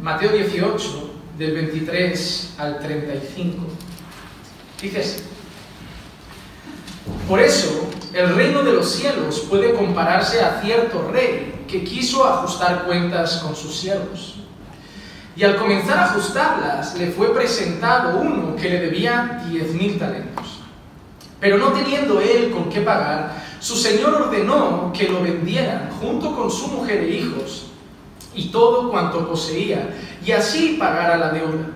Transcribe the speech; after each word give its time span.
Mateo 0.00 0.32
18, 0.32 1.10
del 1.38 1.54
23 1.54 2.54
al 2.58 2.78
35. 2.78 3.56
Dice 4.80 5.00
así. 5.00 5.22
Por 7.26 7.40
eso, 7.40 7.88
el 8.12 8.34
reino 8.34 8.62
de 8.62 8.72
los 8.72 8.90
cielos 8.90 9.40
puede 9.48 9.74
compararse 9.74 10.40
a 10.40 10.60
cierto 10.62 11.10
rey 11.10 11.64
que 11.66 11.84
quiso 11.84 12.26
ajustar 12.26 12.84
cuentas 12.84 13.38
con 13.38 13.56
sus 13.56 13.76
siervos. 13.76 14.36
Y 15.34 15.44
al 15.44 15.56
comenzar 15.56 15.98
a 15.98 16.04
ajustarlas, 16.06 16.96
le 16.98 17.10
fue 17.10 17.32
presentado 17.34 18.20
uno 18.20 18.56
que 18.56 18.68
le 18.68 18.80
debía 18.80 19.44
diez 19.48 19.72
mil 19.72 19.98
talentos. 19.98 20.60
Pero 21.40 21.56
no 21.58 21.68
teniendo 21.72 22.20
él 22.20 22.50
con 22.50 22.68
qué 22.68 22.80
pagar, 22.80 23.42
su 23.60 23.76
señor 23.76 24.14
ordenó 24.14 24.92
que 24.92 25.08
lo 25.08 25.22
vendieran 25.22 25.90
junto 26.00 26.34
con 26.36 26.50
su 26.50 26.68
mujer 26.68 27.04
e 27.04 27.16
hijos 27.16 27.68
y 28.38 28.48
todo 28.48 28.88
cuanto 28.88 29.28
poseía, 29.28 29.90
y 30.24 30.30
así 30.30 30.76
pagara 30.78 31.18
la 31.18 31.30
deuda. 31.30 31.66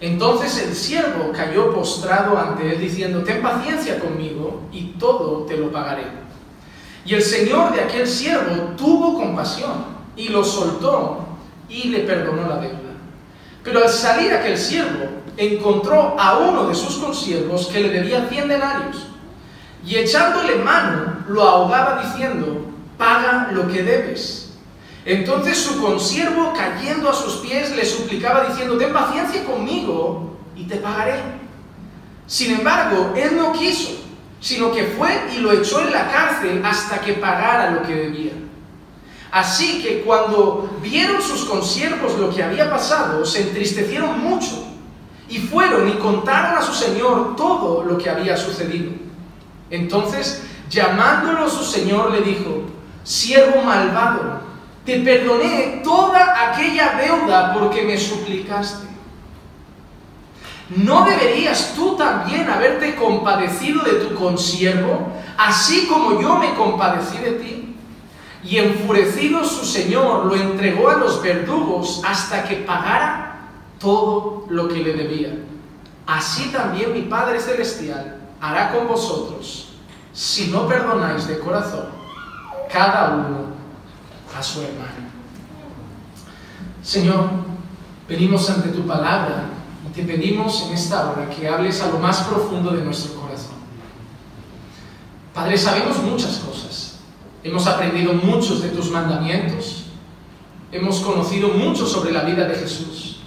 Entonces 0.00 0.64
el 0.64 0.74
siervo 0.76 1.32
cayó 1.32 1.74
postrado 1.74 2.38
ante 2.38 2.72
él 2.72 2.80
diciendo, 2.80 3.24
ten 3.24 3.42
paciencia 3.42 3.98
conmigo 3.98 4.62
y 4.70 4.92
todo 4.98 5.44
te 5.44 5.56
lo 5.56 5.72
pagaré. 5.72 6.04
Y 7.04 7.14
el 7.14 7.22
señor 7.22 7.72
de 7.72 7.80
aquel 7.80 8.06
siervo 8.06 8.74
tuvo 8.76 9.18
compasión 9.18 9.86
y 10.16 10.28
lo 10.28 10.44
soltó 10.44 11.26
y 11.68 11.88
le 11.88 12.00
perdonó 12.00 12.48
la 12.48 12.58
deuda. 12.58 12.94
Pero 13.64 13.82
al 13.82 13.88
salir 13.88 14.32
aquel 14.32 14.56
siervo 14.56 15.06
encontró 15.36 16.14
a 16.18 16.38
uno 16.38 16.68
de 16.68 16.76
sus 16.76 16.96
consiervos 16.98 17.66
que 17.66 17.80
le 17.80 17.88
debía 17.88 18.28
cien 18.28 18.46
denarios 18.46 19.08
y 19.84 19.96
echándole 19.96 20.56
mano 20.56 21.24
lo 21.28 21.42
ahogaba 21.42 22.02
diciendo, 22.04 22.66
paga 22.96 23.50
lo 23.52 23.66
que 23.66 23.82
debes. 23.82 24.47
Entonces 25.08 25.56
su 25.56 25.80
consiervo, 25.80 26.52
cayendo 26.54 27.08
a 27.08 27.14
sus 27.14 27.36
pies, 27.36 27.74
le 27.74 27.86
suplicaba 27.86 28.44
diciendo, 28.44 28.76
ten 28.76 28.92
paciencia 28.92 29.42
conmigo 29.42 30.36
y 30.54 30.64
te 30.64 30.76
pagaré. 30.76 31.14
Sin 32.26 32.52
embargo, 32.52 33.14
él 33.16 33.34
no 33.34 33.54
quiso, 33.54 33.88
sino 34.38 34.70
que 34.70 34.84
fue 34.84 35.08
y 35.34 35.38
lo 35.38 35.50
echó 35.52 35.80
en 35.80 35.92
la 35.92 36.12
cárcel 36.12 36.60
hasta 36.62 37.00
que 37.00 37.14
pagara 37.14 37.70
lo 37.70 37.84
que 37.84 37.94
debía. 37.94 38.32
Así 39.30 39.80
que 39.80 40.02
cuando 40.02 40.78
vieron 40.82 41.22
sus 41.22 41.46
consiervos 41.46 42.18
lo 42.18 42.28
que 42.28 42.42
había 42.42 42.70
pasado, 42.70 43.24
se 43.24 43.48
entristecieron 43.48 44.20
mucho 44.20 44.62
y 45.26 45.38
fueron 45.38 45.88
y 45.88 45.92
contaron 45.92 46.58
a 46.58 46.60
su 46.60 46.74
señor 46.74 47.34
todo 47.34 47.82
lo 47.82 47.96
que 47.96 48.10
había 48.10 48.36
sucedido. 48.36 48.92
Entonces, 49.70 50.42
llamándolo 50.68 51.48
su 51.48 51.64
señor, 51.64 52.10
le 52.10 52.20
dijo, 52.20 52.60
siervo 53.04 53.62
malvado, 53.62 54.47
te 54.88 55.00
perdoné 55.00 55.82
toda 55.84 56.48
aquella 56.48 56.94
deuda 56.94 57.52
porque 57.52 57.82
me 57.82 57.98
suplicaste. 57.98 58.88
¿No 60.70 61.04
deberías 61.04 61.74
tú 61.76 61.94
también 61.94 62.48
haberte 62.48 62.94
compadecido 62.94 63.82
de 63.82 63.92
tu 64.04 64.14
consiervo, 64.14 65.12
así 65.36 65.86
como 65.88 66.18
yo 66.18 66.38
me 66.38 66.54
compadecí 66.54 67.18
de 67.18 67.32
ti? 67.32 67.76
Y 68.42 68.56
enfurecido 68.56 69.44
su 69.44 69.66
señor 69.66 70.24
lo 70.24 70.34
entregó 70.34 70.88
a 70.88 70.96
los 70.96 71.22
verdugos 71.22 72.00
hasta 72.06 72.44
que 72.44 72.56
pagara 72.56 73.40
todo 73.78 74.46
lo 74.48 74.68
que 74.68 74.82
le 74.82 74.94
debía. 74.94 75.38
Así 76.06 76.48
también 76.48 76.94
mi 76.94 77.02
Padre 77.02 77.40
Celestial 77.40 78.20
hará 78.40 78.72
con 78.72 78.88
vosotros, 78.88 79.68
si 80.14 80.46
no 80.46 80.66
perdonáis 80.66 81.26
de 81.26 81.38
corazón, 81.40 81.88
cada 82.72 83.10
uno 83.10 83.57
a 84.36 84.42
su 84.42 84.62
hermano. 84.62 85.18
Señor, 86.82 87.28
venimos 88.08 88.48
ante 88.50 88.68
tu 88.68 88.86
palabra 88.86 89.50
y 89.86 89.92
te 89.92 90.02
pedimos 90.02 90.64
en 90.66 90.74
esta 90.74 91.10
hora 91.10 91.28
que 91.28 91.48
hables 91.48 91.82
a 91.82 91.88
lo 91.88 91.98
más 91.98 92.22
profundo 92.22 92.70
de 92.70 92.82
nuestro 92.82 93.20
corazón. 93.20 93.56
Padre, 95.34 95.58
sabemos 95.58 95.98
muchas 96.02 96.38
cosas. 96.38 96.98
Hemos 97.42 97.66
aprendido 97.66 98.12
muchos 98.14 98.62
de 98.62 98.70
tus 98.70 98.90
mandamientos. 98.90 99.84
Hemos 100.72 101.00
conocido 101.00 101.48
mucho 101.48 101.86
sobre 101.86 102.12
la 102.12 102.22
vida 102.22 102.46
de 102.46 102.54
Jesús. 102.54 103.20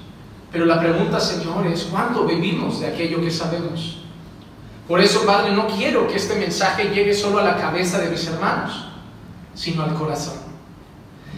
Pero 0.52 0.66
la 0.66 0.80
pregunta, 0.80 1.20
Señor, 1.20 1.66
es 1.68 1.84
¿cuánto 1.84 2.26
vivimos 2.26 2.82
de 2.82 2.88
aquello 2.88 3.22
que 3.22 3.32
sabemos? 3.32 4.00
Por 4.88 5.00
eso, 5.00 5.26
Padre, 5.26 5.54
no 5.54 5.68
quiero 5.68 6.08
que 6.08 6.18
este 6.18 6.36
mensaje 6.36 6.90
llegue 6.94 7.14
solo 7.14 7.40
a 7.40 7.44
la 7.44 7.58
cabeza 7.58 8.00
de 8.00 8.10
mis 8.10 8.28
hermanos, 8.28 8.88
sino 9.54 9.84
al 9.84 9.94
corazón 9.94 10.51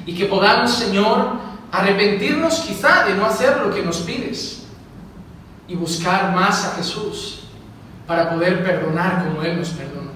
y 0.06 0.16
que 0.16 0.26
podamos, 0.26 0.72
Señor, 0.72 1.38
arrepentirnos 1.72 2.60
quizá 2.60 3.06
de 3.06 3.16
no 3.16 3.26
hacer 3.26 3.58
lo 3.58 3.74
que 3.74 3.82
nos 3.82 3.98
pides 4.00 4.64
y 5.68 5.76
buscar 5.76 6.34
más 6.34 6.66
a 6.66 6.76
Jesús 6.76 7.46
para 8.06 8.30
poder 8.30 8.64
perdonar 8.64 9.26
como 9.26 9.42
Él 9.44 9.58
nos 9.58 9.70
perdonó. 9.70 10.12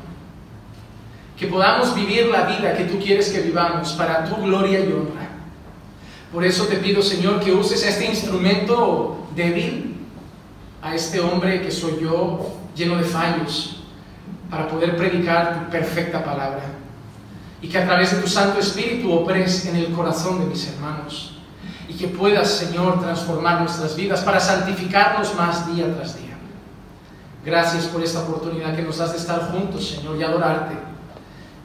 Que 1.38 1.48
podamos 1.48 1.96
vivir 1.96 2.28
la 2.28 2.44
vida 2.44 2.76
que 2.76 2.86
tú 2.86 3.00
quieres 3.00 3.30
que 3.30 3.42
vivamos 3.42 3.94
para 3.94 4.26
tu 4.26 4.36
gloria 4.36 4.80
y 4.80 4.92
honra. 4.92 5.30
Por 6.34 6.44
eso 6.44 6.66
te 6.66 6.78
pido, 6.78 7.02
Señor, 7.02 7.40
que 7.40 7.54
uses 7.54 7.84
este 7.84 8.06
instrumento 8.06 9.28
débil, 9.36 9.96
a 10.82 10.94
este 10.94 11.20
hombre 11.20 11.62
que 11.62 11.72
soy 11.72 12.00
yo, 12.02 12.54
lleno 12.76 12.98
de 12.98 13.04
fallos, 13.04 13.82
para 14.50 14.68
poder 14.68 14.96
predicar 14.96 15.66
tu 15.66 15.72
perfecta 15.72 16.24
palabra 16.24 16.77
y 17.62 17.68
que 17.68 17.78
a 17.78 17.86
través 17.86 18.16
de 18.16 18.22
tu 18.22 18.28
Santo 18.28 18.60
Espíritu 18.60 19.12
opres 19.12 19.66
en 19.66 19.76
el 19.76 19.92
corazón 19.92 20.40
de 20.40 20.46
mis 20.46 20.68
hermanos 20.68 21.34
y 21.88 21.94
que 21.94 22.08
puedas, 22.08 22.50
Señor, 22.50 23.00
transformar 23.00 23.62
nuestras 23.62 23.96
vidas 23.96 24.22
para 24.22 24.40
santificarnos 24.40 25.34
más 25.36 25.74
día 25.74 25.94
tras 25.96 26.18
día. 26.18 26.36
Gracias 27.46 27.86
por 27.86 28.04
esta 28.04 28.24
oportunidad 28.24 28.76
que 28.76 28.82
nos 28.82 28.98
das 28.98 29.14
de 29.14 29.18
estar 29.18 29.52
juntos, 29.52 29.88
Señor, 29.88 30.18
y 30.18 30.24
adorarte. 30.24 30.76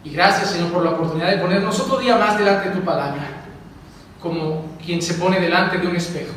Y 0.04 0.10
gracias, 0.10 0.50
Señor, 0.50 0.72
por 0.72 0.84
la 0.84 0.91
oportunidad 0.91 1.31
de 1.31 1.38
ponernos 1.38 1.78
otro 1.81 1.98
día 1.98 2.16
más 2.16 2.38
delante 2.38 2.69
de 2.69 2.76
tu 2.76 2.84
palabra, 2.84 3.47
como 4.20 4.76
quien 4.84 5.02
se 5.02 5.14
pone 5.14 5.41
delante 5.41 5.78
de 5.78 5.86
un 5.86 5.97
espejo, 5.97 6.34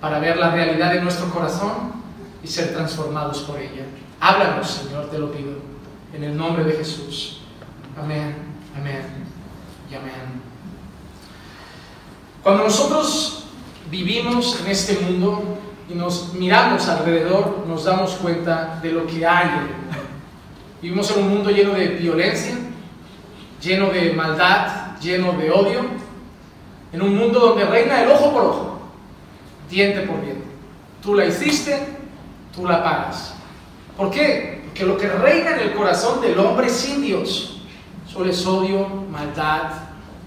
para 0.00 0.18
ver 0.18 0.36
la 0.36 0.50
realidad 0.50 0.92
de 0.92 1.00
nuestro 1.00 1.30
corazón 1.30 1.92
y 2.42 2.46
ser 2.46 2.74
transformados 2.74 3.40
por 3.40 3.58
ella. 3.58 3.84
Háblanos, 4.20 4.70
Señor, 4.70 5.10
te 5.10 5.18
lo 5.18 5.32
pido, 5.32 5.52
en 6.12 6.24
el 6.24 6.36
nombre 6.36 6.64
de 6.64 6.72
Jesús. 6.72 7.40
Amén. 7.98 8.45
Amén 8.78 9.26
amén. 9.96 10.42
Cuando 12.42 12.64
nosotros 12.64 13.44
vivimos 13.90 14.60
en 14.60 14.70
este 14.70 14.98
mundo 15.00 15.58
y 15.88 15.94
nos 15.94 16.34
miramos 16.34 16.88
alrededor, 16.88 17.64
nos 17.66 17.84
damos 17.84 18.12
cuenta 18.14 18.78
de 18.82 18.92
lo 18.92 19.06
que 19.06 19.26
hay. 19.26 19.48
Vivimos 20.82 21.10
en 21.10 21.24
un 21.24 21.30
mundo 21.30 21.50
lleno 21.50 21.72
de 21.72 21.88
violencia, 21.88 22.54
lleno 23.60 23.90
de 23.90 24.12
maldad, 24.12 24.98
lleno 25.00 25.32
de 25.32 25.50
odio, 25.50 25.80
en 26.92 27.02
un 27.02 27.16
mundo 27.16 27.40
donde 27.40 27.64
reina 27.64 28.02
el 28.02 28.10
ojo 28.10 28.32
por 28.32 28.44
ojo, 28.44 28.80
diente 29.68 30.02
por 30.02 30.22
diente. 30.22 30.44
Tú 31.02 31.14
la 31.14 31.26
hiciste, 31.26 31.88
tú 32.54 32.66
la 32.66 32.82
pagas. 32.82 33.34
¿Por 33.96 34.10
qué? 34.10 34.62
Porque 34.66 34.84
lo 34.84 34.98
que 34.98 35.08
reina 35.08 35.52
en 35.52 35.60
el 35.60 35.74
corazón 35.74 36.20
del 36.20 36.38
hombre 36.38 36.68
sin 36.68 37.02
Dios 37.02 37.55
Es 38.24 38.46
odio, 38.46 38.88
maldad, 39.10 39.72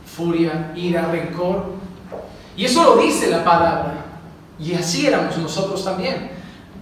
furia, 0.05 0.71
ira, 0.75 1.11
rencor. 1.11 1.73
Y 2.55 2.65
eso 2.65 2.83
lo 2.83 3.01
dice 3.01 3.29
la 3.29 3.43
palabra. 3.43 4.05
Y 4.59 4.73
así 4.73 5.07
éramos 5.07 5.37
nosotros 5.37 5.83
también. 5.83 6.31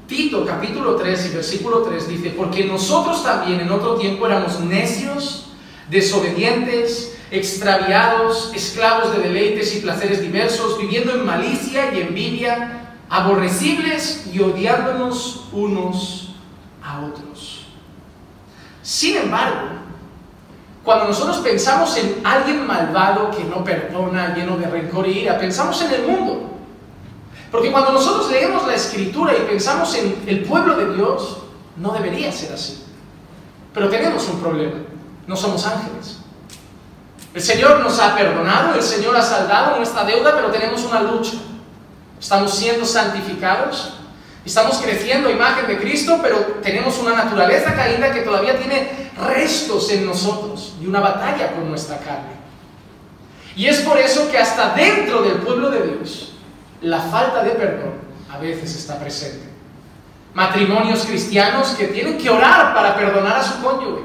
Tito 0.08 0.46
capítulo 0.46 0.96
3 0.96 1.28
y 1.28 1.36
versículo 1.36 1.82
3 1.82 2.08
dice, 2.08 2.30
porque 2.32 2.66
nosotros 2.66 3.24
también 3.24 3.60
en 3.60 3.72
otro 3.72 3.96
tiempo 3.96 4.26
éramos 4.26 4.60
necios, 4.62 5.48
desobedientes, 5.90 7.18
extraviados, 7.30 8.52
esclavos 8.56 9.16
de 9.16 9.24
deleites 9.24 9.76
y 9.76 9.82
placeres 9.82 10.22
diversos, 10.22 10.78
viviendo 10.78 11.14
en 11.14 11.26
malicia 11.26 11.94
y 11.94 12.02
envidia, 12.02 12.96
aborrecibles 13.10 14.28
y 14.34 14.40
odiándonos 14.40 15.48
unos 15.52 16.36
a 16.84 17.02
otros. 17.02 17.66
Sin 18.82 19.18
embargo, 19.18 19.77
cuando 20.88 21.10
nosotros 21.10 21.40
pensamos 21.40 21.98
en 21.98 22.22
alguien 22.26 22.66
malvado 22.66 23.30
que 23.30 23.44
no 23.44 23.62
perdona, 23.62 24.34
lleno 24.34 24.56
de 24.56 24.68
rencor 24.68 25.06
y 25.06 25.20
ira, 25.20 25.38
pensamos 25.38 25.82
en 25.82 25.92
el 25.92 26.08
mundo. 26.08 26.50
Porque 27.52 27.74
cuando 27.74 27.92
nosotros 27.92 28.32
leemos 28.32 28.66
la 28.66 28.76
escritura 28.76 29.34
y 29.36 29.42
pensamos 29.42 29.94
en 29.96 30.24
el 30.26 30.46
pueblo 30.46 30.78
de 30.78 30.96
Dios, 30.96 31.40
no 31.76 31.92
debería 31.92 32.32
ser 32.32 32.54
así. 32.54 32.86
Pero 33.74 33.90
tenemos 33.90 34.30
un 34.30 34.40
problema, 34.40 34.78
no 35.28 35.36
somos 35.36 35.68
ángeles. 35.68 36.20
El 37.34 37.42
Señor 37.42 37.82
nos 37.82 38.00
ha 38.00 38.16
perdonado, 38.16 38.74
el 38.74 38.82
Señor 38.82 39.18
ha 39.18 39.22
saldado 39.22 39.76
nuestra 39.76 40.06
deuda, 40.06 40.38
pero 40.38 40.52
tenemos 40.52 40.86
una 40.86 41.02
lucha. 41.02 41.34
Estamos 42.18 42.54
siendo 42.54 42.86
santificados, 42.86 43.96
Estamos 44.48 44.78
creciendo 44.78 45.28
a 45.28 45.34
imagen 45.34 45.68
de 45.68 45.78
Cristo, 45.78 46.20
pero 46.24 46.38
tenemos 46.64 46.98
una 47.00 47.14
naturaleza 47.14 47.76
caída 47.76 48.14
que 48.14 48.22
todavía 48.22 48.58
tiene 48.58 49.12
restos 49.22 49.92
en 49.92 50.06
nosotros 50.06 50.74
y 50.82 50.86
una 50.86 51.02
batalla 51.02 51.52
con 51.52 51.68
nuestra 51.68 51.98
carne. 51.98 52.32
Y 53.58 53.66
es 53.66 53.82
por 53.82 53.98
eso 53.98 54.32
que 54.32 54.38
hasta 54.38 54.74
dentro 54.74 55.22
del 55.22 55.34
pueblo 55.40 55.70
de 55.70 55.88
Dios 55.88 56.32
la 56.80 57.02
falta 57.02 57.44
de 57.44 57.50
perdón 57.52 57.96
a 58.32 58.38
veces 58.38 58.74
está 58.74 58.98
presente. 58.98 59.50
Matrimonios 60.34 61.06
cristianos 61.06 61.72
que 61.72 61.88
tienen 61.88 62.18
que 62.18 62.30
orar 62.30 62.74
para 62.74 62.96
perdonar 62.96 63.36
a 63.36 63.44
su 63.44 63.62
cónyuge. 63.62 64.04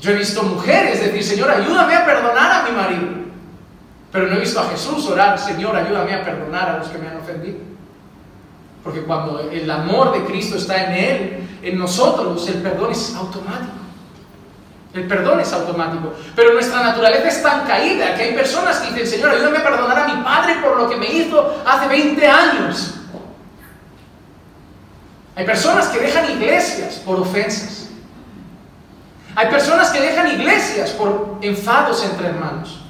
Yo 0.00 0.12
he 0.12 0.14
visto 0.14 0.42
mujeres 0.42 1.04
decir, 1.04 1.22
Señor, 1.22 1.50
ayúdame 1.50 1.94
a 1.96 2.06
perdonar 2.06 2.50
a 2.50 2.62
mi 2.62 2.74
marido. 2.74 3.08
Pero 4.10 4.26
no 4.26 4.36
he 4.36 4.40
visto 4.40 4.58
a 4.58 4.70
Jesús 4.70 5.06
orar, 5.06 5.38
Señor, 5.38 5.76
ayúdame 5.76 6.14
a 6.14 6.24
perdonar 6.24 6.70
a 6.70 6.78
los 6.78 6.88
que 6.88 6.96
me 6.96 7.08
han 7.08 7.18
ofendido. 7.18 7.69
Porque 8.82 9.02
cuando 9.02 9.40
el 9.40 9.70
amor 9.70 10.12
de 10.12 10.24
Cristo 10.24 10.56
está 10.56 10.84
en 10.84 10.92
Él, 10.92 11.48
en 11.62 11.78
nosotros, 11.78 12.48
el 12.48 12.62
perdón 12.62 12.92
es 12.92 13.14
automático. 13.14 13.72
El 14.94 15.06
perdón 15.06 15.40
es 15.40 15.52
automático. 15.52 16.12
Pero 16.34 16.54
nuestra 16.54 16.82
naturaleza 16.82 17.28
es 17.28 17.42
tan 17.42 17.66
caída 17.66 18.14
que 18.14 18.22
hay 18.24 18.34
personas 18.34 18.78
que 18.78 18.92
dicen, 18.92 19.06
Señor, 19.06 19.30
ayúdame 19.30 19.58
a 19.58 19.62
perdonar 19.62 19.98
a 19.98 20.08
mi 20.08 20.22
padre 20.22 20.56
por 20.62 20.76
lo 20.76 20.88
que 20.88 20.96
me 20.96 21.06
hizo 21.06 21.62
hace 21.64 21.86
20 21.86 22.26
años. 22.26 22.94
Hay 25.36 25.44
personas 25.44 25.88
que 25.88 26.00
dejan 26.00 26.30
iglesias 26.30 26.96
por 26.96 27.20
ofensas. 27.20 27.88
Hay 29.36 29.48
personas 29.48 29.90
que 29.90 30.00
dejan 30.00 30.26
iglesias 30.26 30.90
por 30.90 31.38
enfados 31.40 32.04
entre 32.04 32.28
hermanos. 32.28 32.80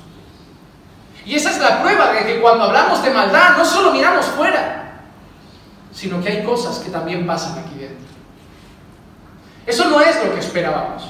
Y 1.26 1.34
esa 1.34 1.50
es 1.50 1.58
la 1.58 1.82
prueba 1.82 2.12
de 2.12 2.24
que 2.24 2.40
cuando 2.40 2.64
hablamos 2.64 3.02
de 3.02 3.10
maldad 3.10 3.56
no 3.58 3.64
solo 3.64 3.92
miramos 3.92 4.24
fuera, 4.26 4.89
sino 5.92 6.22
que 6.22 6.28
hay 6.28 6.44
cosas 6.44 6.78
que 6.78 6.90
también 6.90 7.26
pasan 7.26 7.58
aquí 7.58 7.78
dentro. 7.78 8.10
Eso 9.66 9.88
no 9.88 10.00
es 10.00 10.24
lo 10.24 10.34
que 10.34 10.40
esperábamos. 10.40 11.04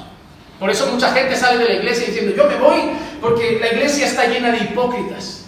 Por 0.59 0.69
eso 0.69 0.87
mucha 0.91 1.11
gente 1.11 1.35
sale 1.35 1.57
de 1.57 1.65
la 1.65 1.73
iglesia 1.75 2.07
diciendo, 2.07 2.35
yo 2.35 2.45
me 2.47 2.57
voy 2.57 2.79
porque 3.19 3.59
la 3.59 3.73
iglesia 3.73 4.05
está 4.05 4.27
llena 4.27 4.51
de 4.51 4.59
hipócritas. 4.59 5.45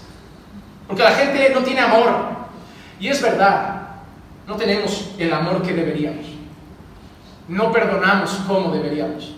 Porque 0.88 1.04
la 1.04 1.12
gente 1.12 1.52
no 1.54 1.62
tiene 1.62 1.82
amor. 1.82 2.34
Y 3.00 3.10
es 3.10 3.22
verdad, 3.22 3.82
no 4.48 4.56
tenemos 4.56 5.12
el 5.18 5.32
amor 5.34 5.62
que 5.62 5.74
deberíamos. 5.74 6.26
No 7.48 7.72
perdonamos 7.72 8.32
como 8.48 8.72
deberíamos. 8.72 9.36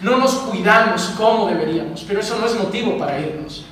No 0.00 0.18
nos 0.18 0.34
cuidamos 0.34 1.14
como 1.16 1.48
deberíamos. 1.48 2.04
Pero 2.06 2.20
eso 2.20 2.38
no 2.38 2.46
es 2.46 2.54
motivo 2.54 2.98
para 2.98 3.18
irnos. 3.18 3.66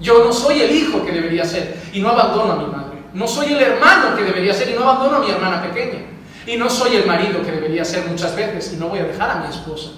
Yo 0.00 0.24
no 0.24 0.32
soy 0.32 0.62
el 0.62 0.70
hijo 0.70 1.04
que 1.04 1.12
debería 1.12 1.44
ser 1.44 1.80
y 1.92 2.00
no 2.00 2.08
abandono 2.08 2.52
a 2.52 2.56
mi 2.56 2.66
madre. 2.66 2.81
No 3.14 3.28
soy 3.28 3.52
el 3.52 3.60
hermano 3.60 4.16
que 4.16 4.24
debería 4.24 4.54
ser 4.54 4.70
y 4.70 4.74
no 4.74 4.88
abandono 4.88 5.18
a 5.18 5.20
mi 5.20 5.30
hermana 5.30 5.62
pequeña. 5.62 6.00
Y 6.46 6.56
no 6.56 6.68
soy 6.68 6.96
el 6.96 7.06
marido 7.06 7.42
que 7.42 7.52
debería 7.52 7.84
ser 7.84 8.06
muchas 8.06 8.34
veces 8.34 8.72
y 8.72 8.76
no 8.76 8.88
voy 8.88 9.00
a 9.00 9.04
dejar 9.04 9.30
a 9.30 9.34
mi 9.36 9.48
esposa. 9.48 9.90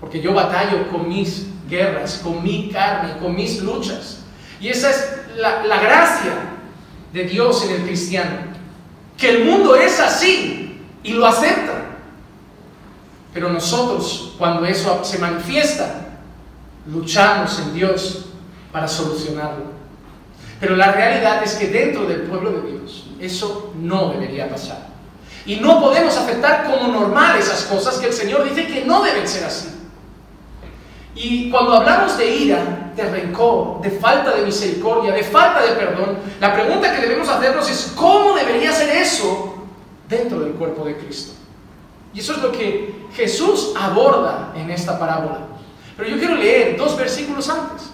Porque 0.00 0.20
yo 0.20 0.32
batallo 0.32 0.88
con 0.88 1.08
mis 1.08 1.46
guerras, 1.68 2.20
con 2.22 2.42
mi 2.42 2.70
carne, 2.70 3.18
con 3.18 3.34
mis 3.34 3.60
luchas. 3.62 4.20
Y 4.60 4.68
esa 4.68 4.90
es 4.90 5.12
la, 5.36 5.64
la 5.64 5.80
gracia 5.80 6.32
de 7.12 7.24
Dios 7.24 7.64
en 7.64 7.72
el 7.72 7.82
cristiano. 7.82 8.36
Que 9.18 9.30
el 9.30 9.44
mundo 9.44 9.76
es 9.76 10.00
así 10.00 10.80
y 11.02 11.12
lo 11.12 11.26
acepta. 11.26 11.82
Pero 13.34 13.48
nosotros, 13.48 14.34
cuando 14.38 14.64
eso 14.64 15.02
se 15.04 15.18
manifiesta, 15.18 16.18
luchamos 16.86 17.58
en 17.60 17.74
Dios 17.74 18.26
para 18.70 18.88
solucionarlo. 18.88 19.81
Pero 20.62 20.76
la 20.76 20.92
realidad 20.92 21.42
es 21.42 21.54
que 21.54 21.66
dentro 21.66 22.06
del 22.06 22.20
pueblo 22.22 22.52
de 22.52 22.70
Dios 22.70 23.06
eso 23.18 23.72
no 23.80 24.10
debería 24.12 24.48
pasar. 24.48 24.86
Y 25.44 25.56
no 25.56 25.80
podemos 25.80 26.16
aceptar 26.16 26.70
como 26.70 26.86
normal 26.86 27.36
esas 27.36 27.64
cosas 27.64 27.98
que 27.98 28.06
el 28.06 28.12
Señor 28.12 28.44
dice 28.44 28.68
que 28.68 28.84
no 28.84 29.02
deben 29.02 29.26
ser 29.26 29.42
así. 29.42 29.70
Y 31.16 31.50
cuando 31.50 31.74
hablamos 31.78 32.16
de 32.16 32.36
ira, 32.36 32.92
de 32.94 33.10
rencor, 33.10 33.80
de 33.80 33.90
falta 33.90 34.36
de 34.36 34.42
misericordia, 34.42 35.12
de 35.12 35.24
falta 35.24 35.62
de 35.62 35.72
perdón, 35.72 36.18
la 36.38 36.54
pregunta 36.54 36.94
que 36.94 37.00
debemos 37.00 37.28
hacernos 37.28 37.68
es 37.68 37.92
¿cómo 37.96 38.36
debería 38.36 38.70
ser 38.70 38.88
eso 38.90 39.66
dentro 40.08 40.38
del 40.38 40.52
cuerpo 40.52 40.84
de 40.84 40.96
Cristo? 40.96 41.32
Y 42.14 42.20
eso 42.20 42.34
es 42.34 42.38
lo 42.38 42.52
que 42.52 43.08
Jesús 43.16 43.72
aborda 43.76 44.52
en 44.54 44.70
esta 44.70 44.96
parábola. 44.96 45.40
Pero 45.96 46.08
yo 46.08 46.18
quiero 46.18 46.36
leer 46.36 46.76
dos 46.76 46.96
versículos 46.96 47.48
antes, 47.48 47.91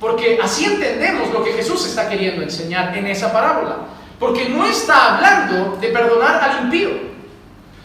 porque 0.00 0.38
así 0.42 0.64
entendemos 0.64 1.32
lo 1.32 1.42
que 1.42 1.52
Jesús 1.52 1.84
está 1.86 2.08
queriendo 2.08 2.42
enseñar 2.42 2.96
en 2.96 3.06
esa 3.06 3.32
parábola. 3.32 3.78
Porque 4.18 4.48
no 4.48 4.64
está 4.64 5.16
hablando 5.16 5.76
de 5.76 5.88
perdonar 5.88 6.42
al 6.42 6.64
impío. 6.64 6.90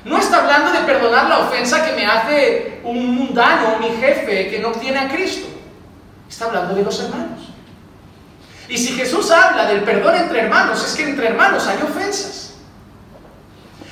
No 0.06 0.18
está 0.18 0.42
hablando 0.42 0.72
de 0.72 0.80
perdonar 0.86 1.28
la 1.28 1.40
ofensa 1.40 1.86
que 1.86 1.94
me 1.94 2.06
hace 2.06 2.82
un 2.84 3.16
mundano, 3.16 3.78
mi 3.80 3.90
jefe, 3.90 4.50
que 4.50 4.60
no 4.60 4.72
tiene 4.72 5.00
a 5.00 5.10
Cristo. 5.10 5.48
Está 6.30 6.46
hablando 6.46 6.76
de 6.76 6.84
los 6.84 7.00
hermanos. 7.00 7.50
Y 8.68 8.78
si 8.78 8.94
Jesús 8.94 9.32
habla 9.32 9.66
del 9.66 9.84
perdón 9.84 10.16
entre 10.16 10.42
hermanos, 10.42 10.84
es 10.86 10.96
que 10.96 11.04
entre 11.04 11.28
hermanos 11.28 11.68
hay 11.68 11.78
ofensas. 11.82 12.56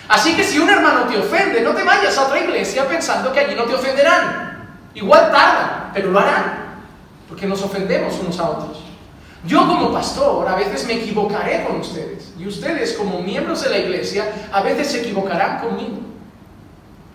Así 0.07 0.35
que 0.35 0.43
si 0.43 0.59
un 0.59 0.69
hermano 0.69 1.05
te 1.05 1.17
ofende, 1.17 1.61
no 1.61 1.71
te 1.71 1.83
vayas 1.83 2.17
a 2.17 2.23
otra 2.23 2.39
iglesia 2.39 2.87
pensando 2.87 3.31
que 3.31 3.39
allí 3.39 3.55
no 3.55 3.63
te 3.63 3.75
ofenderán. 3.75 4.69
Igual 4.93 5.31
tardan, 5.31 5.91
pero 5.93 6.11
lo 6.11 6.19
harán. 6.19 6.70
Porque 7.31 7.47
nos 7.47 7.63
ofendemos 7.63 8.19
unos 8.19 8.37
a 8.41 8.49
otros. 8.49 8.79
Yo 9.47 9.65
como 9.65 9.93
pastor 9.93 10.45
a 10.49 10.55
veces 10.55 10.85
me 10.85 10.95
equivocaré 10.95 11.63
con 11.65 11.79
ustedes 11.79 12.33
y 12.37 12.45
ustedes 12.45 12.91
como 12.91 13.21
miembros 13.21 13.63
de 13.63 13.69
la 13.69 13.77
iglesia 13.77 14.49
a 14.51 14.61
veces 14.61 14.91
se 14.91 14.99
equivocarán 14.99 15.61
conmigo. 15.65 15.99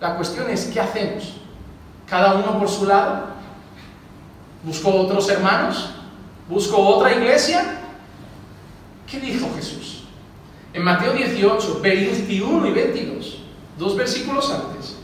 La 0.01 0.15
cuestión 0.15 0.49
es, 0.49 0.65
¿qué 0.73 0.79
hacemos? 0.79 1.35
¿Cada 2.09 2.33
uno 2.33 2.57
por 2.57 2.67
su 2.67 2.87
lado? 2.87 3.27
¿Busco 4.63 4.89
otros 4.89 5.29
hermanos? 5.29 5.91
¿Busco 6.49 6.77
otra 6.79 7.13
iglesia? 7.13 7.77
¿Qué 9.05 9.19
dijo 9.19 9.47
Jesús? 9.55 10.05
En 10.73 10.83
Mateo 10.83 11.13
18, 11.13 11.79
21 11.79 12.67
y 12.69 12.71
22, 12.71 13.37
dos 13.77 13.95
versículos 13.95 14.49
antes. 14.49 14.96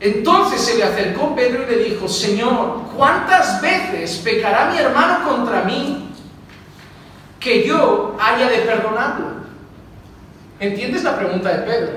Entonces 0.00 0.60
se 0.60 0.76
le 0.76 0.84
acercó 0.84 1.34
Pedro 1.34 1.64
y 1.64 1.74
le 1.74 1.84
dijo, 1.84 2.06
Señor, 2.08 2.82
¿cuántas 2.96 3.60
veces 3.62 4.16
pecará 4.18 4.70
mi 4.70 4.78
hermano 4.78 5.28
contra 5.28 5.62
mí 5.62 6.06
que 7.46 7.64
yo 7.64 8.16
haya 8.20 8.48
de 8.48 8.58
perdonarlo. 8.58 9.36
¿Entiendes 10.58 11.04
la 11.04 11.16
pregunta 11.16 11.48
de 11.50 11.62
Pedro? 11.62 11.92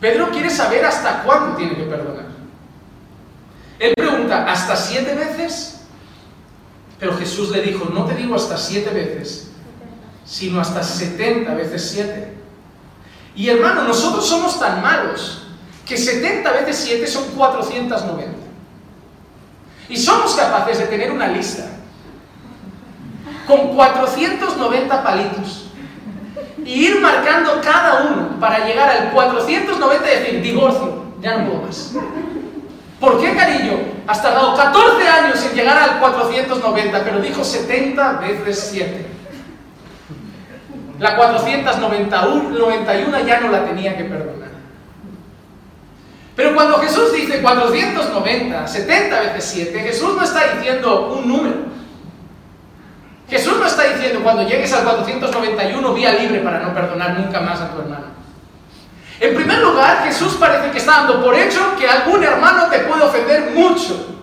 Pedro 0.00 0.30
quiere 0.30 0.48
saber 0.48 0.86
hasta 0.86 1.22
cuándo 1.22 1.54
tiene 1.54 1.76
que 1.76 1.82
perdonar. 1.82 2.24
Él 3.78 3.92
pregunta, 3.94 4.50
¿hasta 4.50 4.74
siete 4.74 5.14
veces? 5.14 5.82
Pero 6.98 7.18
Jesús 7.18 7.50
le 7.50 7.60
dijo, 7.60 7.90
no 7.92 8.06
te 8.06 8.14
digo 8.14 8.36
hasta 8.36 8.56
siete 8.56 8.88
veces, 8.88 9.50
sino 10.24 10.58
hasta 10.58 10.82
setenta 10.82 11.52
veces 11.52 11.90
siete. 11.90 12.32
Y 13.36 13.50
hermano, 13.50 13.82
nosotros 13.84 14.26
somos 14.26 14.58
tan 14.58 14.80
malos 14.80 15.43
que 15.86 15.96
70 15.96 16.52
veces 16.52 16.76
7 16.84 17.06
son 17.06 17.24
490. 17.36 18.32
Y 19.88 19.96
somos 19.96 20.34
capaces 20.34 20.78
de 20.78 20.86
tener 20.86 21.10
una 21.10 21.28
lista 21.28 21.64
con 23.46 23.74
490 23.74 25.04
palitos 25.04 25.68
y 26.64 26.86
ir 26.86 27.00
marcando 27.00 27.60
cada 27.62 28.04
uno 28.04 28.40
para 28.40 28.66
llegar 28.66 28.88
al 28.88 29.12
490 29.12 30.06
y 30.06 30.18
decir, 30.18 30.42
divorcio, 30.42 31.04
ya 31.20 31.36
no 31.36 31.50
puedo 31.50 31.62
más. 31.62 31.92
¿Por 32.98 33.20
qué, 33.20 33.34
cariño? 33.34 33.72
Has 34.06 34.22
tardado 34.22 34.56
14 34.56 35.08
años 35.08 35.44
en 35.44 35.54
llegar 35.54 35.76
al 35.76 36.00
490, 36.00 37.04
pero 37.04 37.20
dijo 37.20 37.44
70 37.44 38.12
veces 38.14 38.68
7. 38.72 39.06
La 40.98 41.16
491 41.16 43.26
ya 43.26 43.40
no 43.40 43.48
la 43.48 43.66
tenía 43.66 43.96
que 43.96 44.04
perdonar. 44.04 44.53
Pero 46.36 46.54
cuando 46.54 46.78
Jesús 46.80 47.12
dice 47.12 47.40
490, 47.40 48.66
70 48.66 49.20
veces 49.20 49.44
7, 49.44 49.80
Jesús 49.80 50.16
no 50.16 50.24
está 50.24 50.54
diciendo 50.54 51.14
un 51.14 51.28
número. 51.28 51.56
Jesús 53.28 53.56
no 53.58 53.66
está 53.66 53.84
diciendo 53.84 54.20
cuando 54.22 54.42
llegues 54.42 54.72
al 54.72 54.84
491 54.84 55.94
vía 55.94 56.12
libre 56.12 56.40
para 56.40 56.58
no 56.58 56.74
perdonar 56.74 57.18
nunca 57.18 57.40
más 57.40 57.60
a 57.60 57.70
tu 57.70 57.80
hermano. 57.80 58.06
En 59.20 59.34
primer 59.34 59.58
lugar, 59.58 60.04
Jesús 60.04 60.34
parece 60.34 60.70
que 60.70 60.78
está 60.78 60.92
dando 60.98 61.24
por 61.24 61.34
hecho 61.36 61.76
que 61.78 61.88
algún 61.88 62.22
hermano 62.22 62.66
te 62.66 62.80
puede 62.80 63.04
ofender 63.04 63.52
mucho. 63.52 64.14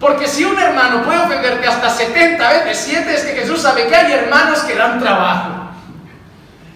Porque 0.00 0.26
si 0.26 0.44
un 0.44 0.58
hermano 0.58 1.04
puede 1.04 1.20
ofenderte 1.20 1.68
hasta 1.68 1.88
70 1.88 2.52
veces 2.64 2.84
7, 2.86 3.14
es 3.14 3.22
que 3.22 3.40
Jesús 3.40 3.60
sabe 3.60 3.86
que 3.86 3.94
hay 3.94 4.12
hermanos 4.12 4.60
que 4.60 4.74
dan 4.74 4.98
trabajo. 4.98 5.70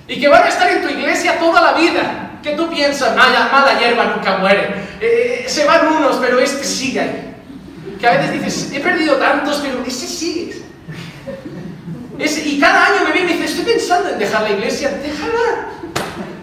Y 0.07 0.21
que 0.21 0.29
van 0.29 0.45
a 0.45 0.49
estar 0.49 0.69
en 0.69 0.83
tu 0.83 0.89
iglesia 0.89 1.39
toda 1.39 1.61
la 1.61 1.73
vida. 1.73 2.24
Que 2.45 2.51
tú 2.53 2.71
piensas, 2.71 3.17
mala, 3.17 3.49
mala 3.51 3.81
hierba 3.81 4.05
nunca 4.05 4.37
muere. 4.37 4.69
Eh, 5.01 5.45
se 5.49 5.65
van 5.65 5.89
unos, 5.89 6.17
pero 6.17 6.39
este 6.39 6.63
sigue 6.63 7.01
ahí. 7.01 7.35
Que 7.99 8.07
a 8.07 8.13
veces 8.13 8.33
dices, 8.33 8.71
he 8.73 8.81
perdido 8.81 9.17
tantos, 9.17 9.61
pero 9.61 9.83
ese 9.85 10.07
sigue 10.07 10.65
y 12.19 12.61
cada 12.61 12.87
año 12.87 13.05
me 13.05 13.13
viene 13.13 13.33
y 13.33 13.35
dice, 13.35 13.47
estoy 13.47 13.73
pensando 13.73 14.11
en 14.11 14.19
dejar 14.19 14.43
la 14.43 14.51
iglesia, 14.51 14.91
déjala. 15.03 15.69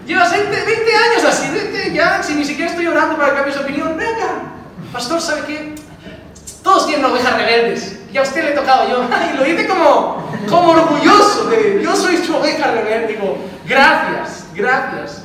Llevas 0.06 0.32
20, 0.32 0.56
años 0.56 1.24
así, 1.26 1.48
ya, 1.94 2.22
si 2.22 2.34
ni 2.34 2.44
siquiera 2.44 2.70
estoy 2.70 2.88
orando 2.88 3.16
para 3.16 3.30
que 3.30 3.36
cambies 3.36 3.56
de 3.56 3.64
opinión, 3.64 3.98
venga. 3.98 4.52
Pastor, 4.92 5.22
¿sabe 5.22 5.44
qué? 5.48 5.76
Todos 6.64 6.88
tienen 6.88 7.06
ovejas 7.06 7.36
rebeldes. 7.38 7.98
y 8.12 8.18
a 8.18 8.24
usted 8.24 8.44
le 8.44 8.52
he 8.52 8.54
tocado 8.54 8.90
yo. 8.90 9.06
Y 9.34 9.38
lo 9.38 9.44
dice 9.44 9.68
como, 9.68 10.30
como 10.50 10.72
orgulloso 10.72 11.46
de, 11.46 11.82
yo 11.82 11.96
soy 11.96 12.18
su 12.18 12.36
oveja 12.36 12.72
rebelde. 12.72 13.14
Digo, 13.14 13.38
gracias, 13.66 14.46
gracias. 14.54 15.21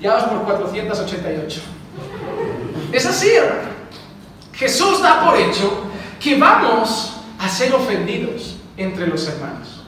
Ya 0.00 0.14
vas 0.14 0.24
por 0.24 0.44
488. 0.44 1.60
Es 2.92 3.06
así, 3.06 3.30
hermano. 3.30 3.70
Jesús 4.54 5.02
da 5.02 5.24
por 5.24 5.38
hecho 5.38 5.84
que 6.18 6.36
vamos 6.36 7.16
a 7.38 7.48
ser 7.48 7.74
ofendidos 7.74 8.56
entre 8.76 9.06
los 9.06 9.26
hermanos. 9.28 9.84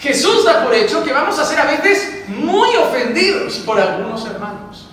Jesús 0.00 0.44
da 0.44 0.64
por 0.64 0.74
hecho 0.74 1.02
que 1.02 1.12
vamos 1.12 1.38
a 1.38 1.44
ser 1.44 1.58
a 1.58 1.64
veces 1.64 2.28
muy 2.28 2.76
ofendidos 2.76 3.56
por 3.58 3.80
algunos 3.80 4.24
hermanos. 4.26 4.88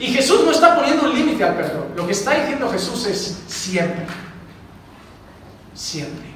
Y 0.00 0.08
Jesús 0.08 0.42
no 0.44 0.50
está 0.50 0.74
poniendo 0.74 1.04
un 1.04 1.14
límite 1.14 1.44
al 1.44 1.56
perdón. 1.56 1.88
Lo 1.94 2.06
que 2.06 2.12
está 2.12 2.34
diciendo 2.34 2.70
Jesús 2.70 3.06
es 3.06 3.38
siempre. 3.46 4.06
Siempre. 5.74 6.26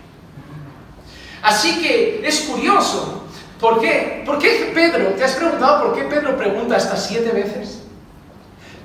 Así 1.42 1.82
que 1.82 2.26
es 2.26 2.40
curioso. 2.42 3.23
¿Por 3.61 3.80
qué? 3.80 4.23
¿Por 4.26 4.38
qué 4.38 4.73
Pedro? 4.75 5.11
¿Te 5.11 5.25
has 5.25 5.34
preguntado 5.34 5.84
por 5.84 5.96
qué 5.96 6.04
Pedro 6.04 6.37
pregunta 6.37 6.76
hasta 6.76 6.96
siete 6.96 7.30
veces? 7.30 7.82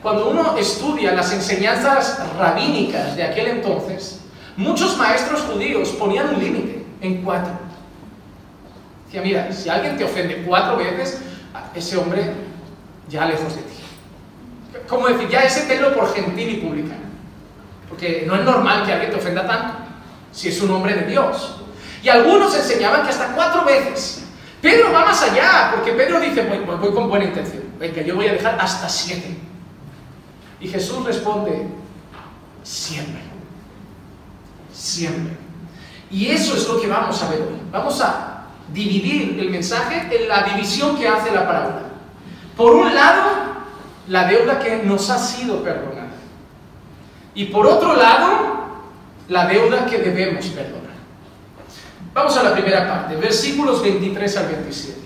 Cuando 0.02 0.30
uno 0.30 0.58
estudia 0.58 1.12
las 1.12 1.34
enseñanzas 1.34 2.20
rabínicas 2.38 3.16
de 3.16 3.24
aquel 3.24 3.48
entonces, 3.48 4.22
muchos 4.56 4.98
maestros 4.98 5.42
judíos 5.42 5.90
ponían 5.90 6.36
un 6.36 6.40
límite 6.40 6.86
en 7.02 7.22
cuatro. 7.24 7.52
Decía, 9.06 9.22
mira, 9.22 9.52
si 9.52 9.68
alguien 9.70 9.98
te 9.98 10.04
ofende 10.04 10.44
cuatro 10.48 10.78
veces, 10.78 11.20
ese 11.74 11.98
hombre 11.98 12.32
ya 13.10 13.26
lejos 13.26 13.56
de 13.56 13.62
ti. 13.64 13.80
Como 14.88 15.08
decir, 15.08 15.28
ya 15.30 15.42
ese 15.42 15.62
tenlo 15.62 15.94
por 15.94 16.14
gentil 16.14 16.50
y 16.50 16.58
publicano. 16.58 17.10
Porque 17.90 18.24
no 18.26 18.36
es 18.36 18.44
normal 18.44 18.86
que 18.86 18.94
alguien 18.94 19.12
te 19.12 19.18
ofenda 19.18 19.48
tanto, 19.48 19.74
si 20.32 20.50
es 20.50 20.62
un 20.62 20.72
hombre 20.72 20.94
de 20.94 21.08
Dios. 21.08 21.56
Y 22.04 22.10
algunos 22.10 22.56
enseñaban 22.56 23.04
que 23.04 23.10
hasta 23.10 23.34
cuatro 23.34 23.66
veces. 23.66 24.24
Pedro 24.62 24.92
va 24.92 25.06
más 25.06 25.22
allá, 25.24 25.72
porque 25.74 25.94
Pedro 25.94 26.20
dice, 26.20 26.44
voy, 26.44 26.60
voy 26.78 26.94
con 26.94 27.10
buena 27.10 27.26
intención, 27.26 27.64
venga, 27.80 28.02
yo 28.02 28.16
voy 28.16 28.28
a 28.28 28.34
dejar 28.34 28.58
hasta 28.60 28.90
siete. 28.90 29.38
Y 30.60 30.68
Jesús 30.68 31.06
responde, 31.06 31.68
siempre, 32.64 33.22
siempre. 34.74 35.38
Y 36.12 36.28
eso 36.28 36.56
es 36.56 36.68
lo 36.68 36.82
que 36.82 36.88
vamos 36.88 37.22
a 37.24 37.30
ver 37.30 37.42
hoy. 37.42 37.60
Vamos 37.72 38.02
a 38.02 38.48
dividir 38.74 39.40
el 39.40 39.50
mensaje 39.50 40.08
en 40.12 40.28
la 40.28 40.44
división 40.44 40.98
que 40.98 41.08
hace 41.08 41.32
la 41.32 41.46
parábola. 41.46 41.82
Por 42.58 42.74
un 42.74 42.94
lado, 42.94 43.24
la 44.08 44.26
deuda 44.26 44.60
que 44.60 44.84
nos 44.84 45.10
ha 45.10 45.18
sido 45.18 45.64
perdonada. 45.64 46.10
Y 47.34 47.46
por 47.46 47.66
otro 47.66 47.96
lado, 47.96 48.60
la 49.30 49.48
deuda 49.48 49.86
que 49.86 50.00
debemos 50.00 50.46
perdonar. 50.48 50.89
Vamos 52.14 52.36
a 52.38 52.44
la 52.44 52.54
primera 52.54 52.88
parte, 52.88 53.16
versículos 53.16 53.82
23 53.82 54.38
al 54.38 54.48
27. 54.48 55.00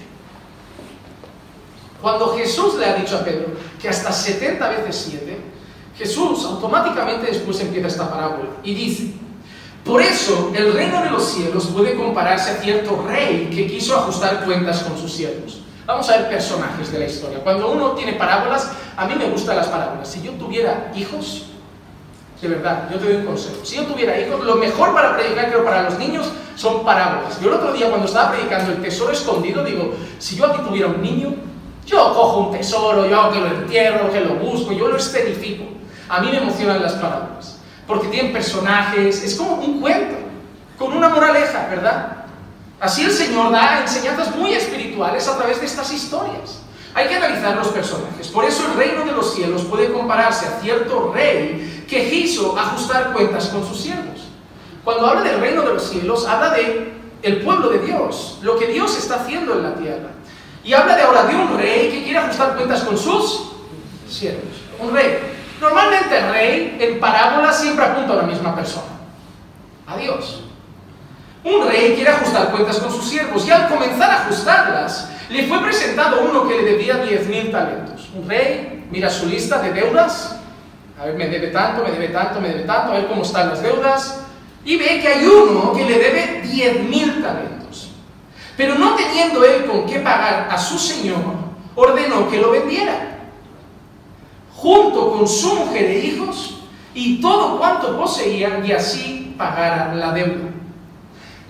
Cuando 2.02 2.36
Jesús 2.36 2.76
le 2.76 2.86
ha 2.86 2.96
dicho 2.96 3.18
a 3.18 3.24
Pedro 3.24 3.48
que 3.82 3.90
hasta 3.90 4.12
70 4.12 4.70
veces 4.70 5.08
7, 5.10 5.40
Jesús 5.98 6.44
automáticamente 6.46 7.28
después 7.28 7.60
empieza 7.62 7.88
esta 7.88 8.10
parábola 8.10 8.50
y 8.64 8.74
dice, 8.74 9.14
por 9.86 10.02
eso 10.02 10.52
el 10.56 10.74
reino 10.74 11.02
de 11.02 11.10
los 11.10 11.24
cielos 11.24 11.68
puede 11.68 11.96
compararse 11.96 12.52
a 12.52 12.56
cierto 12.56 13.06
rey 13.08 13.50
que 13.54 13.68
quiso 13.68 13.96
ajustar 13.98 14.44
cuentas 14.46 14.84
con 14.84 14.98
sus 14.98 15.12
siervos. 15.14 15.62
Vamos 15.86 16.10
a 16.10 16.18
ver 16.18 16.30
personajes 16.30 16.92
de 16.92 17.00
la 17.00 17.06
historia. 17.06 17.40
Cuando 17.44 17.70
uno 17.70 17.92
tiene 17.92 18.14
parábolas, 18.14 18.72
a 18.96 19.06
mí 19.06 19.16
me 19.16 19.30
gustan 19.30 19.58
las 19.58 19.68
parábolas. 19.68 20.10
Si 20.10 20.22
yo 20.22 20.32
tuviera 20.34 20.92
hijos, 20.96 21.48
de 22.44 22.50
verdad, 22.50 22.90
yo 22.92 23.00
te 23.00 23.06
doy 23.06 23.16
un 23.16 23.26
consejo. 23.26 23.64
Si 23.64 23.78
yo 23.78 23.84
tuviera 23.84 24.20
hijos, 24.20 24.44
lo 24.44 24.56
mejor 24.56 24.94
para 24.94 25.16
predicar, 25.16 25.48
creo, 25.48 25.64
para 25.64 25.84
los 25.84 25.98
niños 25.98 26.30
son 26.56 26.84
parábolas. 26.84 27.40
Yo 27.42 27.48
el 27.48 27.56
otro 27.56 27.72
día 27.72 27.88
cuando 27.88 28.06
estaba 28.06 28.34
predicando 28.34 28.74
el 28.74 28.82
tesoro 28.82 29.14
escondido, 29.14 29.64
digo, 29.64 29.94
si 30.20 30.36
yo 30.36 30.48
aquí 30.48 30.62
tuviera 30.62 30.88
un 30.88 31.02
niño, 31.02 31.36
yo 31.86 32.14
cojo 32.14 32.50
un 32.50 32.52
tesoro, 32.52 33.08
yo 33.08 33.18
hago 33.18 33.32
que 33.32 33.40
lo 33.40 33.48
entierro, 33.48 34.12
que 34.12 34.20
lo 34.20 34.36
busco, 34.36 34.74
yo 34.74 34.90
lo 34.90 34.98
escenifico. 34.98 35.64
A 36.10 36.20
mí 36.20 36.32
me 36.32 36.38
emocionan 36.38 36.82
las 36.82 36.94
parábolas, 36.94 37.60
porque 37.88 38.10
tienen 38.10 38.34
personajes, 38.34 39.24
es 39.24 39.36
como 39.36 39.56
un 39.56 39.80
cuento, 39.80 40.16
con 40.78 40.92
una 40.92 41.08
moraleja, 41.08 41.68
¿verdad? 41.70 42.26
Así 42.82 43.06
el 43.06 43.12
Señor 43.12 43.54
da 43.54 43.80
enseñanzas 43.82 44.36
muy 44.36 44.54
espirituales 44.54 45.26
a 45.30 45.38
través 45.38 45.62
de 45.62 45.66
estas 45.66 45.94
historias. 45.94 46.63
Hay 46.96 47.08
que 47.08 47.16
analizar 47.16 47.56
los 47.56 47.70
personajes. 47.70 48.28
Por 48.28 48.46
eso 48.46 48.66
el 48.68 48.78
reino 48.78 49.04
de 49.06 49.14
los 49.14 49.34
cielos 49.34 49.64
puede 49.64 49.92
compararse 49.92 50.46
a 50.46 50.60
cierto 50.62 51.12
rey 51.14 51.86
que 51.90 52.10
quiso 52.10 52.58
ajustar 52.58 53.14
cuentas 53.14 53.48
con 53.48 53.66
sus 53.68 53.80
siervos. 53.80 54.22
Cuando 54.84 55.08
habla 55.08 55.22
del 55.22 55.40
reino 55.40 55.62
de 55.64 55.74
los 55.74 55.84
cielos, 55.90 56.28
habla 56.28 56.52
de 56.52 56.94
el 57.24 57.42
pueblo 57.42 57.70
de 57.70 57.80
Dios, 57.80 58.40
lo 58.42 58.60
que 58.60 58.68
Dios 58.68 58.98
está 58.98 59.22
haciendo 59.22 59.54
en 59.54 59.64
la 59.64 59.76
tierra. 59.76 60.10
Y 60.64 60.74
habla 60.74 60.96
de 60.96 61.04
ahora 61.04 61.24
de 61.24 61.36
un 61.36 61.58
rey 61.58 61.90
que 61.90 62.04
quiere 62.04 62.20
ajustar 62.20 62.56
cuentas 62.56 62.84
con 62.84 62.98
sus 62.98 63.54
siervos. 64.08 64.44
Un 64.80 64.94
rey. 64.94 65.20
Normalmente 65.60 66.18
el 66.18 66.30
rey 66.30 66.78
en 66.80 67.00
parábolas 67.00 67.60
siempre 67.60 67.86
apunta 67.86 68.14
a 68.14 68.18
la 68.18 68.24
misma 68.24 68.54
persona. 68.54 68.86
A 69.88 69.98
Dios. 69.98 70.44
Un 71.44 71.68
rey 71.68 71.94
quiere 71.96 72.10
ajustar 72.10 72.52
cuentas 72.52 72.78
con 72.78 72.92
sus 72.92 73.06
siervos 73.06 73.46
y 73.46 73.52
al 73.52 73.68
comenzar 73.68 74.10
a 74.10 74.22
ajustarlas, 74.24 75.10
le 75.34 75.48
fue 75.48 75.60
presentado 75.64 76.22
uno 76.30 76.48
que 76.48 76.62
le 76.62 76.64
debía 76.64 77.04
10.000 77.04 77.52
talentos. 77.52 78.08
Un 78.16 78.30
rey 78.30 78.86
mira 78.92 79.10
su 79.10 79.26
lista 79.26 79.60
de 79.60 79.74
deudas, 79.74 80.40
a 81.00 81.06
ver, 81.06 81.16
me 81.16 81.28
debe 81.28 81.48
tanto, 81.48 81.84
me 81.84 81.90
debe 81.90 82.10
tanto, 82.10 82.40
me 82.40 82.50
debe 82.50 82.64
tanto, 82.66 82.92
a 82.92 82.98
ver 82.98 83.08
cómo 83.08 83.24
están 83.24 83.50
las 83.50 83.64
deudas, 83.64 84.22
y 84.64 84.78
ve 84.78 85.00
que 85.02 85.08
hay 85.08 85.26
uno 85.26 85.74
que 85.74 85.86
le 85.86 85.98
debe 85.98 86.44
10.000 86.44 87.24
talentos. 87.24 87.90
Pero 88.56 88.76
no 88.76 88.94
teniendo 88.94 89.44
él 89.44 89.66
con 89.66 89.88
qué 89.88 90.00
pagar 90.02 90.48
a 90.52 90.58
su 90.60 90.78
señor, 90.78 91.18
ordenó 91.74 92.30
que 92.30 92.38
lo 92.38 92.52
vendiera, 92.52 93.18
junto 94.54 95.14
con 95.14 95.28
su 95.28 95.56
mujer 95.56 95.86
e 95.86 96.00
hijos, 96.06 96.60
y 96.94 97.20
todo 97.20 97.58
cuanto 97.58 97.98
poseían, 97.98 98.64
y 98.64 98.72
así 98.72 99.34
pagara 99.36 99.96
la 99.96 100.12
deuda. 100.12 100.52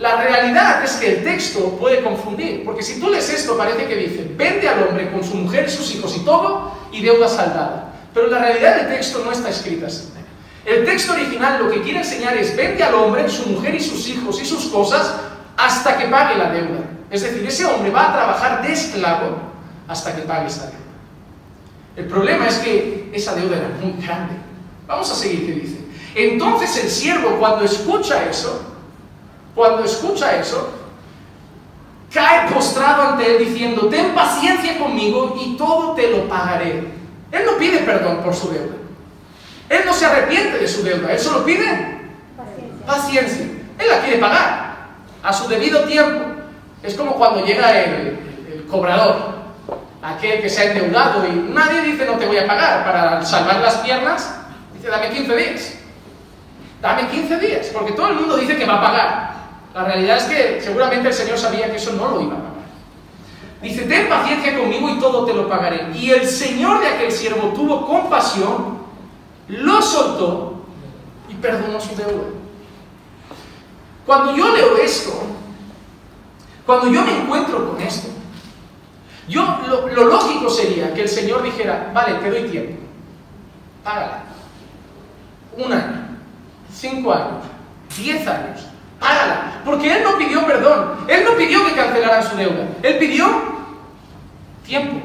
La 0.03 0.17
realidad 0.17 0.83
es 0.83 0.97
que 0.97 1.07
el 1.13 1.23
texto 1.23 1.77
puede 1.79 2.03
confundir, 2.03 2.65
porque 2.65 2.83
si 2.83 2.99
tú 2.99 3.09
lees 3.09 3.29
esto 3.29 3.57
parece 3.57 3.87
que 3.87 3.95
dice, 3.95 4.29
vende 4.35 4.67
al 4.67 4.83
hombre 4.83 5.09
con 5.09 5.23
su 5.23 5.33
mujer, 5.33 5.71
sus 5.71 5.95
hijos 5.95 6.17
y 6.17 6.25
todo, 6.25 6.73
y 6.91 7.01
deuda 7.01 7.29
saldada. 7.29 7.93
Pero 8.13 8.27
la 8.27 8.39
realidad 8.39 8.75
del 8.75 8.97
texto 8.97 9.21
no 9.23 9.31
está 9.31 9.47
escrita 9.47 9.87
así. 9.87 10.09
El 10.65 10.83
texto 10.83 11.13
original 11.13 11.63
lo 11.63 11.71
que 11.71 11.81
quiere 11.83 11.99
enseñar 11.99 12.35
es, 12.35 12.53
vende 12.53 12.83
al 12.83 12.95
hombre, 12.95 13.29
su 13.29 13.47
mujer 13.47 13.75
y 13.75 13.79
sus 13.79 14.05
hijos 14.09 14.41
y 14.41 14.45
sus 14.45 14.65
cosas, 14.65 15.21
hasta 15.55 15.97
que 15.97 16.07
pague 16.07 16.35
la 16.35 16.49
deuda. 16.49 16.81
Es 17.09 17.21
decir, 17.21 17.47
ese 17.47 17.65
hombre 17.65 17.89
va 17.89 18.09
a 18.09 18.13
trabajar 18.13 18.61
de 18.61 18.73
esclavo 18.73 19.37
hasta 19.87 20.13
que 20.13 20.23
pague 20.23 20.47
esa 20.47 20.65
deuda. 20.65 20.79
El 21.95 22.07
problema 22.07 22.49
es 22.49 22.57
que 22.57 23.09
esa 23.13 23.35
deuda 23.35 23.55
era 23.55 23.69
muy 23.81 23.93
grande. 24.05 24.33
Vamos 24.85 25.09
a 25.09 25.15
seguir 25.15 25.45
qué 25.45 25.61
dice. 25.61 25.77
Entonces 26.13 26.83
el 26.83 26.89
siervo 26.89 27.37
cuando 27.39 27.63
escucha 27.63 28.29
eso, 28.29 28.72
cuando 29.55 29.83
escucha 29.83 30.35
eso, 30.37 30.69
cae 32.11 32.51
postrado 32.51 33.09
ante 33.09 33.35
él 33.35 33.45
diciendo, 33.45 33.87
ten 33.87 34.13
paciencia 34.13 34.77
conmigo 34.79 35.35
y 35.39 35.55
todo 35.57 35.93
te 35.93 36.09
lo 36.09 36.27
pagaré. 36.27 36.83
Él 37.31 37.43
no 37.45 37.57
pide 37.57 37.79
perdón 37.79 38.17
por 38.23 38.35
su 38.35 38.49
deuda. 38.51 38.75
Él 39.69 39.81
no 39.85 39.93
se 39.93 40.05
arrepiente 40.05 40.59
de 40.59 40.67
su 40.67 40.83
deuda. 40.83 41.11
Él 41.11 41.19
solo 41.19 41.43
pide 41.43 41.65
paciencia. 42.37 42.85
paciencia. 42.85 43.45
Él 43.79 43.87
la 43.89 43.99
quiere 44.01 44.17
pagar 44.19 44.75
a 45.23 45.33
su 45.33 45.47
debido 45.47 45.83
tiempo. 45.85 46.25
Es 46.83 46.95
como 46.95 47.15
cuando 47.15 47.45
llega 47.45 47.79
el, 47.79 48.19
el 48.53 48.65
cobrador, 48.69 49.33
aquel 50.01 50.41
que 50.41 50.49
se 50.49 50.61
ha 50.61 50.71
endeudado 50.71 51.25
y 51.25 51.31
nadie 51.31 51.81
dice 51.81 52.05
no 52.05 52.17
te 52.17 52.27
voy 52.27 52.37
a 52.37 52.45
pagar 52.45 52.83
para 52.83 53.25
salvar 53.25 53.61
las 53.61 53.77
piernas. 53.77 54.35
Dice, 54.73 54.89
dame 54.89 55.09
15 55.09 55.35
días. 55.35 55.73
Dame 56.81 57.07
15 57.07 57.37
días, 57.37 57.67
porque 57.73 57.93
todo 57.93 58.09
el 58.09 58.15
mundo 58.15 58.35
dice 58.35 58.57
que 58.57 58.65
va 58.65 58.75
a 58.75 58.81
pagar. 58.81 59.42
La 59.73 59.85
realidad 59.85 60.17
es 60.17 60.23
que 60.25 60.61
seguramente 60.61 61.07
el 61.07 61.13
Señor 61.13 61.37
sabía 61.37 61.69
que 61.69 61.77
eso 61.77 61.93
no 61.93 62.09
lo 62.09 62.21
iba 62.21 62.33
a 62.33 62.37
pagar. 62.37 62.53
Dice, 63.61 63.83
ten 63.83 64.09
paciencia 64.09 64.57
conmigo 64.57 64.89
y 64.89 64.99
todo 64.99 65.25
te 65.25 65.33
lo 65.33 65.47
pagaré. 65.47 65.87
Y 65.95 66.11
el 66.11 66.27
Señor 66.27 66.81
de 66.81 66.87
aquel 66.87 67.11
siervo 67.11 67.53
tuvo 67.53 67.87
compasión, 67.87 68.79
lo 69.47 69.81
soltó 69.81 70.65
y 71.29 71.33
perdonó 71.35 71.79
su 71.79 71.95
deuda. 71.95 72.25
Cuando 74.05 74.35
yo 74.35 74.53
leo 74.53 74.77
esto, 74.77 75.13
cuando 76.65 76.87
yo 76.87 77.03
me 77.03 77.21
encuentro 77.21 77.71
con 77.71 77.81
esto, 77.81 78.09
yo, 79.27 79.59
lo, 79.67 79.87
lo 79.87 80.05
lógico 80.05 80.49
sería 80.49 80.93
que 80.93 81.03
el 81.03 81.09
Señor 81.09 81.41
dijera, 81.41 81.89
vale, 81.93 82.15
te 82.15 82.29
doy 82.29 82.49
tiempo, 82.49 82.81
págala. 83.83 84.25
Un 85.57 85.71
año, 85.71 86.17
cinco 86.73 87.13
años, 87.13 87.45
diez 87.95 88.27
años, 88.27 88.67
págala. 89.03 89.61
Porque 89.65 89.93
Él 89.93 90.03
no 90.03 90.17
pidió 90.17 90.45
perdón, 90.45 91.05
Él 91.07 91.23
no 91.25 91.35
pidió 91.35 91.65
que 91.65 91.73
cancelaran 91.73 92.23
su 92.23 92.35
deuda, 92.35 92.67
Él 92.81 92.97
pidió 92.97 93.27
tiempo, 94.65 95.01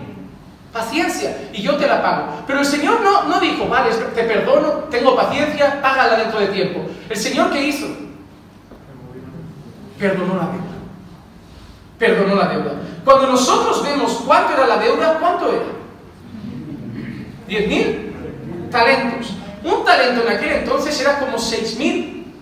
paciencia, 0.72 1.48
y 1.52 1.62
yo 1.62 1.76
te 1.76 1.86
la 1.86 2.00
pago. 2.00 2.44
Pero 2.46 2.60
el 2.60 2.64
Señor 2.64 3.00
no, 3.00 3.24
no 3.24 3.40
dijo, 3.40 3.66
vale, 3.68 3.90
te 4.14 4.22
perdono, 4.22 4.70
tengo 4.90 5.16
paciencia, 5.16 5.82
págala 5.82 6.16
dentro 6.16 6.40
de 6.40 6.46
tiempo. 6.48 6.86
¿El 7.08 7.16
Señor 7.16 7.50
qué 7.50 7.64
hizo? 7.64 7.86
Perdonó 9.98 10.36
la 10.36 10.46
deuda. 10.46 10.68
Perdonó 11.98 12.34
la 12.36 12.48
deuda. 12.48 12.72
Cuando 13.04 13.26
nosotros 13.26 13.82
vemos 13.82 14.22
cuánto 14.24 14.54
era 14.54 14.66
la 14.66 14.76
deuda, 14.76 15.18
¿cuánto 15.18 15.52
era? 15.52 15.64
¿Diez 17.48 17.66
mil? 17.66 18.68
Talentos. 18.70 19.32
Un 19.64 19.84
talento 19.84 20.22
en 20.22 20.36
aquel 20.36 20.52
entonces 20.52 21.00
era 21.00 21.18
como 21.18 21.38
seis 21.38 21.76
mil 21.76 22.32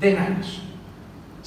denarios. 0.00 0.65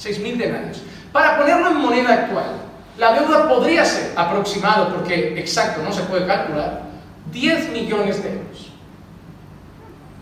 Seis 0.00 0.18
mil 0.18 0.38
denarios. 0.38 0.80
Para 1.12 1.36
ponerlo 1.36 1.72
en 1.72 1.76
moneda 1.76 2.14
actual, 2.14 2.56
la 2.96 3.12
deuda 3.12 3.46
podría 3.46 3.84
ser 3.84 4.14
aproximado, 4.16 4.94
porque 4.94 5.38
exacto 5.38 5.82
no 5.82 5.92
se 5.92 6.00
puede 6.04 6.26
calcular, 6.26 6.84
10 7.30 7.68
millones 7.68 8.22
de 8.22 8.30
euros. 8.30 8.70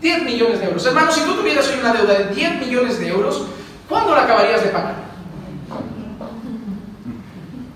10 0.01 0.23
millones 0.23 0.59
de 0.59 0.65
euros. 0.65 0.85
Hermano, 0.85 1.09
si 1.13 1.21
tú 1.21 1.33
tuvieras 1.33 1.65
hoy 1.69 1.79
una 1.79 1.93
deuda 1.93 2.13
de 2.13 2.35
10 2.35 2.59
millones 2.59 2.99
de 2.99 3.07
euros, 3.07 3.45
¿cuándo 3.87 4.13
la 4.13 4.23
acabarías 4.23 4.61
de 4.63 4.69
pagar? 4.69 4.95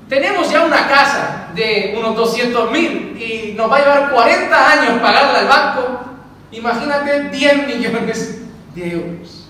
Tenemos 0.10 0.52
ya 0.52 0.66
una 0.66 0.90
casa 0.90 1.52
de 1.56 1.96
unos 1.98 2.18
200 2.18 2.70
mil 2.70 3.18
y 3.18 3.54
nos 3.54 3.72
va 3.72 3.78
a 3.78 3.80
llevar 3.80 4.12
40 4.12 4.72
años 4.72 5.02
pagarla 5.02 5.40
al 5.40 5.48
banco. 5.48 6.00
Imagínate 6.52 7.30
10 7.30 7.68
millones 7.68 8.42
de 8.76 8.92
euros. 8.92 9.48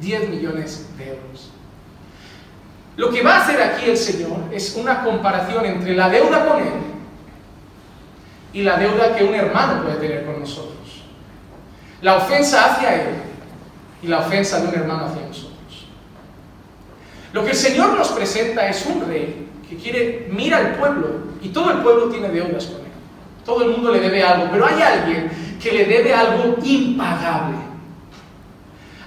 10 0.00 0.28
millones 0.28 0.88
de 0.98 1.08
euros. 1.10 1.47
Lo 2.98 3.10
que 3.10 3.22
va 3.22 3.36
a 3.36 3.40
hacer 3.42 3.62
aquí 3.62 3.88
el 3.88 3.96
Señor 3.96 4.40
es 4.52 4.74
una 4.74 5.04
comparación 5.04 5.64
entre 5.64 5.94
la 5.94 6.08
deuda 6.08 6.44
con 6.44 6.58
Él 6.58 6.72
y 8.52 8.62
la 8.62 8.76
deuda 8.76 9.14
que 9.14 9.22
un 9.22 9.36
hermano 9.36 9.84
puede 9.84 9.98
tener 9.98 10.26
con 10.26 10.40
nosotros. 10.40 11.04
La 12.02 12.16
ofensa 12.16 12.72
hacia 12.72 12.96
Él 12.96 13.14
y 14.02 14.08
la 14.08 14.18
ofensa 14.18 14.60
de 14.60 14.66
un 14.66 14.74
hermano 14.74 15.06
hacia 15.06 15.24
nosotros. 15.28 15.86
Lo 17.32 17.44
que 17.44 17.50
el 17.50 17.56
Señor 17.56 17.96
nos 17.96 18.08
presenta 18.08 18.68
es 18.68 18.84
un 18.84 19.06
rey 19.06 19.48
que 19.70 19.76
quiere, 19.76 20.26
mira 20.32 20.56
al 20.56 20.74
pueblo 20.74 21.20
y 21.40 21.50
todo 21.50 21.70
el 21.70 21.78
pueblo 21.78 22.08
tiene 22.08 22.30
deudas 22.30 22.66
con 22.66 22.80
Él. 22.80 22.92
Todo 23.44 23.62
el 23.62 23.70
mundo 23.70 23.92
le 23.92 24.00
debe 24.00 24.24
algo, 24.24 24.48
pero 24.50 24.66
hay 24.66 24.82
alguien 24.82 25.30
que 25.62 25.70
le 25.70 25.84
debe 25.84 26.12
algo 26.12 26.56
impagable. 26.64 27.58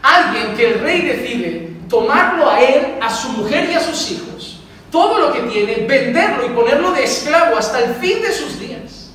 Alguien 0.01 0.55
que 0.55 0.75
el 0.75 0.79
rey 0.79 1.01
decide 1.01 1.70
tomarlo 1.91 2.49
a 2.49 2.61
él, 2.61 2.97
a 3.01 3.09
su 3.13 3.29
mujer 3.33 3.69
y 3.69 3.73
a 3.73 3.81
sus 3.81 4.11
hijos, 4.11 4.61
todo 4.89 5.19
lo 5.19 5.33
que 5.33 5.41
tiene, 5.41 5.85
venderlo 5.85 6.45
y 6.45 6.49
ponerlo 6.49 6.93
de 6.93 7.03
esclavo 7.03 7.57
hasta 7.57 7.79
el 7.79 7.95
fin 7.95 8.21
de 8.21 8.31
sus 8.31 8.57
días. 8.59 9.11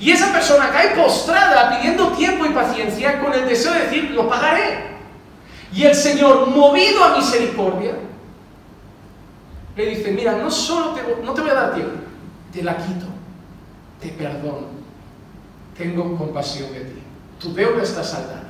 Y 0.00 0.12
esa 0.12 0.32
persona 0.32 0.70
cae 0.70 0.94
postrada 0.94 1.76
pidiendo 1.76 2.12
tiempo 2.12 2.46
y 2.46 2.50
paciencia 2.50 3.20
con 3.20 3.34
el 3.34 3.46
deseo 3.48 3.72
de 3.72 3.80
decir, 3.80 4.10
lo 4.12 4.28
pagaré. 4.28 4.86
Y 5.74 5.82
el 5.82 5.96
Señor, 5.96 6.46
movido 6.46 7.02
a 7.02 7.16
misericordia, 7.16 7.94
le 9.76 9.86
dice, 9.86 10.12
mira, 10.12 10.36
no 10.36 10.50
solo 10.52 10.92
te, 10.92 11.02
no 11.24 11.34
te 11.34 11.40
voy 11.40 11.50
a 11.50 11.54
dar 11.54 11.74
tiempo, 11.74 11.94
te 12.52 12.62
la 12.62 12.76
quito, 12.76 13.06
te 14.00 14.08
perdono, 14.10 14.68
tengo 15.76 16.16
compasión 16.16 16.72
de 16.72 16.80
ti, 16.80 17.02
tu 17.40 17.52
deuda 17.52 17.82
está 17.82 18.04
saldada. 18.04 18.44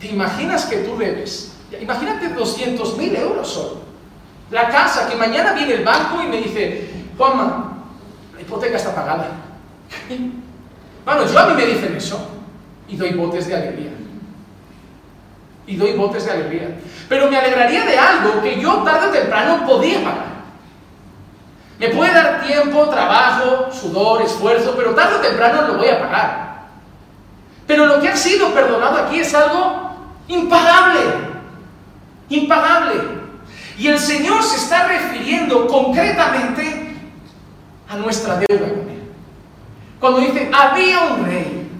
¿Te 0.00 0.08
imaginas 0.08 0.66
que 0.66 0.78
tú 0.78 0.96
debes? 0.98 1.52
Imagínate 1.80 2.28
200 2.28 2.96
mil 2.98 3.16
euros 3.16 3.48
solo. 3.48 3.82
La 4.50 4.68
casa, 4.68 5.08
que 5.08 5.16
mañana 5.16 5.52
viene 5.52 5.74
el 5.74 5.84
banco 5.84 6.22
y 6.22 6.26
me 6.26 6.36
dice, 6.38 6.90
Juanma, 7.16 7.72
la 8.34 8.40
hipoteca 8.40 8.76
está 8.76 8.94
pagada. 8.94 9.28
Bueno, 11.04 11.26
yo 11.26 11.36
a 11.36 11.46
mí 11.46 11.54
me 11.54 11.66
dicen 11.66 11.96
eso 11.96 12.16
y 12.86 12.96
doy 12.96 13.10
botes 13.14 13.48
de 13.48 13.56
alegría. 13.56 13.90
Y 15.66 15.74
doy 15.74 15.94
botes 15.94 16.24
de 16.26 16.30
alegría. 16.30 16.78
Pero 17.08 17.28
me 17.28 17.36
alegraría 17.36 17.84
de 17.84 17.98
algo 17.98 18.40
que 18.40 18.60
yo 18.60 18.84
tarde 18.84 19.08
o 19.08 19.10
temprano 19.10 19.66
podía 19.66 19.98
pagar. 19.98 20.32
Me 21.78 21.88
puede 21.88 22.14
dar 22.14 22.42
tiempo, 22.42 22.88
trabajo, 22.88 23.72
sudor, 23.72 24.22
esfuerzo, 24.22 24.74
pero 24.76 24.94
tarde 24.94 25.16
o 25.16 25.20
temprano 25.20 25.62
lo 25.66 25.78
voy 25.78 25.88
a 25.88 26.00
pagar. 26.00 26.62
Pero 27.66 27.86
lo 27.86 28.00
que 28.00 28.08
ha 28.08 28.16
sido 28.16 28.54
perdonado 28.54 28.98
aquí 28.98 29.18
es 29.18 29.34
algo 29.34 29.90
impagable. 30.28 31.31
Impagable. 32.34 32.94
Y 33.78 33.88
el 33.88 33.98
Señor 33.98 34.42
se 34.42 34.56
está 34.56 34.86
refiriendo 34.86 35.66
concretamente 35.66 36.96
a 37.88 37.96
nuestra 37.96 38.36
deuda. 38.36 38.68
Cuando 40.00 40.20
dice, 40.20 40.50
había 40.52 41.00
un 41.00 41.24
rey. 41.26 41.70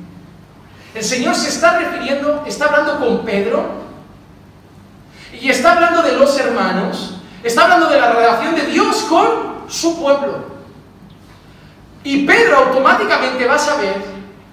El 0.95 1.03
Señor 1.03 1.35
se 1.35 1.49
está 1.49 1.79
refiriendo, 1.79 2.45
está 2.47 2.67
hablando 2.67 3.01
con 3.01 3.25
Pedro 3.25 3.83
y 5.41 5.49
está 5.49 5.73
hablando 5.73 6.03
de 6.03 6.13
los 6.13 6.39
hermanos, 6.39 7.17
está 7.43 7.63
hablando 7.63 7.89
de 7.89 7.99
la 7.99 8.13
relación 8.13 8.55
de 8.55 8.67
Dios 8.67 9.07
con 9.09 9.65
su 9.69 9.99
pueblo. 10.01 10.53
Y 12.05 12.27
Pedro 12.27 12.59
automáticamente 12.59 13.47
va 13.47 13.55
a 13.55 13.59
saber 13.59 13.95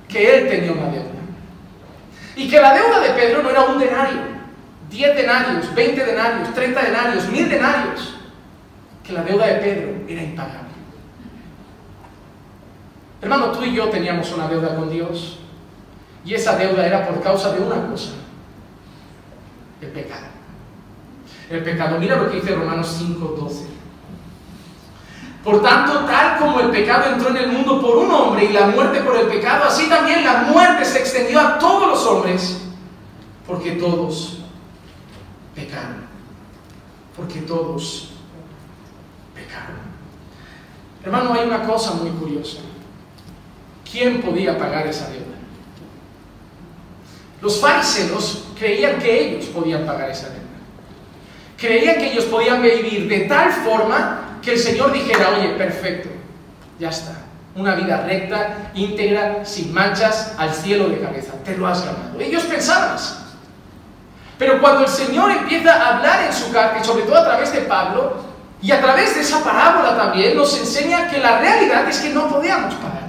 que 0.08 0.38
él 0.38 0.50
tenía 0.50 0.72
una 0.72 0.90
deuda. 0.90 1.10
Y 2.38 2.50
que 2.50 2.62
la 2.62 2.74
deuda 2.74 3.00
de 3.02 3.10
Pedro 3.10 3.44
no 3.44 3.50
era 3.50 3.64
un 3.64 3.78
denario, 3.78 4.38
10 4.89 5.15
denarios, 5.15 5.73
20 5.73 6.06
denarios, 6.06 6.54
30 6.54 6.82
denarios, 6.82 7.30
1000 7.30 7.49
denarios. 7.49 8.15
Que 9.04 9.13
la 9.13 9.23
deuda 9.23 9.47
de 9.47 9.56
Pedro 9.56 9.89
era 10.08 10.23
impagable. 10.23 10.69
Hermano, 13.21 13.52
tú 13.52 13.63
y 13.63 13.73
yo 13.73 13.89
teníamos 13.89 14.32
una 14.32 14.47
deuda 14.47 14.75
con 14.75 14.89
Dios. 14.89 15.39
Y 16.25 16.34
esa 16.34 16.56
deuda 16.56 16.86
era 16.86 17.08
por 17.08 17.21
causa 17.21 17.52
de 17.52 17.62
una 17.62 17.88
cosa. 17.88 18.12
El 19.82 19.89
pecado. 19.89 20.28
El 21.49 21.63
pecado. 21.63 21.99
Mira 21.99 22.15
lo 22.15 22.30
que 22.30 22.38
dice 22.38 22.56
Romanos 22.56 22.97
5:12. 22.99 23.67
Por 25.43 25.62
tanto, 25.63 25.99
tal 26.06 26.38
como 26.38 26.60
el 26.60 26.69
pecado 26.69 27.12
entró 27.13 27.30
en 27.30 27.38
el 27.38 27.47
mundo 27.47 27.82
por 27.82 27.97
un 27.97 28.12
hombre 28.12 28.45
y 28.45 28.54
la 28.54 28.67
muerte 28.67 28.99
por 28.99 29.15
el 29.15 29.28
pecado, 29.28 29.65
así 29.65 29.88
también 29.88 30.23
la 30.25 30.43
muerte 30.43 30.84
se 30.84 30.99
extendió 30.99 31.39
a 31.39 31.58
todos 31.58 31.88
los 31.88 32.06
hombres, 32.06 32.62
porque 33.47 33.71
todos 33.71 34.38
pecaron. 35.60 36.08
Porque 37.15 37.41
todos 37.41 38.12
pecaron. 39.36 39.78
Hermano, 41.04 41.34
hay 41.34 41.48
una 41.48 41.63
cosa 41.63 41.93
muy 41.93 42.12
curiosa. 42.12 42.60
¿Quién 43.89 44.22
podía 44.22 44.58
pagar 44.58 44.88
esa 44.88 45.10
deuda? 45.10 45.26
Los 47.41 47.60
fariseos 47.60 48.45
creían 48.58 49.00
que 49.00 49.30
ellos 49.30 49.45
podían 49.45 49.86
pagar 49.86 50.10
esa 50.10 50.28
deuda. 50.30 50.39
Creían 51.58 51.95
que 51.95 52.12
ellos 52.12 52.26
podían 52.26 52.62
vivir 52.62 53.08
de 53.08 53.22
tal 53.22 53.52
forma 53.52 54.39
que 54.41 54.54
el 54.54 54.60
Señor 54.60 54.93
dijera, 54.93 55.38
oye, 55.38 55.50
perfecto, 55.50 56.10
ya 56.80 56.89
está. 56.89 57.15
Una 57.56 57.76
vida 57.76 58.06
recta, 58.06 58.72
íntegra, 58.76 59.43
sin 59.43 59.74
manchas, 59.74 60.36
al 60.38 60.54
cielo 60.54 60.88
de 60.88 61.00
cabeza. 61.00 61.34
Te 61.43 61.58
lo 61.58 61.67
has 61.67 61.84
ganado. 61.84 62.19
Ellos 62.19 62.43
pensaban. 62.43 62.98
Pero 64.39 64.62
cuando 64.62 64.86
el 64.86 64.88
Señor 64.88 65.30
empieza 65.30 65.73
a 65.73 65.97
hablar 65.97 66.23
en 66.23 66.34
su 66.34 66.49
carta, 66.52 66.80
y 66.80 66.84
sobre 66.84 67.04
todo 67.04 67.17
a 67.17 67.25
través 67.25 67.52
de 67.52 67.60
Pablo, 67.62 68.13
y 68.62 68.71
a 68.71 68.82
través 68.82 69.13
de 69.13 69.21
esa 69.21 69.43
parábola 69.43 69.97
también, 69.97 70.38
nos 70.38 70.58
enseña 70.58 71.10
que 71.10 71.17
la 71.19 71.39
realidad 71.39 71.88
es 71.89 71.99
que 71.99 72.10
no 72.12 72.30
podíamos 72.30 72.73
pagarla. 72.75 72.99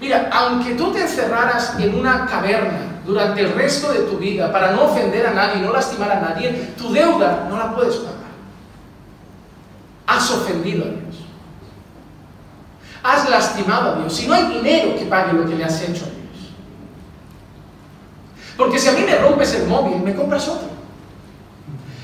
Mira, 0.00 0.30
aunque 0.32 0.74
tú 0.74 0.92
te 0.92 1.02
encerraras 1.02 1.74
en 1.78 1.98
una 1.98 2.24
caverna 2.26 3.00
durante 3.04 3.40
el 3.40 3.52
resto 3.52 3.92
de 3.92 4.00
tu 4.00 4.16
vida 4.16 4.50
para 4.52 4.70
no 4.70 4.84
ofender 4.84 5.26
a 5.26 5.32
nadie, 5.32 5.60
no 5.60 5.72
lastimar 5.72 6.12
a 6.12 6.20
nadie, 6.20 6.74
tu 6.78 6.92
deuda 6.92 7.46
no 7.48 7.58
la 7.58 7.74
puedes 7.74 7.96
pagar. 7.96 8.12
Has 10.06 10.30
ofendido 10.30 10.84
a 10.84 10.88
Dios. 10.88 11.16
Has 13.02 13.28
lastimado 13.28 13.92
a 13.92 13.98
Dios. 13.98 14.14
Si 14.14 14.28
no 14.28 14.34
hay 14.34 14.44
dinero 14.44 14.96
que 14.96 15.06
pague 15.06 15.32
lo 15.32 15.48
que 15.48 15.56
le 15.56 15.64
has 15.64 15.80
hecho. 15.82 16.11
Porque 18.56 18.78
si 18.78 18.88
a 18.88 18.92
mí 18.92 19.02
me 19.02 19.16
rompes 19.16 19.54
el 19.54 19.66
móvil, 19.66 20.02
me 20.02 20.14
compras 20.14 20.48
otro. 20.48 20.68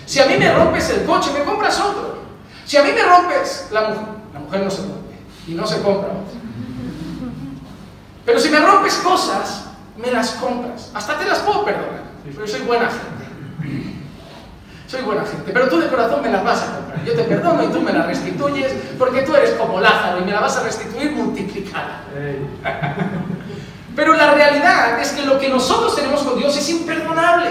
Si 0.06 0.20
a 0.20 0.26
mí 0.26 0.36
me 0.38 0.52
rompes 0.52 0.88
el 0.90 1.04
coche, 1.04 1.30
me 1.36 1.44
compras 1.44 1.78
otro. 1.80 2.18
Si 2.64 2.76
a 2.76 2.82
mí 2.82 2.90
me 2.92 3.02
rompes 3.02 3.68
la 3.70 3.88
mujer, 3.88 4.04
la 4.32 4.40
mujer 4.40 4.60
no 4.62 4.70
se 4.70 4.82
rompe 4.82 5.16
y 5.46 5.52
no 5.52 5.66
se 5.66 5.82
compra 5.82 6.08
otro. 6.08 6.38
Pero 8.24 8.40
si 8.40 8.50
me 8.50 8.60
rompes 8.60 8.94
cosas, 8.96 9.64
me 9.96 10.10
las 10.10 10.30
compras. 10.32 10.90
Hasta 10.94 11.18
te 11.18 11.26
las 11.26 11.38
puedo 11.40 11.64
perdonar. 11.64 12.04
Pero 12.24 12.46
soy 12.46 12.60
buena 12.60 12.88
gente. 12.88 13.98
Soy 14.86 15.02
buena 15.02 15.24
gente. 15.24 15.50
Pero 15.52 15.68
tú 15.68 15.78
de 15.80 15.88
corazón 15.88 16.22
me 16.22 16.30
las 16.30 16.44
vas 16.44 16.62
a 16.62 16.76
comprar. 16.76 17.04
Yo 17.04 17.14
te 17.14 17.24
perdono 17.24 17.64
y 17.64 17.68
tú 17.68 17.80
me 17.80 17.92
las 17.92 18.06
restituyes 18.06 18.72
porque 18.98 19.22
tú 19.22 19.34
eres 19.34 19.52
como 19.52 19.80
Lázaro 19.80 20.20
y 20.20 20.24
me 20.24 20.32
la 20.32 20.40
vas 20.40 20.56
a 20.56 20.62
restituir 20.62 21.12
multiplicada. 21.12 22.04
La 22.62 22.87
realidad 24.38 25.00
es 25.00 25.10
que 25.10 25.26
lo 25.26 25.38
que 25.38 25.48
nosotros 25.48 25.94
tenemos 25.94 26.22
con 26.22 26.38
Dios 26.38 26.56
es 26.56 26.70
imperdonable. 26.70 27.50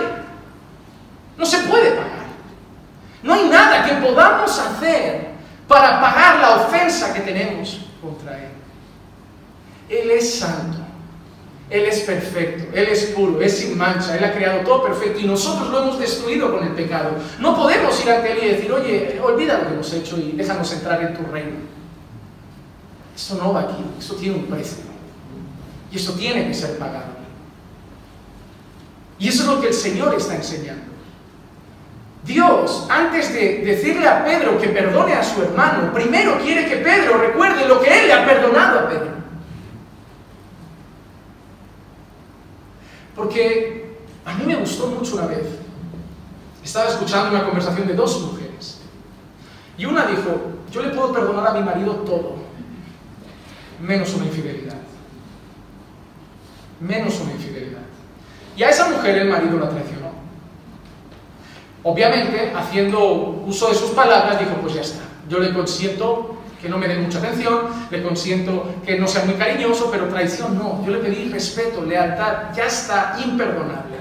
No 1.38 1.46
se 1.46 1.60
puede 1.60 1.92
pagar. 1.92 2.28
No 3.22 3.34
hay 3.34 3.48
nada 3.50 3.86
que 3.86 3.96
podamos 3.96 4.58
hacer 4.58 5.28
para 5.68 6.02
pagar 6.02 6.40
la 6.40 6.56
ofensa 6.56 7.14
que 7.14 7.20
tenemos 7.22 7.86
contra 8.02 8.40
Él. 8.40 8.50
Él 9.90 10.12
es 10.12 10.40
santo. 10.40 10.78
Él 11.70 11.84
es 11.84 12.00
perfecto, 12.00 12.64
Él 12.74 12.88
es 12.88 13.08
puro, 13.08 13.42
es 13.42 13.58
sin 13.58 13.78
mancha, 13.78 14.18
Él 14.18 14.24
ha 14.24 14.32
creado 14.32 14.62
todo 14.62 14.84
perfecto 14.84 15.20
y 15.20 15.26
nosotros 15.26 15.70
lo 15.70 15.84
hemos 15.84 16.00
destruido 16.00 16.50
con 16.50 16.66
el 16.66 16.72
pecado. 16.72 17.12
No 17.40 17.58
podemos 17.58 18.02
ir 18.02 18.10
ante 18.10 18.32
Él 18.32 18.40
y 18.42 18.48
decir, 18.56 18.72
oye, 18.72 19.20
olvida 19.22 19.58
lo 19.58 19.68
que 19.68 19.74
hemos 19.74 19.94
hecho 19.94 20.18
y 20.18 20.32
déjanos 20.32 20.72
entrar 20.72 21.02
en 21.02 21.14
tu 21.14 21.30
reino. 21.30 21.58
Esto 23.14 23.36
no 23.36 23.52
va 23.52 23.62
aquí, 23.62 23.84
esto 24.00 24.16
tiene 24.16 24.36
un 24.38 24.46
precio. 24.46 24.87
Y 25.92 25.98
eso 25.98 26.14
tiene 26.14 26.48
que 26.48 26.54
ser 26.54 26.78
pagado. 26.78 27.18
Y 29.20 29.30
eso 29.30 29.44
es 29.44 29.48
lo 29.48 29.62
que 29.62 29.68
el 29.68 29.74
Señor 29.74 30.14
está 30.16 30.36
enseñando. 30.36 30.86
Dios, 32.24 32.86
antes 32.90 33.34
de 33.34 33.60
decirle 33.60 34.08
a 34.08 34.24
Pedro 34.24 34.60
que 34.60 34.68
perdone 34.68 35.14
a 35.14 35.24
su 35.24 35.42
hermano, 35.42 35.94
primero 35.94 36.38
quiere 36.40 36.68
que 36.68 36.78
Pedro 36.78 37.18
recuerde 37.18 37.68
lo 37.68 37.82
que 37.82 38.02
Él 38.02 38.08
le 38.08 38.14
ha 38.14 38.26
perdonado 38.26 38.80
a 38.80 38.90
Pedro. 38.90 39.12
Porque 43.16 43.98
a 44.26 44.34
mí 44.34 44.46
me 44.46 44.56
gustó 44.58 44.88
mucho 44.88 45.16
una 45.16 45.28
vez. 45.28 45.48
Estaba 46.64 46.90
escuchando 46.90 47.32
una 47.32 47.46
conversación 47.46 47.88
de 47.88 47.94
dos 47.94 48.22
mujeres. 48.22 48.82
Y 49.78 49.86
una 49.86 50.06
dijo, 50.06 50.58
yo 50.70 50.82
le 50.82 50.90
puedo 50.90 51.14
perdonar 51.14 51.48
a 51.48 51.54
mi 51.54 51.62
marido 51.62 51.94
todo, 51.98 52.36
menos 53.80 54.14
una 54.16 54.26
infidelidad. 54.26 54.87
Menos 56.80 57.20
una 57.22 57.34
infidelidad. 57.34 57.82
Y 58.56 58.64
a 58.64 58.70
esa 58.70 58.90
mujer 58.90 59.18
el 59.18 59.30
marido 59.30 59.60
la 59.60 59.70
traicionó. 59.70 60.12
Obviamente, 61.84 62.54
haciendo 62.56 63.44
uso 63.46 63.70
de 63.70 63.76
sus 63.76 63.92
palabras, 63.92 64.40
dijo, 64.40 64.56
pues 64.62 64.74
ya 64.74 64.82
está, 64.82 65.04
yo 65.30 65.40
le 65.40 65.54
consiento 65.54 66.38
que 66.62 66.70
no 66.70 66.78
me 66.78 66.88
dé 66.88 66.98
mucha 66.98 67.20
atención, 67.20 67.68
le 67.90 68.02
consiento 68.02 68.74
que 68.86 69.00
no 69.00 69.08
sea 69.08 69.26
muy 69.26 69.36
cariñoso, 69.36 69.90
pero 69.92 70.08
traición 70.08 70.58
no. 70.58 70.84
Yo 70.86 70.92
le 70.92 71.00
pedí 71.00 71.30
respeto, 71.30 71.84
lealtad, 71.84 72.54
ya 72.56 72.66
está 72.66 73.18
imperdonable. 73.24 73.98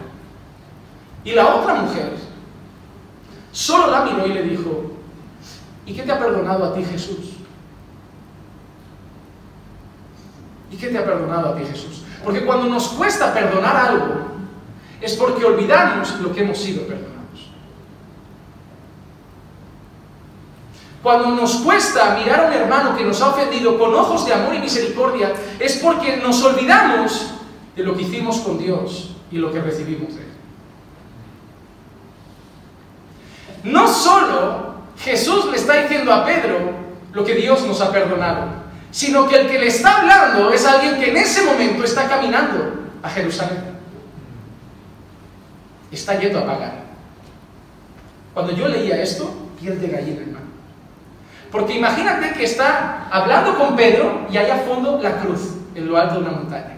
Y 1.23 1.33
la 1.33 1.55
otra 1.55 1.75
mujer 1.75 2.13
solo 3.53 3.91
la 3.91 4.05
miró 4.05 4.27
y 4.27 4.33
le 4.33 4.43
dijo, 4.43 4.93
¿y 5.85 5.93
qué 5.93 6.03
te 6.03 6.13
ha 6.13 6.19
perdonado 6.19 6.65
a 6.65 6.75
ti 6.75 6.85
Jesús? 6.85 7.35
¿Y 10.71 10.77
qué 10.77 10.89
te 10.89 10.99
ha 10.99 11.05
perdonado 11.05 11.53
a 11.53 11.57
ti 11.57 11.65
Jesús? 11.65 12.06
Porque 12.27 12.45
cuando 12.45 12.67
nos 12.67 12.89
cuesta 12.89 13.33
perdonar 13.33 13.77
algo, 13.77 14.17
es 15.01 15.15
porque 15.15 15.45
olvidamos 15.45 16.19
lo 16.21 16.35
que 16.35 16.41
hemos 16.43 16.59
sido 16.59 16.83
perdonados. 16.83 17.53
Cuando 21.05 21.29
nos 21.29 21.55
cuesta 21.59 22.17
mirar 22.17 22.41
a 22.41 22.47
un 22.49 22.53
hermano 22.53 22.97
que 22.97 23.05
nos 23.05 23.23
ha 23.23 23.29
ofendido 23.29 23.79
con 23.79 23.95
ojos 23.95 24.27
de 24.27 24.35
amor 24.35 24.57
y 24.57 24.59
misericordia, 24.59 25.35
es 25.61 25.77
porque 25.77 26.17
nos 26.17 26.43
olvidamos 26.43 27.31
de 27.77 27.85
lo 27.85 27.97
que 27.97 28.03
hicimos 28.03 28.39
con 28.41 28.59
Dios 28.59 29.15
y 29.31 29.37
lo 29.39 29.53
que 29.53 29.61
recibimos 29.61 30.17
de 30.17 30.23
Él. 30.23 30.33
No 33.63 33.87
solo 33.87 34.75
Jesús 34.99 35.47
le 35.53 35.59
está 35.59 35.75
diciendo 35.75 36.13
a 36.13 36.25
Pedro 36.25 36.73
lo 37.13 37.25
que 37.25 37.37
Dios 37.37 37.65
nos 37.65 37.81
ha 37.81 37.93
perdonado, 37.93 38.66
sino 38.91 39.29
que 39.29 39.37
el 39.37 39.49
que 39.49 39.59
le 39.59 39.67
está 39.69 39.99
hablando 39.99 40.53
es 40.53 40.65
alguien 40.65 40.99
que 40.99 41.11
en 41.11 41.17
ese 41.17 41.43
momento 41.43 41.85
está 41.85 42.09
caminando 42.09 42.87
a 43.03 43.11
Jerusalén. 43.11 43.77
Está 45.91 46.19
yendo 46.19 46.41
a 46.41 46.47
pagar. 46.47 46.73
Cuando 48.35 48.53
yo 48.53 48.69
leía 48.69 49.01
esto, 49.01 49.35
piel 49.61 49.81
de 49.81 49.89
gallina, 49.89 50.23
hermano. 50.23 50.47
Porque 51.51 51.75
imagínate 51.75 52.33
que 52.33 52.45
está 52.45 53.09
hablando 53.11 53.57
con 53.57 53.77
Pedro 53.77 54.27
y 54.31 54.37
hay 54.37 54.51
a 54.51 54.59
fondo 54.59 55.01
la 55.01 55.21
cruz, 55.21 55.55
en 55.75 55.87
lo 55.87 55.97
alto 55.97 56.17
de 56.17 56.21
una 56.21 56.33
montaña. 56.33 56.77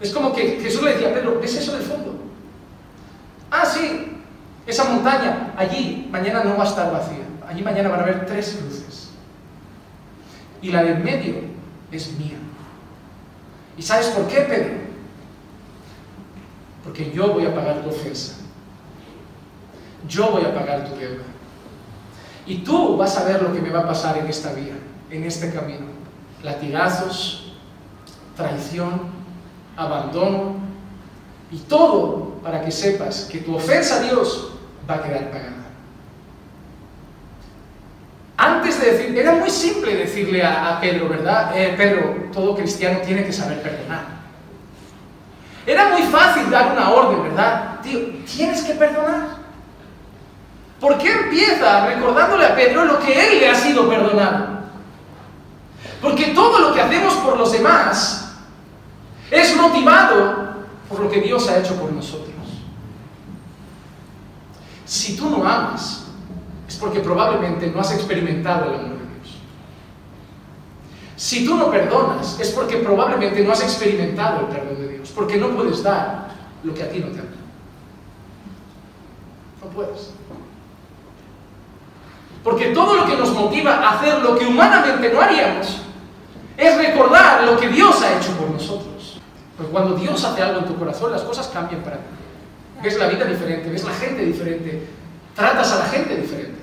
Es 0.00 0.12
como 0.12 0.32
que 0.32 0.58
Jesús 0.60 0.82
le 0.82 0.92
decía 0.92 1.10
a 1.10 1.14
Pedro, 1.14 1.38
¿ves 1.40 1.54
eso 1.56 1.72
del 1.72 1.82
fondo? 1.82 2.18
Ah, 3.50 3.64
sí, 3.66 4.22
esa 4.66 4.84
montaña, 4.84 5.52
allí 5.56 6.08
mañana 6.10 6.44
no 6.44 6.56
va 6.56 6.64
a 6.64 6.68
estar 6.68 6.92
vacía. 6.92 7.24
Allí 7.46 7.62
mañana 7.62 7.88
van 7.88 8.00
a 8.00 8.02
haber 8.04 8.26
tres 8.26 8.58
cruces. 8.58 8.89
Y 10.62 10.70
la 10.70 10.82
del 10.82 10.98
medio 11.02 11.36
es 11.90 12.12
mía. 12.18 12.38
¿Y 13.76 13.82
sabes 13.82 14.08
por 14.08 14.26
qué, 14.28 14.40
Pedro? 14.42 14.74
Porque 16.84 17.10
yo 17.12 17.32
voy 17.32 17.46
a 17.46 17.54
pagar 17.54 17.82
tu 17.82 17.88
ofensa. 17.88 18.36
Yo 20.08 20.30
voy 20.30 20.44
a 20.44 20.54
pagar 20.54 20.88
tu 20.88 20.96
deuda. 20.96 21.24
Y 22.46 22.58
tú 22.58 22.96
vas 22.96 23.16
a 23.16 23.24
ver 23.24 23.42
lo 23.42 23.52
que 23.52 23.60
me 23.60 23.70
va 23.70 23.80
a 23.80 23.86
pasar 23.86 24.18
en 24.18 24.26
esta 24.26 24.52
vía, 24.52 24.74
en 25.10 25.24
este 25.24 25.52
camino. 25.52 25.86
Latigazos, 26.42 27.52
traición, 28.36 29.02
abandono 29.76 30.56
y 31.50 31.58
todo 31.58 32.40
para 32.42 32.64
que 32.64 32.70
sepas 32.70 33.28
que 33.30 33.38
tu 33.38 33.54
ofensa 33.54 33.96
a 33.96 34.02
Dios 34.02 34.52
va 34.88 34.96
a 34.96 35.02
quedar 35.02 35.30
pagada. 35.30 35.59
Antes 38.42 38.80
de 38.80 38.92
decir, 38.92 39.18
era 39.18 39.32
muy 39.32 39.50
simple 39.50 39.94
decirle 39.94 40.42
a, 40.42 40.80
Pedro, 40.80 41.10
¿verdad? 41.10 41.54
Eh, 41.54 41.74
Pedro, 41.76 42.30
todo 42.32 42.56
cristiano 42.56 43.00
tiene 43.04 43.22
que 43.22 43.34
saber 43.34 43.60
perdonar. 43.60 44.06
Era 45.66 45.90
muy 45.90 46.04
fácil 46.04 46.48
dar 46.48 46.72
una 46.72 46.88
orden, 46.88 47.22
¿verdad? 47.22 47.80
Tío, 47.82 47.98
tienes 48.24 48.62
que 48.62 48.72
perdonar. 48.72 49.40
¿Por 50.80 50.96
qué 50.96 51.12
empieza 51.12 51.84
recordándole 51.84 52.46
a 52.46 52.54
Pedro 52.54 52.86
lo 52.86 52.98
que 52.98 53.12
él 53.12 53.40
le 53.40 53.50
ha 53.50 53.54
sido 53.54 53.86
perdonado? 53.86 54.60
Porque 56.00 56.28
todo 56.28 56.60
lo 56.60 56.72
que 56.72 56.80
hacemos 56.80 57.12
por 57.16 57.36
los 57.36 57.52
demás 57.52 58.36
es 59.30 59.54
motivado 59.54 60.54
por 60.88 61.00
lo 61.00 61.10
que 61.10 61.20
Dios 61.20 61.46
ha 61.50 61.58
hecho 61.58 61.74
por 61.74 61.92
nosotros. 61.92 62.30
Si 64.86 65.14
tú 65.14 65.28
no 65.28 65.46
amas, 65.46 66.06
es 66.70 66.76
porque 66.76 67.00
probablemente 67.00 67.66
no 67.66 67.80
has 67.80 67.92
experimentado 67.92 68.66
el 68.66 68.74
amor 68.76 68.90
de 68.90 68.94
Dios. 68.94 69.38
Si 71.16 71.44
tú 71.44 71.56
no 71.56 71.68
perdonas, 71.68 72.38
es 72.38 72.50
porque 72.50 72.76
probablemente 72.76 73.42
no 73.42 73.50
has 73.50 73.60
experimentado 73.60 74.42
el 74.42 74.46
perdón 74.46 74.80
de 74.80 74.88
Dios, 74.94 75.10
porque 75.12 75.36
no 75.36 75.48
puedes 75.48 75.82
dar 75.82 76.28
lo 76.62 76.72
que 76.72 76.84
a 76.84 76.88
ti 76.88 77.00
no 77.00 77.08
te 77.08 77.18
han 77.18 77.28
No 79.64 79.70
puedes. 79.70 80.12
Porque 82.44 82.66
todo 82.66 82.94
lo 82.94 83.06
que 83.06 83.16
nos 83.16 83.34
motiva 83.34 83.72
a 83.72 83.98
hacer 83.98 84.20
lo 84.20 84.38
que 84.38 84.46
humanamente 84.46 85.12
no 85.12 85.20
haríamos 85.20 85.82
es 86.56 86.76
recordar 86.76 87.42
lo 87.42 87.58
que 87.58 87.66
Dios 87.66 88.00
ha 88.00 88.16
hecho 88.16 88.30
por 88.36 88.48
nosotros. 88.48 89.20
Porque 89.56 89.72
cuando 89.72 89.96
Dios 89.96 90.22
hace 90.22 90.40
algo 90.40 90.60
en 90.60 90.66
tu 90.66 90.76
corazón, 90.78 91.10
las 91.10 91.22
cosas 91.22 91.48
cambian 91.48 91.82
para 91.82 91.96
ti. 91.96 92.02
Ves 92.80 92.96
la 92.96 93.08
vida 93.08 93.24
diferente, 93.24 93.68
ves 93.68 93.82
la 93.82 93.92
gente 93.92 94.24
diferente, 94.24 94.86
tratas 95.34 95.72
a 95.72 95.78
la 95.80 95.84
gente 95.86 96.16
diferente. 96.16 96.59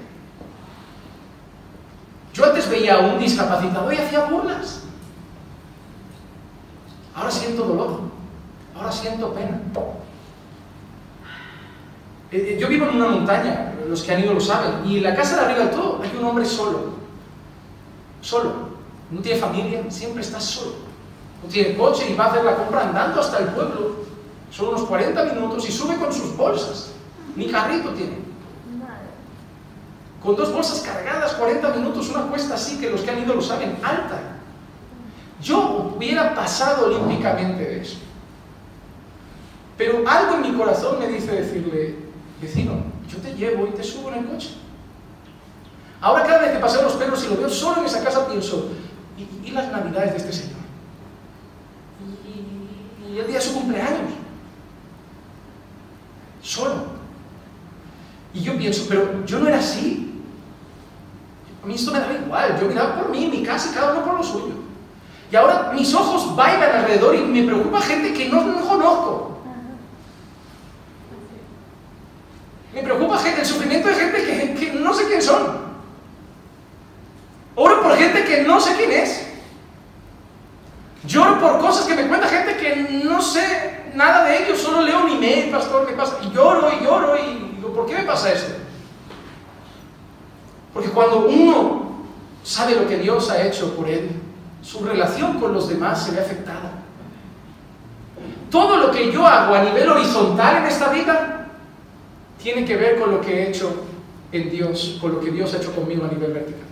Yo 2.37 2.45
antes 2.45 2.69
veía 2.69 2.93
a 2.93 2.99
un 2.99 3.17
discapacitado 3.17 3.91
y 3.91 3.97
hacía 3.97 4.25
burlas. 4.25 4.83
Ahora 7.15 7.31
siento 7.31 7.63
dolor, 7.63 8.01
ahora 8.75 8.91
siento 8.91 9.33
pena. 9.33 9.59
Eh, 12.31 12.37
eh, 12.51 12.57
yo 12.59 12.67
vivo 12.67 12.85
en 12.85 12.97
una 12.97 13.07
montaña, 13.07 13.73
los 13.89 14.03
que 14.03 14.13
han 14.13 14.23
ido 14.23 14.35
lo 14.35 14.39
saben, 14.39 14.85
y 14.85 14.97
en 14.97 15.03
la 15.03 15.15
casa 15.15 15.37
de 15.37 15.45
arriba 15.45 15.65
de 15.65 15.71
todo 15.71 15.99
hay 16.03 16.15
un 16.15 16.25
hombre 16.25 16.45
solo. 16.45 16.91
Solo. 18.21 18.53
No 19.09 19.19
tiene 19.21 19.39
familia, 19.39 19.83
siempre 19.89 20.21
está 20.21 20.39
solo. 20.39 20.75
No 21.41 21.49
tiene 21.49 21.75
coche 21.75 22.07
y 22.07 22.13
va 22.13 22.25
a 22.25 22.27
hacer 22.27 22.43
la 22.45 22.55
compra 22.55 22.81
andando 22.83 23.19
hasta 23.19 23.39
el 23.39 23.47
pueblo. 23.47 23.95
Son 24.51 24.67
unos 24.67 24.83
40 24.83 25.23
minutos 25.33 25.67
y 25.67 25.71
sube 25.71 25.97
con 25.97 26.13
sus 26.13 26.37
bolsas. 26.37 26.91
Ni 27.35 27.47
carrito 27.47 27.89
tiene. 27.93 28.26
Con 30.27 30.35
dos 30.35 30.51
bolsas 30.51 30.81
cargadas, 30.81 31.35
40 31.35 31.69
minutos, 31.69 32.09
una 32.09 32.23
cuesta 32.23 32.55
así, 32.55 32.77
que 32.81 32.89
los 32.89 32.99
que 32.99 33.11
han 33.11 33.23
ido 33.23 33.33
lo 33.33 33.41
saben, 33.41 33.77
alta. 33.81 34.19
Yo 35.41 35.93
hubiera 35.95 36.35
pasado 36.35 36.87
olímpicamente 36.87 37.63
de 37.63 37.79
eso. 37.79 37.99
Pero 39.77 40.03
algo 40.05 40.35
en 40.35 40.41
mi 40.41 40.57
corazón 40.57 40.99
me 40.99 41.07
dice 41.07 41.31
decirle, 41.31 41.95
Vecino, 42.41 42.73
yo 43.09 43.19
te 43.19 43.35
llevo 43.35 43.67
y 43.67 43.69
te 43.69 43.81
subo 43.81 44.09
en 44.09 44.15
el 44.15 44.25
coche. 44.25 44.49
Ahora 46.01 46.25
cada 46.25 46.39
vez 46.39 46.51
que 46.51 46.59
paseo 46.59 46.81
los 46.81 46.95
perros 46.95 47.23
y 47.23 47.29
lo 47.29 47.37
veo 47.37 47.49
solo 47.49 47.79
en 47.79 47.85
esa 47.85 48.03
casa 48.03 48.27
pienso, 48.27 48.71
¿y, 49.45 49.51
las 49.51 49.71
navidades 49.71 50.11
de 50.11 50.17
este 50.17 50.33
señor? 50.33 50.59
¿Y, 52.27 53.13
y 53.13 53.19
el 53.19 53.27
día 53.27 53.37
de 53.37 53.41
su 53.41 53.53
cumpleaños? 53.53 54.11
Solo. 56.41 56.97
Y 58.33 58.41
yo 58.41 58.57
pienso, 58.57 58.87
pero 58.89 59.25
yo 59.25 59.39
no 59.39 59.47
era 59.47 59.59
así. 59.59 60.06
Mí 61.67 61.75
esto 61.75 61.91
me 61.91 61.99
daba 61.99 62.13
igual. 62.13 62.57
Yo 62.61 62.67
miraba 62.67 62.95
por 62.95 63.09
mí, 63.09 63.27
mi 63.27 63.43
casa 63.43 63.69
y 63.69 63.75
cada 63.75 63.91
uno 63.91 64.05
por 64.05 64.15
lo 64.15 64.23
suyo. 64.23 64.53
Y 65.29 65.35
ahora 65.35 65.73
mis 65.73 65.93
ojos 65.93 66.33
bailan 66.33 66.71
alrededor 66.77 67.13
y 67.13 67.19
me 67.19 67.43
preocupa 67.43 67.81
gente 67.81 68.13
que 68.13 68.29
no, 68.29 68.41
no 68.41 68.65
conozco. 68.65 69.41
Me 72.73 72.81
preocupa 72.81 73.17
gente, 73.17 73.41
el 73.41 73.45
sufrimiento 73.45 73.89
de 73.89 73.95
gente 73.95 74.55
que, 74.55 74.71
no 74.79 74.93
sé 74.93 75.07
quién 75.07 75.21
son. 75.21 75.67
Oro 77.55 77.81
por 77.81 77.97
gente 77.97 78.23
que 78.23 78.43
no 78.43 78.61
sé 78.61 78.75
quién 78.77 78.91
es. 78.91 79.27
Lloro 81.05 81.39
por 81.39 81.59
cosas 81.59 81.85
que 81.85 81.95
me 81.95 82.07
cuenta 82.07 82.27
gente 82.27 82.55
que 82.57 83.03
no 83.03 83.21
sé 83.21 83.87
nada 83.93 84.25
de 84.25 84.43
ellos, 84.43 84.59
solo 84.59 84.81
leo 84.81 85.03
un 85.05 85.11
email, 85.11 85.49
pastor, 85.49 85.87
¿qué 85.87 85.93
pasa? 85.93 86.17
Y 86.21 86.31
lloro 86.31 86.69
y 86.71 86.83
lloro 86.83 87.17
y 87.17 87.55
digo, 87.55 87.73
¿por 87.73 87.85
qué 87.85 87.95
me 87.95 88.03
pasa 88.03 88.31
esto? 88.31 88.66
Porque 90.77 90.91
cuando 90.91 91.25
uno 91.25 91.87
sabe 92.43 92.75
lo 92.75 92.87
que 92.87 92.99
Dios 92.99 93.31
ha 93.31 93.41
hecho 93.41 93.75
por 93.75 93.89
él, 93.89 94.11
su 94.61 94.85
relación 94.85 95.39
con 95.39 95.51
los 95.51 95.67
demás 95.67 96.05
se 96.05 96.11
ve 96.11 96.19
afectada. 96.19 96.71
Todo 98.51 98.77
lo 98.77 98.91
que 98.91 99.11
yo 99.11 99.25
hago 99.25 99.55
a 99.55 99.63
nivel 99.63 99.89
horizontal 99.89 100.57
en 100.57 100.65
esta 100.65 100.89
vida 100.89 101.47
tiene 102.39 102.63
que 102.63 102.77
ver 102.77 102.99
con 102.99 103.09
lo 103.09 103.21
que 103.21 103.39
he 103.39 103.49
hecho 103.49 103.85
en 104.31 104.51
Dios, 104.51 104.99
con 105.01 105.13
lo 105.13 105.19
que 105.19 105.31
Dios 105.31 105.51
ha 105.55 105.57
hecho 105.57 105.73
conmigo 105.73 106.05
a 106.05 106.09
nivel 106.13 106.31
vertical. 106.31 106.67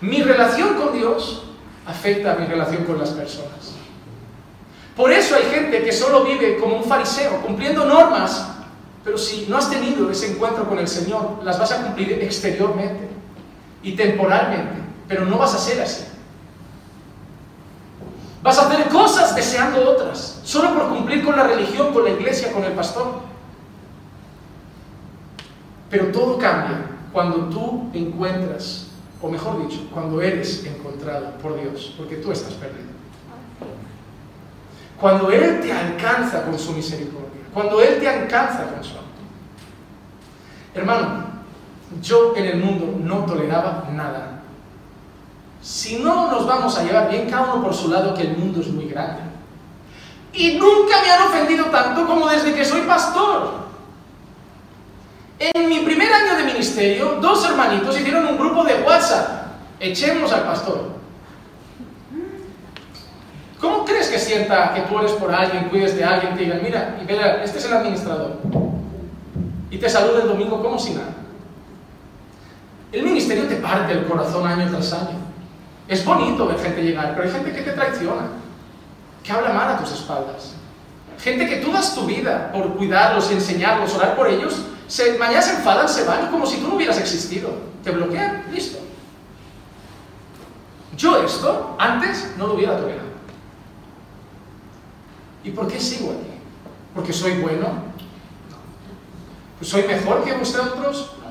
Mi 0.00 0.22
relación 0.22 0.74
con 0.74 0.96
Dios 0.96 1.42
afecta 1.86 2.34
a 2.34 2.36
mi 2.36 2.46
relación 2.46 2.84
con 2.84 3.00
las 3.00 3.10
personas. 3.10 3.74
Por 4.94 5.10
eso 5.10 5.34
hay 5.34 5.50
gente 5.50 5.82
que 5.82 5.90
solo 5.90 6.22
vive 6.22 6.56
como 6.58 6.76
un 6.76 6.84
fariseo, 6.84 7.40
cumpliendo 7.42 7.84
normas, 7.84 8.55
pero 9.06 9.18
si 9.18 9.46
no 9.48 9.56
has 9.56 9.70
tenido 9.70 10.10
ese 10.10 10.32
encuentro 10.32 10.68
con 10.68 10.80
el 10.80 10.88
Señor, 10.88 11.38
las 11.44 11.60
vas 11.60 11.70
a 11.70 11.80
cumplir 11.80 12.10
exteriormente 12.14 13.08
y 13.80 13.92
temporalmente, 13.92 14.80
pero 15.06 15.24
no 15.24 15.38
vas 15.38 15.54
a 15.54 15.58
ser 15.58 15.80
así. 15.80 16.02
Vas 18.42 18.58
a 18.58 18.66
hacer 18.66 18.88
cosas 18.88 19.36
deseando 19.36 19.88
otras, 19.88 20.40
solo 20.42 20.74
por 20.74 20.88
cumplir 20.88 21.24
con 21.24 21.36
la 21.36 21.44
religión, 21.44 21.92
con 21.92 22.02
la 22.02 22.10
iglesia, 22.10 22.52
con 22.52 22.64
el 22.64 22.72
pastor. 22.72 23.20
Pero 25.88 26.06
todo 26.06 26.36
cambia 26.36 26.86
cuando 27.12 27.48
tú 27.48 27.88
encuentras, 27.94 28.88
o 29.22 29.28
mejor 29.28 29.68
dicho, 29.68 29.88
cuando 29.94 30.20
eres 30.20 30.64
encontrado 30.64 31.38
por 31.40 31.60
Dios, 31.60 31.94
porque 31.96 32.16
tú 32.16 32.32
estás 32.32 32.54
perdido. 32.54 32.90
Cuando 35.00 35.30
Él 35.30 35.60
te 35.60 35.72
alcanza 35.72 36.42
con 36.42 36.58
su 36.58 36.72
misericordia, 36.72 37.35
cuando 37.56 37.80
Él 37.80 37.98
te 37.98 38.06
alcanza 38.06 38.66
con 38.66 38.84
su. 38.84 38.92
Hermano, 40.74 41.24
yo 42.02 42.34
en 42.36 42.44
el 42.44 42.58
mundo 42.58 42.98
no 43.02 43.24
toleraba 43.24 43.88
nada. 43.92 44.42
Si 45.62 45.96
no 45.96 46.30
nos 46.30 46.46
vamos 46.46 46.76
a 46.76 46.84
llevar 46.84 47.08
bien 47.08 47.30
cada 47.30 47.54
uno 47.54 47.62
por 47.62 47.72
su 47.72 47.88
lado, 47.88 48.12
que 48.12 48.24
el 48.24 48.36
mundo 48.36 48.60
es 48.60 48.68
muy 48.68 48.88
grande. 48.88 49.22
Y 50.34 50.58
nunca 50.58 51.00
me 51.02 51.10
han 51.10 51.22
ofendido 51.22 51.64
tanto 51.70 52.06
como 52.06 52.28
desde 52.28 52.54
que 52.54 52.62
soy 52.62 52.82
pastor. 52.82 53.52
En 55.38 55.66
mi 55.70 55.78
primer 55.78 56.12
año 56.12 56.36
de 56.36 56.44
ministerio, 56.44 57.16
dos 57.22 57.42
hermanitos 57.48 57.98
hicieron 57.98 58.26
un 58.26 58.36
grupo 58.36 58.64
de 58.64 58.82
WhatsApp. 58.82 59.46
Echemos 59.80 60.30
al 60.30 60.42
pastor. 60.42 60.90
¿Cómo 63.58 63.86
crees 63.86 64.08
que 64.08 64.15
sienta 64.26 64.74
que 64.74 64.82
tú 64.82 64.98
eres 64.98 65.12
por 65.12 65.32
alguien, 65.32 65.68
cuides 65.68 65.96
de 65.96 66.04
alguien, 66.04 66.34
te 66.34 66.42
digan, 66.42 66.60
mira, 66.62 66.98
y 67.00 67.06
vea, 67.06 67.42
este 67.42 67.58
es 67.58 67.64
el 67.64 67.74
administrador? 67.74 68.32
Y 69.70 69.78
te 69.78 69.88
saluda 69.88 70.22
el 70.22 70.28
domingo 70.28 70.62
como 70.62 70.78
si 70.78 70.94
nada. 70.94 71.14
El 72.92 73.02
ministerio 73.02 73.46
te 73.46 73.56
parte 73.56 73.92
el 73.92 74.06
corazón 74.06 74.46
año 74.46 74.68
tras 74.70 74.92
año. 74.92 75.18
Es 75.88 76.04
bonito 76.04 76.46
ver 76.46 76.58
gente 76.58 76.82
llegar, 76.82 77.14
pero 77.14 77.28
hay 77.28 77.34
gente 77.34 77.52
que 77.52 77.62
te 77.62 77.72
traiciona, 77.72 78.28
que 79.22 79.32
habla 79.32 79.52
mal 79.52 79.70
a 79.70 79.78
tus 79.78 79.92
espaldas. 79.92 80.54
Gente 81.18 81.48
que 81.48 81.56
tú 81.56 81.72
das 81.72 81.94
tu 81.94 82.06
vida 82.06 82.50
por 82.52 82.76
cuidarlos, 82.76 83.30
enseñarlos, 83.30 83.94
orar 83.94 84.16
por 84.16 84.28
ellos, 84.28 84.62
se, 84.88 85.18
mañana 85.18 85.42
se 85.42 85.56
enfadan, 85.56 85.88
se 85.88 86.04
van 86.04 86.30
como 86.30 86.46
si 86.46 86.58
tú 86.58 86.68
no 86.68 86.76
hubieras 86.76 86.98
existido. 86.98 87.50
Te 87.82 87.90
bloquean, 87.90 88.44
listo. 88.52 88.78
Yo 90.96 91.22
esto 91.22 91.76
antes 91.78 92.34
no 92.36 92.46
lo 92.46 92.54
hubiera 92.54 92.76
tolerado. 92.76 93.05
¿Y 95.46 95.50
por 95.50 95.68
qué 95.68 95.78
sigo 95.78 96.10
aquí? 96.10 96.32
¿Porque 96.92 97.12
soy 97.12 97.40
bueno? 97.40 97.68
¿Pues 99.58 99.70
¿Soy 99.70 99.84
mejor 99.84 100.24
que 100.24 100.32
vosotros? 100.32 101.12
No. 101.22 101.28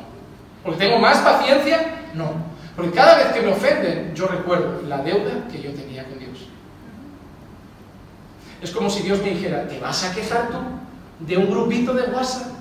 ¿Porque 0.63 0.85
tengo 0.85 0.99
más 0.99 1.17
paciencia? 1.17 2.05
No. 2.13 2.31
Porque 2.77 2.91
cada 2.91 3.17
vez 3.17 3.27
que 3.33 3.41
me 3.41 3.51
ofenden, 3.51 4.15
yo 4.15 4.27
recuerdo 4.27 4.81
la 4.87 4.99
deuda 4.99 5.47
que 5.51 5.61
yo 5.61 5.73
tenía 5.73 6.05
con 6.05 6.17
Dios. 6.17 6.47
Es 8.61 8.71
como 8.71 8.89
si 8.89 9.03
Dios 9.03 9.19
me 9.21 9.31
dijera, 9.31 9.67
¿te 9.67 9.81
vas 9.81 10.05
a 10.05 10.15
quejar 10.15 10.47
tú 10.47 10.57
de 11.19 11.37
un 11.37 11.49
grupito 11.51 11.93
de 11.93 12.03
WhatsApp 12.03 12.53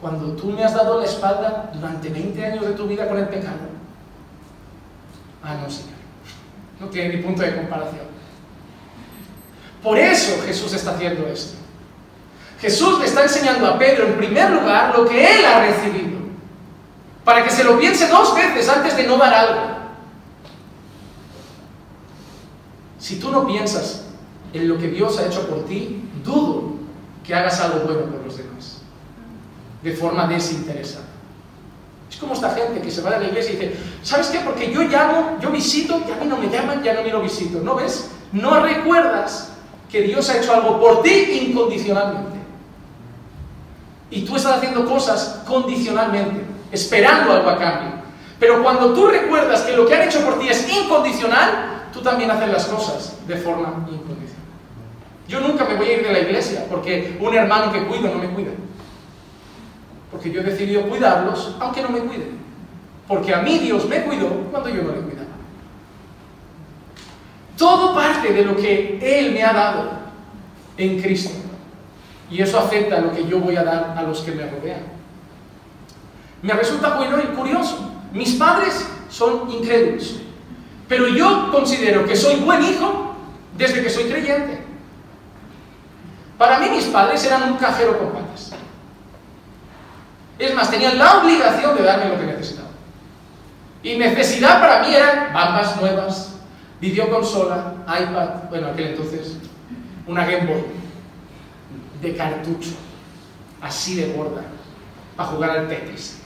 cuando 0.00 0.32
tú 0.32 0.48
me 0.48 0.64
has 0.64 0.74
dado 0.74 0.98
la 0.98 1.06
espalda 1.06 1.70
durante 1.72 2.08
20 2.08 2.44
años 2.44 2.66
de 2.66 2.72
tu 2.72 2.88
vida 2.88 3.08
con 3.08 3.16
el 3.16 3.28
pecado? 3.28 3.58
Ah, 5.40 5.54
no, 5.62 5.70
Señor. 5.70 6.00
No 6.80 6.88
tiene 6.88 7.16
ni 7.16 7.22
punto 7.22 7.42
de 7.42 7.54
comparación. 7.54 8.09
Por 9.82 9.98
eso 9.98 10.40
Jesús 10.44 10.72
está 10.74 10.92
haciendo 10.92 11.26
esto. 11.26 11.56
Jesús 12.60 12.98
le 12.98 13.06
está 13.06 13.22
enseñando 13.22 13.66
a 13.66 13.78
Pedro, 13.78 14.06
en 14.06 14.18
primer 14.18 14.50
lugar, 14.50 14.94
lo 14.96 15.08
que 15.08 15.24
él 15.24 15.44
ha 15.46 15.60
recibido, 15.60 16.18
para 17.24 17.42
que 17.42 17.50
se 17.50 17.64
lo 17.64 17.78
piense 17.78 18.06
dos 18.08 18.34
veces 18.34 18.68
antes 18.68 18.94
de 18.96 19.06
no 19.06 19.16
dar 19.16 19.32
algo. 19.32 19.60
Si 22.98 23.18
tú 23.18 23.30
no 23.30 23.46
piensas 23.46 24.02
en 24.52 24.68
lo 24.68 24.76
que 24.76 24.88
Dios 24.88 25.18
ha 25.18 25.26
hecho 25.26 25.48
por 25.48 25.64
ti, 25.64 26.04
dudo 26.22 26.74
que 27.24 27.34
hagas 27.34 27.58
algo 27.60 27.80
bueno 27.80 28.02
por 28.02 28.26
los 28.26 28.36
demás, 28.36 28.82
de 29.82 29.92
forma 29.94 30.26
desinteresada. 30.26 31.06
Es 32.10 32.16
como 32.16 32.34
esta 32.34 32.50
gente 32.50 32.82
que 32.82 32.90
se 32.90 33.00
va 33.00 33.12
de 33.12 33.20
la 33.20 33.28
iglesia 33.28 33.52
y 33.52 33.56
dice, 33.56 33.76
¿sabes 34.02 34.26
qué? 34.26 34.40
Porque 34.40 34.70
yo 34.70 34.82
llamo, 34.82 35.38
yo 35.40 35.50
visito, 35.50 36.02
y 36.06 36.10
a 36.10 36.16
mí 36.16 36.26
no 36.26 36.36
me 36.36 36.50
llaman, 36.50 36.82
ya 36.82 36.92
no 36.92 37.02
me 37.02 37.10
lo 37.10 37.22
visito. 37.22 37.60
¿No 37.60 37.76
ves? 37.76 38.10
No 38.32 38.60
recuerdas 38.60 39.49
que 39.90 40.02
Dios 40.02 40.28
ha 40.30 40.38
hecho 40.38 40.54
algo 40.54 40.80
por 40.80 41.02
ti 41.02 41.48
incondicionalmente. 41.48 42.38
Y 44.10 44.22
tú 44.22 44.36
estás 44.36 44.56
haciendo 44.56 44.84
cosas 44.84 45.42
condicionalmente, 45.46 46.42
esperando 46.72 47.32
algo 47.32 47.50
a 47.50 47.58
cambio. 47.58 47.92
Pero 48.38 48.62
cuando 48.62 48.92
tú 48.94 49.06
recuerdas 49.06 49.62
que 49.62 49.76
lo 49.76 49.86
que 49.86 49.94
han 49.94 50.02
hecho 50.02 50.24
por 50.24 50.38
ti 50.38 50.48
es 50.48 50.68
incondicional, 50.68 51.88
tú 51.92 52.00
también 52.00 52.30
haces 52.30 52.50
las 52.50 52.64
cosas 52.66 53.16
de 53.26 53.36
forma 53.36 53.86
incondicional. 53.88 54.40
Yo 55.28 55.40
nunca 55.40 55.64
me 55.64 55.76
voy 55.76 55.88
a 55.88 55.92
ir 55.92 56.02
de 56.02 56.12
la 56.12 56.18
iglesia 56.18 56.66
porque 56.68 57.16
un 57.20 57.34
hermano 57.34 57.72
que 57.72 57.84
cuido 57.84 58.08
no 58.08 58.18
me 58.18 58.28
cuida. 58.30 58.50
Porque 60.10 60.30
yo 60.30 60.40
he 60.40 60.44
decidido 60.44 60.88
cuidarlos 60.88 61.54
aunque 61.60 61.82
no 61.82 61.90
me 61.90 62.00
cuiden. 62.00 62.40
Porque 63.06 63.32
a 63.34 63.42
mí 63.42 63.58
Dios 63.58 63.86
me 63.86 64.02
cuidó 64.02 64.28
cuando 64.50 64.68
yo 64.70 64.82
no 64.82 64.92
le 64.92 65.00
cuidaba. 65.02 65.19
Todo 67.60 67.94
parte 67.94 68.32
de 68.32 68.42
lo 68.42 68.56
que 68.56 68.98
Él 69.02 69.34
me 69.34 69.44
ha 69.44 69.52
dado 69.52 69.90
en 70.78 70.98
Cristo. 70.98 71.36
Y 72.30 72.40
eso 72.40 72.58
afecta 72.58 72.96
a 72.96 73.00
lo 73.02 73.12
que 73.12 73.26
yo 73.26 73.38
voy 73.38 73.54
a 73.54 73.62
dar 73.62 73.94
a 73.98 74.02
los 74.02 74.20
que 74.20 74.32
me 74.32 74.48
rodean. 74.48 74.80
Me 76.40 76.54
resulta 76.54 76.96
bueno 76.96 77.18
y 77.18 77.36
curioso. 77.36 77.92
Mis 78.14 78.36
padres 78.36 78.88
son 79.10 79.50
incrédulos. 79.50 80.20
Pero 80.88 81.08
yo 81.08 81.50
considero 81.52 82.06
que 82.06 82.16
soy 82.16 82.36
buen 82.36 82.62
hijo 82.64 83.14
desde 83.58 83.82
que 83.82 83.90
soy 83.90 84.04
creyente. 84.04 84.64
Para 86.38 86.60
mí 86.60 86.70
mis 86.70 86.86
padres 86.86 87.22
eran 87.26 87.42
un 87.52 87.58
cajero 87.58 87.98
con 87.98 88.12
patas. 88.12 88.52
Es 90.38 90.54
más, 90.54 90.70
tenían 90.70 90.96
la 90.96 91.18
obligación 91.18 91.76
de 91.76 91.82
darme 91.82 92.08
lo 92.08 92.18
que 92.18 92.24
necesitaba. 92.24 92.70
Y 93.82 93.98
necesidad 93.98 94.62
para 94.62 94.80
mí 94.80 94.94
eran 94.94 95.34
bambas 95.34 95.78
nuevas, 95.78 96.29
videoconsola, 96.80 97.74
iPad, 97.86 98.48
bueno, 98.48 98.68
aquel 98.68 98.88
entonces, 98.88 99.36
una 100.06 100.24
Game 100.24 100.46
Boy 100.46 100.62
de 102.00 102.16
cartucho, 102.16 102.70
así 103.60 103.96
de 103.96 104.12
gorda, 104.12 104.42
para 105.16 105.28
jugar 105.28 105.50
al 105.50 105.68
Tetris. 105.68 106.20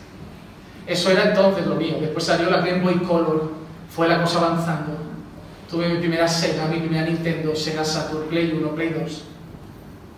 Eso 0.86 1.10
era 1.10 1.30
entonces 1.30 1.66
lo 1.66 1.74
mío. 1.74 1.96
Después 2.00 2.24
salió 2.24 2.50
la 2.50 2.58
Game 2.58 2.82
Boy 2.82 2.98
Color, 3.00 3.52
fue 3.88 4.08
la 4.08 4.20
cosa 4.20 4.38
avanzando. 4.38 4.98
Tuve 5.68 5.88
mi 5.88 5.98
primera 5.98 6.28
Sega, 6.28 6.66
mi 6.66 6.78
primera 6.78 7.06
Nintendo, 7.06 7.56
Sega 7.56 7.84
Saturn, 7.84 8.28
Play 8.28 8.52
1, 8.52 8.74
Play 8.74 8.90
2. 8.90 9.24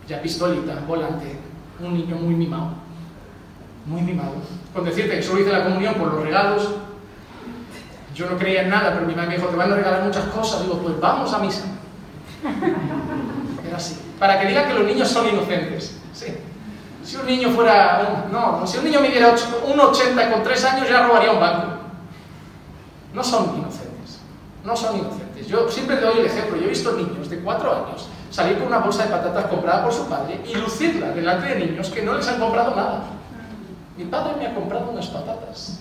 Ya 0.08 0.20
pistolita, 0.20 0.84
volante, 0.86 1.38
un 1.80 1.94
niño 1.94 2.16
muy 2.16 2.34
mimado. 2.34 2.74
Muy 3.86 4.02
mimado. 4.02 4.34
Con 4.74 4.84
decirte 4.84 5.16
que 5.16 5.22
solo 5.22 5.40
hice 5.40 5.52
la 5.52 5.64
comunión 5.64 5.94
por 5.94 6.12
los 6.12 6.22
regalos, 6.22 6.74
yo 8.16 8.30
no 8.30 8.38
creía 8.38 8.62
en 8.62 8.70
nada, 8.70 8.94
pero 8.94 9.04
mi 9.04 9.14
madre 9.14 9.28
me 9.28 9.36
dijo, 9.36 9.48
te 9.48 9.56
van 9.56 9.70
a 9.70 9.76
regalar 9.76 10.02
muchas 10.02 10.24
cosas. 10.24 10.62
Digo, 10.62 10.78
pues 10.78 10.98
vamos 10.98 11.32
a 11.34 11.38
misa. 11.38 11.64
Era 13.66 13.76
así. 13.76 14.00
Para 14.18 14.40
que 14.40 14.48
digan 14.48 14.66
que 14.68 14.74
los 14.74 14.84
niños 14.86 15.06
son 15.08 15.28
inocentes. 15.28 15.98
Sí. 16.14 16.34
Si 17.04 17.16
un 17.16 17.26
niño 17.26 17.50
fuera... 17.50 18.26
no, 18.32 18.66
si 18.66 18.78
un 18.78 18.84
niño 18.84 19.00
midiera 19.02 19.34
un 19.66 19.78
80 19.78 20.30
con 20.30 20.42
3 20.42 20.64
años 20.64 20.88
ya 20.88 21.06
robaría 21.06 21.30
un 21.30 21.40
banco. 21.40 21.66
No 23.12 23.22
son 23.22 23.54
inocentes. 23.58 24.20
No 24.64 24.74
son 24.74 24.96
inocentes. 24.96 25.46
Yo 25.46 25.68
siempre 25.68 26.00
doy 26.00 26.20
el 26.20 26.26
ejemplo. 26.26 26.56
Yo 26.56 26.64
he 26.64 26.70
visto 26.70 26.92
niños 26.92 27.28
de 27.28 27.40
4 27.40 27.70
años 27.70 28.08
salir 28.30 28.56
con 28.56 28.68
una 28.68 28.78
bolsa 28.78 29.04
de 29.04 29.10
patatas 29.10 29.44
comprada 29.44 29.84
por 29.84 29.92
su 29.92 30.06
padre 30.06 30.40
y 30.46 30.54
lucirla 30.54 31.10
delante 31.10 31.48
de 31.48 31.66
niños 31.66 31.90
que 31.90 32.02
no 32.02 32.14
les 32.14 32.26
han 32.26 32.40
comprado 32.40 32.74
nada. 32.74 33.04
Mi 33.94 34.04
padre 34.04 34.36
me 34.38 34.46
ha 34.46 34.54
comprado 34.54 34.90
unas 34.90 35.06
patatas 35.06 35.80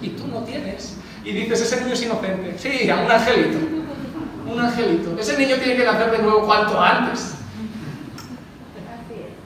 y 0.00 0.08
tú 0.08 0.26
no 0.28 0.40
tienes. 0.40 0.96
Y 1.24 1.32
dices, 1.32 1.60
ese 1.62 1.80
niño 1.82 1.94
es 1.94 2.02
inocente. 2.02 2.54
Sí, 2.58 2.90
un 2.90 3.10
angelito. 3.10 3.58
un 4.46 4.60
angelito. 4.60 5.16
Ese 5.18 5.38
niño 5.38 5.56
tiene 5.56 5.76
que 5.76 5.84
nacer 5.84 6.10
de 6.10 6.18
nuevo 6.18 6.44
cuanto 6.46 6.80
antes. 6.80 7.34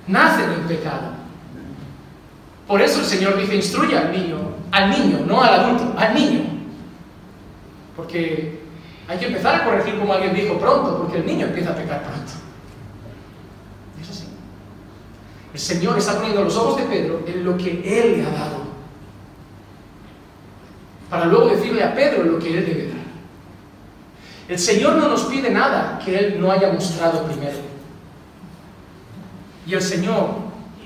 Nace 0.06 0.44
en 0.44 0.50
el 0.52 0.60
pecado. 0.60 1.16
Por 2.66 2.80
eso 2.80 3.00
el 3.00 3.06
Señor 3.06 3.38
dice, 3.38 3.54
instruye 3.54 3.96
al 3.96 4.10
niño, 4.10 4.38
al 4.72 4.90
niño, 4.90 5.20
no 5.26 5.42
al 5.42 5.60
adulto, 5.60 5.94
al 5.98 6.14
niño. 6.14 6.40
Porque 7.94 8.60
hay 9.08 9.18
que 9.18 9.26
empezar 9.26 9.54
a 9.54 9.64
corregir, 9.64 9.98
como 9.98 10.12
alguien 10.12 10.34
dijo, 10.34 10.58
pronto, 10.58 10.98
porque 10.98 11.18
el 11.18 11.26
niño 11.26 11.46
empieza 11.46 11.70
a 11.70 11.76
pecar 11.76 12.02
pronto. 12.02 12.32
es 14.00 14.10
así. 14.10 14.26
El 15.52 15.60
Señor 15.60 15.96
está 15.96 16.16
poniendo 16.16 16.42
los 16.42 16.56
ojos 16.56 16.78
de 16.78 16.84
Pedro 16.84 17.22
en 17.26 17.44
lo 17.44 17.56
que 17.56 17.70
Él 17.70 18.18
le 18.18 18.26
ha 18.26 18.30
dado. 18.30 18.65
Para 21.10 21.26
luego 21.26 21.48
decirle 21.48 21.84
a 21.84 21.94
Pedro 21.94 22.24
lo 22.24 22.38
que 22.38 22.58
Él 22.58 22.66
debe 22.66 22.88
dar. 22.88 22.96
El 24.48 24.58
Señor 24.58 24.94
no 24.94 25.08
nos 25.08 25.24
pide 25.24 25.50
nada 25.50 26.00
que 26.04 26.16
Él 26.16 26.40
no 26.40 26.50
haya 26.50 26.72
mostrado 26.72 27.24
primero. 27.24 27.58
Y 29.66 29.74
el 29.74 29.82
Señor 29.82 30.30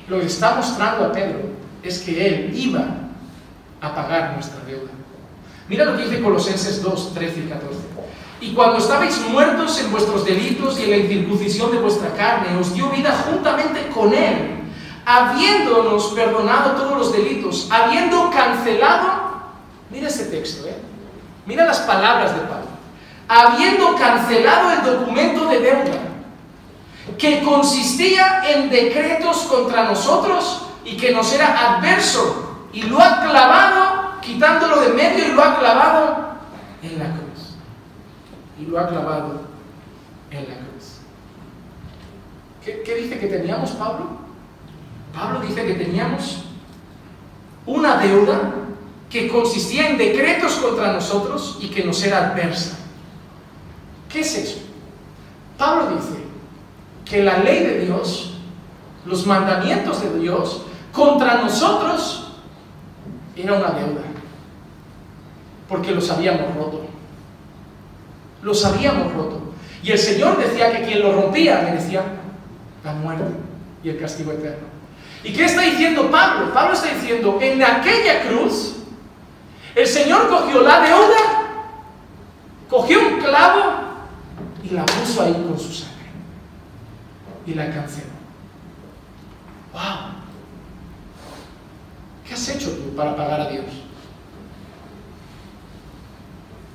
lo 0.08 0.20
que 0.20 0.26
está 0.26 0.56
mostrando 0.56 1.06
a 1.06 1.12
Pedro 1.12 1.40
es 1.82 2.00
que 2.00 2.26
Él 2.26 2.52
iba 2.54 2.84
a 3.80 3.94
pagar 3.94 4.34
nuestra 4.34 4.62
deuda. 4.64 4.90
Mira 5.68 5.84
lo 5.84 5.96
que 5.96 6.04
dice 6.04 6.20
Colosenses 6.20 6.82
2, 6.82 7.14
13 7.14 7.40
y 7.40 7.48
14. 7.48 7.78
Y 8.40 8.52
cuando 8.54 8.78
estabais 8.78 9.20
muertos 9.28 9.78
en 9.80 9.90
vuestros 9.92 10.24
delitos 10.24 10.80
y 10.80 10.84
en 10.84 10.90
la 10.90 10.96
incircuncisión 10.96 11.70
de 11.70 11.78
vuestra 11.78 12.12
carne, 12.14 12.58
os 12.58 12.74
dio 12.74 12.88
vida 12.88 13.12
juntamente 13.26 13.88
con 13.94 14.12
Él, 14.14 14.62
habiéndonos 15.04 16.06
perdonado 16.14 16.72
todos 16.72 16.98
los 16.98 17.12
delitos, 17.12 17.68
habiendo 17.70 18.30
cancelado, 18.30 19.29
mira 19.90 20.08
este 20.08 20.24
texto, 20.24 20.66
¿eh? 20.66 20.76
mira 21.46 21.64
las 21.64 21.80
palabras 21.80 22.34
de 22.34 22.40
Pablo, 22.42 22.68
habiendo 23.28 23.94
cancelado 23.96 24.70
el 24.72 24.82
documento 24.82 25.46
de 25.46 25.60
deuda 25.60 25.98
que 27.18 27.42
consistía 27.42 28.42
en 28.50 28.70
decretos 28.70 29.38
contra 29.42 29.84
nosotros 29.84 30.66
y 30.84 30.96
que 30.96 31.12
nos 31.12 31.32
era 31.32 31.76
adverso, 31.76 32.68
y 32.72 32.82
lo 32.82 33.00
ha 33.00 33.20
clavado, 33.20 34.20
quitándolo 34.20 34.80
de 34.80 34.90
medio 34.90 35.26
y 35.26 35.32
lo 35.32 35.42
ha 35.42 35.58
clavado 35.58 36.34
en 36.82 36.98
la 36.98 37.06
cruz 37.06 37.30
y 38.60 38.66
lo 38.66 38.78
ha 38.78 38.88
clavado 38.88 39.40
en 40.30 40.48
la 40.48 40.54
cruz. 40.54 41.00
¿Qué, 42.64 42.94
dice 42.94 43.18
que 43.18 43.26
teníamos 43.26 43.70
Pablo? 43.70 44.18
Pablo 45.14 45.40
dice 45.40 45.66
que 45.66 45.74
teníamos 45.74 46.44
una 47.66 47.96
deuda 47.96 48.52
que 49.10 49.28
consistía 49.28 49.90
en 49.90 49.98
decretos 49.98 50.52
contra 50.54 50.92
nosotros 50.92 51.58
y 51.60 51.68
que 51.68 51.82
nos 51.84 52.00
era 52.02 52.30
adversa. 52.30 52.78
¿Qué 54.08 54.20
es 54.20 54.34
eso? 54.36 54.58
Pablo 55.58 55.96
dice 55.96 56.20
que 57.04 57.22
la 57.22 57.38
ley 57.38 57.64
de 57.64 57.80
Dios, 57.80 58.34
los 59.04 59.26
mandamientos 59.26 60.00
de 60.00 60.18
Dios, 60.20 60.62
contra 60.92 61.42
nosotros 61.42 62.32
era 63.36 63.54
una 63.54 63.70
deuda, 63.70 64.02
porque 65.68 65.90
los 65.90 66.08
habíamos 66.10 66.54
roto. 66.54 66.86
Los 68.42 68.64
habíamos 68.64 69.12
roto. 69.12 69.40
Y 69.82 69.90
el 69.90 69.98
Señor 69.98 70.38
decía 70.38 70.72
que 70.72 70.84
quien 70.84 71.02
lo 71.02 71.12
rompía 71.12 71.62
merecía 71.62 72.04
la 72.84 72.92
muerte 72.92 73.24
y 73.82 73.90
el 73.90 73.98
castigo 73.98 74.32
eterno. 74.32 74.68
¿Y 75.24 75.32
qué 75.32 75.44
está 75.44 75.62
diciendo 75.62 76.10
Pablo? 76.10 76.52
Pablo 76.54 76.74
está 76.74 76.94
diciendo, 76.94 77.38
en 77.40 77.62
aquella 77.62 78.22
cruz, 78.28 78.76
el 79.74 79.86
Señor 79.86 80.28
cogió 80.28 80.62
la 80.62 80.80
deuda, 80.80 81.16
cogió 82.68 82.98
un 83.00 83.20
clavo 83.20 83.72
y 84.62 84.70
la 84.70 84.84
puso 84.84 85.22
ahí 85.22 85.32
con 85.32 85.58
su 85.58 85.72
sangre. 85.72 85.96
Y 87.46 87.54
la 87.54 87.72
canceló. 87.72 88.10
¡Wow! 89.72 89.80
¿Qué 92.26 92.34
has 92.34 92.48
hecho 92.48 92.70
tú 92.70 92.94
para 92.94 93.16
pagar 93.16 93.40
a 93.40 93.48
Dios? 93.48 93.64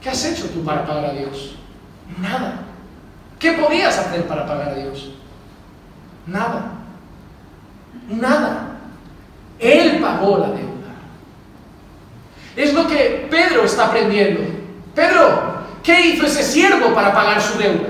¿Qué 0.01 0.09
has 0.09 0.25
hecho 0.25 0.49
tú 0.49 0.63
para 0.63 0.85
pagar 0.85 1.05
a 1.05 1.13
Dios? 1.13 1.55
Nada. 2.19 2.59
¿Qué 3.39 3.53
podías 3.53 3.97
hacer 3.97 4.27
para 4.27 4.45
pagar 4.45 4.69
a 4.69 4.75
Dios? 4.75 5.11
Nada. 6.27 6.73
Nada. 8.09 8.77
Él 9.59 9.99
pagó 10.01 10.37
la 10.39 10.49
deuda. 10.49 10.74
Es 12.55 12.73
lo 12.73 12.87
que 12.87 13.27
Pedro 13.29 13.63
está 13.63 13.87
aprendiendo. 13.87 14.41
Pedro, 14.93 15.65
¿qué 15.83 15.99
hizo 16.07 16.25
ese 16.25 16.43
siervo 16.43 16.93
para 16.93 17.13
pagar 17.13 17.41
su 17.41 17.57
deuda? 17.57 17.89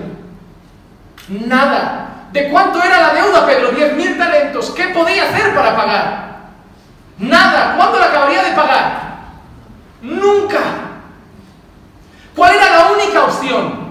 Nada. 1.30 2.28
¿De 2.32 2.50
cuánto 2.50 2.82
era 2.84 3.00
la 3.00 3.14
deuda, 3.14 3.46
Pedro? 3.46 3.72
Diez 3.72 3.94
mil 3.96 4.18
talentos. 4.18 4.72
¿Qué 4.72 4.88
podía 4.88 5.24
hacer 5.24 5.54
para 5.54 5.76
pagar? 5.76 6.26
Nada. 7.20 7.76
¿Cuándo 7.78 8.00
la 8.00 8.08
acabaría 8.08 8.44
de 8.44 8.52
pagar? 8.52 9.20
Nunca. 10.02 10.60
¿Cuál 12.36 12.56
era 12.56 12.70
la 12.72 12.92
única 12.92 13.24
opción? 13.24 13.86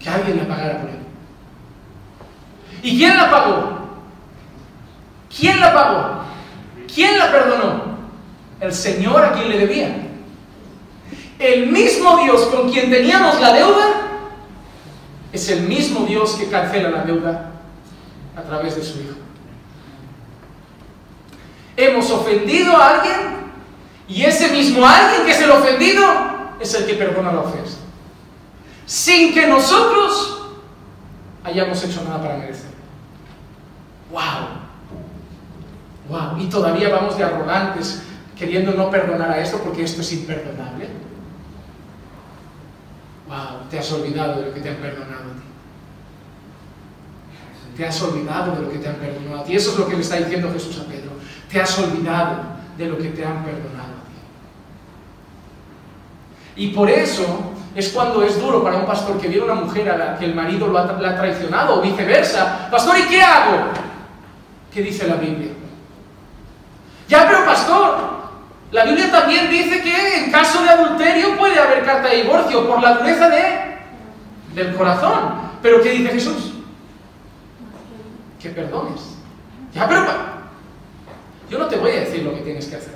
Que 0.00 0.08
alguien 0.08 0.38
la 0.38 0.48
pagara 0.54 0.80
por 0.80 0.90
él. 0.90 0.98
¿Y 2.82 2.98
quién 2.98 3.16
la 3.16 3.30
pagó? 3.30 3.78
¿Quién 5.34 5.60
la 5.60 5.72
pagó? 5.72 6.24
¿Quién 6.92 7.18
la 7.18 7.30
perdonó? 7.30 7.93
El 8.64 8.72
Señor 8.72 9.22
a 9.22 9.32
quien 9.34 9.50
le 9.50 9.58
debía. 9.58 9.94
El 11.38 11.66
mismo 11.66 12.16
Dios 12.24 12.46
con 12.46 12.70
quien 12.70 12.90
teníamos 12.90 13.38
la 13.38 13.52
deuda 13.52 13.84
es 15.32 15.50
el 15.50 15.64
mismo 15.64 16.06
Dios 16.06 16.34
que 16.36 16.48
cancela 16.48 16.88
la 16.88 17.02
deuda 17.02 17.50
a 18.34 18.42
través 18.42 18.76
de 18.76 18.82
su 18.82 19.00
Hijo. 19.00 19.16
Hemos 21.76 22.10
ofendido 22.10 22.74
a 22.74 22.94
alguien 22.94 23.16
y 24.08 24.22
ese 24.22 24.48
mismo 24.48 24.86
alguien 24.86 25.26
que 25.26 25.32
es 25.32 25.42
el 25.42 25.50
ofendido 25.50 26.02
es 26.58 26.72
el 26.74 26.86
que 26.86 26.94
perdona 26.94 27.32
la 27.32 27.40
ofensa. 27.40 27.76
Sin 28.86 29.34
que 29.34 29.46
nosotros 29.46 30.42
hayamos 31.42 31.84
hecho 31.84 32.02
nada 32.04 32.22
para 32.22 32.38
merecer. 32.38 32.70
¡Wow! 34.10 34.22
¡Wow! 36.08 36.40
Y 36.40 36.46
todavía 36.46 36.88
vamos 36.88 37.18
de 37.18 37.24
arrogantes 37.24 38.02
queriendo 38.36 38.72
no 38.72 38.90
perdonar 38.90 39.30
a 39.30 39.40
esto 39.40 39.58
porque 39.58 39.84
esto 39.84 40.00
es 40.00 40.12
imperdonable. 40.12 40.88
¡Wow! 43.28 43.68
Te 43.70 43.78
has 43.78 43.92
olvidado 43.92 44.40
de 44.40 44.46
lo 44.46 44.54
que 44.54 44.60
te 44.60 44.68
han 44.70 44.76
perdonado 44.76 45.30
a 45.30 45.34
ti. 45.34 45.42
Te 47.76 47.86
has 47.86 48.02
olvidado 48.02 48.56
de 48.56 48.62
lo 48.62 48.70
que 48.70 48.78
te 48.78 48.88
han 48.88 48.96
perdonado 48.96 49.40
a 49.40 49.44
ti. 49.44 49.56
Eso 49.56 49.72
es 49.72 49.78
lo 49.78 49.88
que 49.88 49.96
le 49.96 50.02
está 50.02 50.16
diciendo 50.16 50.50
Jesús 50.52 50.78
a 50.80 50.84
Pedro. 50.84 51.12
Te 51.50 51.60
has 51.60 51.78
olvidado 51.78 52.42
de 52.76 52.86
lo 52.86 52.98
que 52.98 53.08
te 53.08 53.24
han 53.24 53.44
perdonado. 53.44 53.94
Y 56.56 56.68
por 56.68 56.88
eso 56.88 57.52
es 57.74 57.88
cuando 57.88 58.22
es 58.22 58.40
duro 58.40 58.62
para 58.62 58.76
un 58.76 58.86
pastor 58.86 59.18
que 59.18 59.26
viene 59.26 59.44
una 59.44 59.54
mujer 59.54 59.90
a 59.90 59.96
la 59.96 60.18
que 60.18 60.24
el 60.24 60.34
marido 60.34 60.68
lo 60.68 60.78
ha, 60.78 60.92
la 61.00 61.10
ha 61.10 61.16
traicionado 61.16 61.78
o 61.78 61.82
viceversa. 61.82 62.68
Pastor, 62.70 62.98
¿y 62.98 63.08
qué 63.08 63.20
hago? 63.20 63.70
¿Qué 64.72 64.82
dice 64.82 65.08
la 65.08 65.16
Biblia? 65.16 65.50
Ya, 67.08 67.26
pero 67.26 67.44
pastor, 67.44 68.13
la 68.72 68.84
Biblia 68.84 69.10
también 69.10 69.50
dice 69.50 69.82
que 69.82 70.24
en 70.24 70.32
caso 70.32 70.62
de 70.62 70.70
adulterio 70.70 71.36
puede 71.38 71.58
haber 71.58 71.84
carta 71.84 72.08
de 72.08 72.22
divorcio 72.22 72.68
por 72.68 72.82
la 72.82 72.94
dureza 72.94 73.28
de, 73.28 73.76
del 74.54 74.74
corazón. 74.74 75.42
Pero 75.62 75.80
¿qué 75.80 75.90
dice 75.90 76.10
Jesús? 76.10 76.54
Que 78.40 78.50
perdones. 78.50 79.16
Ya, 79.72 79.88
pero 79.88 80.04
yo 81.50 81.58
no 81.58 81.66
te 81.66 81.76
voy 81.76 81.92
a 81.92 82.00
decir 82.00 82.22
lo 82.22 82.34
que 82.34 82.40
tienes 82.40 82.66
que 82.66 82.76
hacer. 82.76 82.94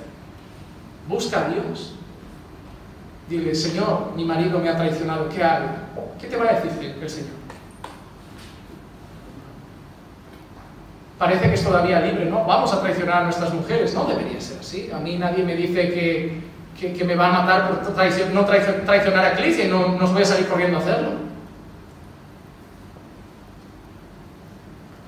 Busca 1.07 1.45
a 1.45 1.49
Dios. 1.49 1.95
Dile, 3.29 3.53
Señor, 3.53 4.13
mi 4.15 4.25
marido 4.25 4.59
me 4.59 4.69
ha 4.69 4.75
traicionado, 4.75 5.29
¿qué 5.29 5.43
hago? 5.43 5.67
¿Qué 6.19 6.27
te 6.27 6.35
va 6.35 6.45
a 6.45 6.59
decir 6.59 6.97
el 7.01 7.09
Señor? 7.09 7.38
Parece 11.19 11.49
que 11.49 11.55
es 11.55 11.63
todavía 11.63 11.99
libre, 11.99 12.27
¿no? 12.27 12.45
Vamos 12.45 12.73
a 12.73 12.79
traicionar 12.79 13.17
a 13.17 13.23
nuestras 13.25 13.53
mujeres, 13.53 13.93
no 13.93 14.05
debería 14.05 14.39
ser 14.39 14.59
así. 14.59 14.89
A 14.89 14.99
mí 14.99 15.17
nadie 15.17 15.43
me 15.43 15.53
dice 15.53 15.89
que, 15.93 16.93
que, 16.93 17.03
me 17.03 17.15
va 17.15 17.27
a 17.27 17.41
matar 17.41 17.69
por 17.69 18.33
no 18.33 18.45
traicionar 18.45 19.25
a 19.25 19.33
Clicia 19.33 19.65
y 19.65 19.67
no, 19.67 19.97
no 19.97 20.07
voy 20.07 20.21
a 20.21 20.25
salir 20.25 20.47
corriendo 20.47 20.77
a 20.77 20.81
hacerlo. 20.81 21.09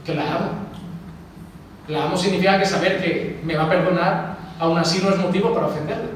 Que 0.05 0.13
la 0.13 0.35
amo. 0.35 0.51
La 1.87 2.03
amo 2.03 2.17
significa 2.17 2.59
que 2.59 2.65
saber 2.65 3.01
que 3.01 3.39
me 3.45 3.55
va 3.55 3.63
a 3.63 3.69
perdonar, 3.69 4.37
aún 4.59 4.77
así 4.77 5.01
no 5.01 5.11
es 5.11 5.17
motivo 5.17 5.53
para 5.53 5.67
ofenderla. 5.67 6.09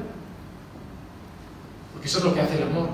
Eso 2.04 2.18
es 2.18 2.24
lo 2.24 2.34
que 2.34 2.40
hace 2.42 2.56
el 2.58 2.64
amor. 2.64 2.90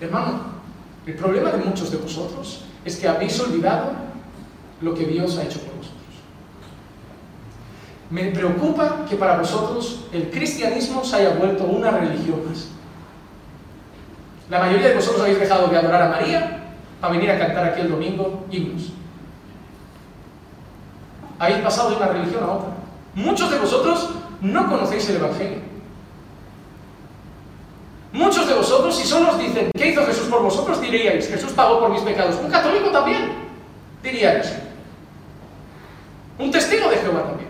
Hermano, 0.00 0.51
el 1.06 1.14
problema 1.14 1.50
de 1.50 1.58
muchos 1.58 1.90
de 1.90 1.96
vosotros 1.96 2.64
es 2.84 2.96
que 2.96 3.08
habéis 3.08 3.38
olvidado 3.40 3.92
lo 4.80 4.94
que 4.94 5.04
Dios 5.04 5.36
ha 5.38 5.44
hecho 5.44 5.58
por 5.60 5.74
vosotros. 5.76 5.98
Me 8.10 8.26
preocupa 8.26 9.04
que 9.08 9.16
para 9.16 9.38
vosotros 9.38 10.04
el 10.12 10.30
cristianismo 10.30 11.04
se 11.04 11.16
haya 11.16 11.30
vuelto 11.30 11.64
una 11.64 11.90
religión 11.90 12.40
más. 12.48 12.68
La 14.50 14.58
mayoría 14.58 14.88
de 14.88 14.96
vosotros 14.96 15.22
habéis 15.22 15.40
dejado 15.40 15.68
de 15.68 15.78
adorar 15.78 16.02
a 16.02 16.08
María 16.08 16.62
para 17.00 17.14
venir 17.14 17.30
a 17.30 17.38
cantar 17.38 17.64
aquí 17.64 17.80
el 17.80 17.90
domingo 17.90 18.44
himnos. 18.50 18.92
Habéis 21.38 21.58
pasado 21.58 21.90
de 21.90 21.96
una 21.96 22.06
religión 22.08 22.44
a 22.44 22.52
otra. 22.52 22.68
Muchos 23.14 23.50
de 23.50 23.58
vosotros 23.58 24.10
no 24.40 24.68
conocéis 24.68 25.08
el 25.08 25.16
Evangelio. 25.16 25.71
Muchos 28.12 28.46
de 28.46 28.54
vosotros, 28.54 28.94
si 28.94 29.06
solo 29.06 29.30
os 29.30 29.38
dicen, 29.38 29.70
¿qué 29.74 29.88
hizo 29.88 30.04
Jesús 30.04 30.28
por 30.28 30.42
vosotros? 30.42 30.80
Diríais, 30.80 31.28
Jesús 31.28 31.52
pagó 31.52 31.80
por 31.80 31.90
mis 31.90 32.02
pecados. 32.02 32.36
Un 32.42 32.50
católico 32.50 32.90
también, 32.90 33.32
diríais. 34.02 34.52
Un 36.38 36.50
testigo 36.50 36.90
de 36.90 36.96
Jehová 36.96 37.24
también. 37.24 37.48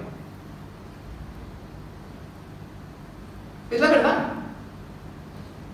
Es 3.72 3.80
la 3.80 3.88
verdad. 3.88 4.18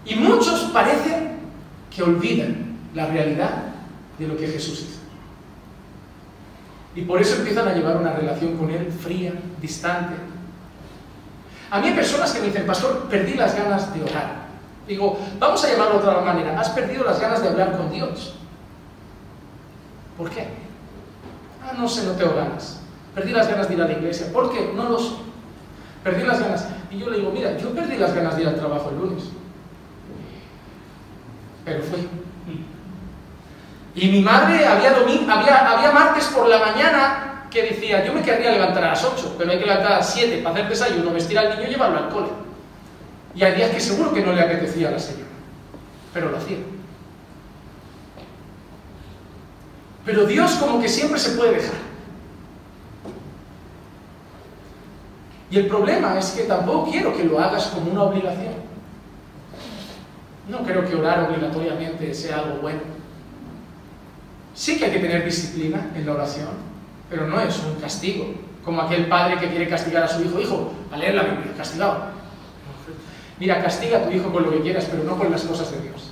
Y 0.07 0.15
muchos 0.15 0.71
parecen 0.73 1.37
que 1.95 2.03
olvidan 2.03 2.79
la 2.95 3.07
realidad 3.07 3.65
de 4.19 4.27
lo 4.27 4.39
que 4.39 4.47
Jesús 4.47 4.81
hizo. 4.81 4.99
Y 6.95 7.03
por 7.03 7.21
eso 7.21 7.37
empiezan 7.37 7.69
a 7.69 7.75
llevar 7.75 7.99
una 7.99 8.13
relación 8.13 8.57
con 8.57 8.71
Él 8.71 8.91
fría, 8.91 9.33
distante. 9.61 10.15
A 11.71 11.81
mí 11.81 11.89
hay 11.89 11.95
personas 11.95 12.33
que 12.33 12.41
me 12.41 12.47
dicen, 12.47 12.67
pastor, 12.67 13.07
perdí 13.11 13.35
las 13.35 13.55
ganas 13.55 13.93
de 13.93 14.03
orar. 14.03 14.48
Digo, 14.89 15.19
vamos 15.39 15.63
a 15.63 15.71
llamarlo 15.71 16.01
de 16.01 16.09
otra 16.09 16.23
manera, 16.23 16.59
has 16.59 16.71
perdido 16.71 17.05
las 17.05 17.21
ganas 17.21 17.43
de 17.43 17.49
hablar 17.49 17.77
con 17.77 17.93
Dios. 17.93 18.35
¿Por 20.17 20.31
qué? 20.31 20.49
Ah, 21.63 21.75
no 21.77 21.87
sé, 21.87 22.07
no 22.07 22.13
tengo 22.13 22.35
ganas. 22.35 22.81
Perdí 23.15 23.33
las 23.33 23.49
ganas 23.49 23.69
de 23.69 23.75
ir 23.75 23.83
a 23.83 23.85
la 23.85 23.93
iglesia. 23.93 24.33
¿Por 24.33 24.51
qué? 24.51 24.73
No 24.75 24.89
lo 24.89 24.99
sé. 24.99 25.13
Perdí 26.03 26.25
las 26.25 26.41
ganas. 26.41 26.69
Y 26.91 26.99
yo 26.99 27.11
le 27.11 27.19
digo, 27.19 27.31
mira, 27.31 27.57
yo 27.59 27.71
perdí 27.75 27.99
las 27.99 28.15
ganas 28.15 28.35
de 28.37 28.43
ir 28.43 28.49
al 28.49 28.57
trabajo 28.57 28.91
el 28.91 28.99
lunes. 28.99 29.25
Pero 31.65 31.83
fui. 31.85 32.09
Y 33.95 34.09
mi 34.09 34.23
madre 34.23 34.65
había, 34.65 34.97
había, 34.97 35.71
había 35.71 35.91
martes 35.93 36.27
por 36.29 36.49
la 36.49 36.59
mañana 36.59 37.47
que 37.51 37.63
decía, 37.63 38.05
yo 38.07 38.13
me 38.13 38.23
querría 38.23 38.53
levantar 38.53 38.85
a 38.85 38.89
las 38.89 39.05
8, 39.05 39.35
pero 39.37 39.51
hay 39.51 39.59
que 39.59 39.67
levantar 39.67 39.93
a 39.93 39.97
las 39.99 40.15
7 40.15 40.41
para 40.43 40.55
hacer 40.55 40.69
desayuno, 40.69 41.13
vestir 41.13 41.39
al 41.39 41.51
niño 41.51 41.69
y 41.69 41.73
llevarlo 41.73 41.99
al 41.99 42.09
cole. 42.09 42.48
Y 43.39 43.45
hay 43.45 43.55
días 43.55 43.71
que 43.71 43.79
seguro 43.79 44.13
que 44.13 44.21
no 44.21 44.33
le 44.33 44.43
apetecía 44.43 44.89
a 44.89 44.91
la 44.91 44.99
señora, 44.99 45.31
pero 46.13 46.31
lo 46.31 46.39
hacía. 46.39 46.57
Pero 50.05 50.27
Dios 50.27 50.55
como 50.55 50.81
que 50.81 50.89
siempre 50.89 51.21
se 51.21 51.37
puede 51.37 51.53
dejar. 51.53 51.77
Y 55.53 55.59
el 55.59 55.67
problema 55.69 56.19
es 56.19 56.33
que 56.33 56.43
tampoco 56.45 56.91
quiero 56.91 57.17
que 57.17 57.23
lo 57.23 57.39
hagas 57.39 57.67
como 57.69 57.93
una 57.93 58.03
obligación. 58.03 58.55
No 60.49 60.65
creo 60.65 60.85
que 60.85 60.97
orar 60.97 61.31
obligatoriamente 61.31 62.13
sea 62.13 62.39
algo 62.41 62.57
bueno. 62.57 62.81
Sí 64.53 64.79
que 64.79 64.87
hay 64.87 64.91
que 64.91 64.99
tener 64.99 65.25
disciplina 65.25 65.93
en 65.95 66.05
la 66.05 66.15
oración, 66.15 66.49
pero 67.09 67.29
no 67.29 67.41
es 67.41 67.57
un 67.61 67.81
castigo, 67.81 68.35
como 68.65 68.83
aquel 68.83 69.07
padre 69.07 69.39
que 69.39 69.49
quiere 69.49 69.69
castigar 69.69 70.03
a 70.03 70.09
su 70.09 70.25
hijo, 70.25 70.41
hijo, 70.41 70.73
a 70.91 70.97
leer 70.97 71.15
la 71.15 71.23
Biblia, 71.23 71.53
castigado. 71.57 72.18
Mira, 73.41 73.63
castiga 73.63 73.99
a 73.99 74.03
tu 74.05 74.11
hijo 74.11 74.33
con 74.33 74.45
lo 74.45 74.51
que 74.51 74.61
quieras, 74.61 74.87
pero 74.91 75.05
no 75.05 75.17
con 75.17 75.31
las 75.31 75.43
cosas 75.43 75.71
de 75.71 75.81
Dios. 75.81 76.11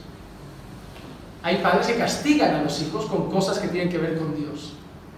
Hay 1.42 1.56
padres 1.56 1.86
que 1.86 1.96
castigan 1.96 2.54
a 2.54 2.62
los 2.62 2.80
hijos 2.82 3.06
con 3.06 3.30
cosas 3.30 3.58
que 3.58 3.68
tienen 3.68 3.88
que 3.88 3.98
ver 3.98 4.18
con 4.18 4.34
Dios. 4.36 4.74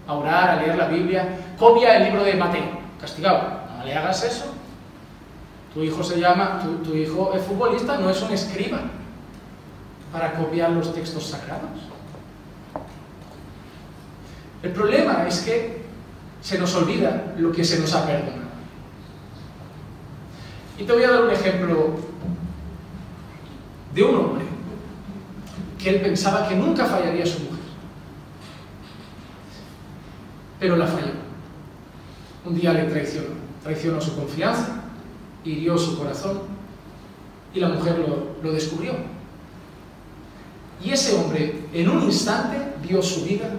A 0.07 0.13
orar, 0.13 0.49
a 0.49 0.55
leer 0.61 0.75
la 0.75 0.87
Biblia. 0.87 1.27
Copia 1.57 1.97
el 1.97 2.05
libro 2.05 2.23
de 2.23 2.33
Mateo. 2.33 2.79
Castigado. 2.99 3.59
No 3.77 3.83
le 3.85 3.95
hagas 3.95 4.23
eso. 4.23 4.45
Tu 5.73 5.83
hijo 5.83 6.03
se 6.03 6.19
llama, 6.19 6.61
tu, 6.83 6.95
hijo 6.95 7.31
es 7.33 7.43
futbolista, 7.43 7.97
no 7.97 8.09
es 8.09 8.21
un 8.21 8.31
escriba 8.31 8.81
para 10.11 10.33
copiar 10.33 10.71
los 10.71 10.93
textos 10.93 11.25
sagrados. 11.27 11.69
El 14.63 14.71
problema 14.71 15.25
es 15.27 15.39
que 15.41 15.83
se 16.41 16.57
nos 16.57 16.75
olvida 16.75 17.33
lo 17.37 17.51
que 17.51 17.63
se 17.63 17.79
nos 17.79 17.93
ha 17.93 18.05
perdonado. 18.05 18.38
Y 20.79 20.83
te 20.83 20.93
voy 20.93 21.03
a 21.03 21.11
dar 21.11 21.23
un 21.23 21.31
ejemplo 21.31 21.89
de 23.93 24.03
un 24.03 24.15
hombre 24.15 24.45
que 25.77 25.89
él 25.89 26.01
pensaba 26.01 26.47
que 26.47 26.55
nunca 26.55 26.85
fallaría 26.85 27.23
a 27.23 27.27
su 27.27 27.39
mujer. 27.39 27.59
Pero 30.59 30.77
la 30.77 30.87
falló. 30.87 31.11
Un 32.45 32.55
día 32.55 32.73
le 32.73 32.83
traicionó. 32.83 33.27
Traicionó 33.61 33.99
su 33.99 34.15
confianza, 34.15 34.83
hirió 35.43 35.77
su 35.77 35.97
corazón 35.97 36.39
y 37.53 37.59
la 37.59 37.69
mujer 37.69 37.97
lo, 38.41 38.51
descubrió. 38.53 38.93
Y 40.81 40.91
ese 40.91 41.13
hombre 41.17 41.65
en 41.73 41.89
un 41.89 42.03
instante 42.03 42.57
dio 42.87 43.01
su 43.01 43.25
vida 43.25 43.49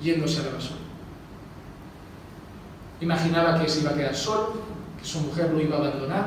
yéndose 0.00 0.40
a 0.40 0.44
la 0.44 0.52
basura. 0.52 0.78
Imaginaba 3.00 3.60
que 3.60 3.68
se 3.68 3.80
iba 3.80 3.90
a 3.90 3.94
quedar 3.94 4.14
solo, 4.14 4.69
que 5.00 5.06
su 5.06 5.20
mujer 5.20 5.50
lo 5.52 5.60
iba 5.60 5.76
a 5.76 5.80
abandonar, 5.80 6.26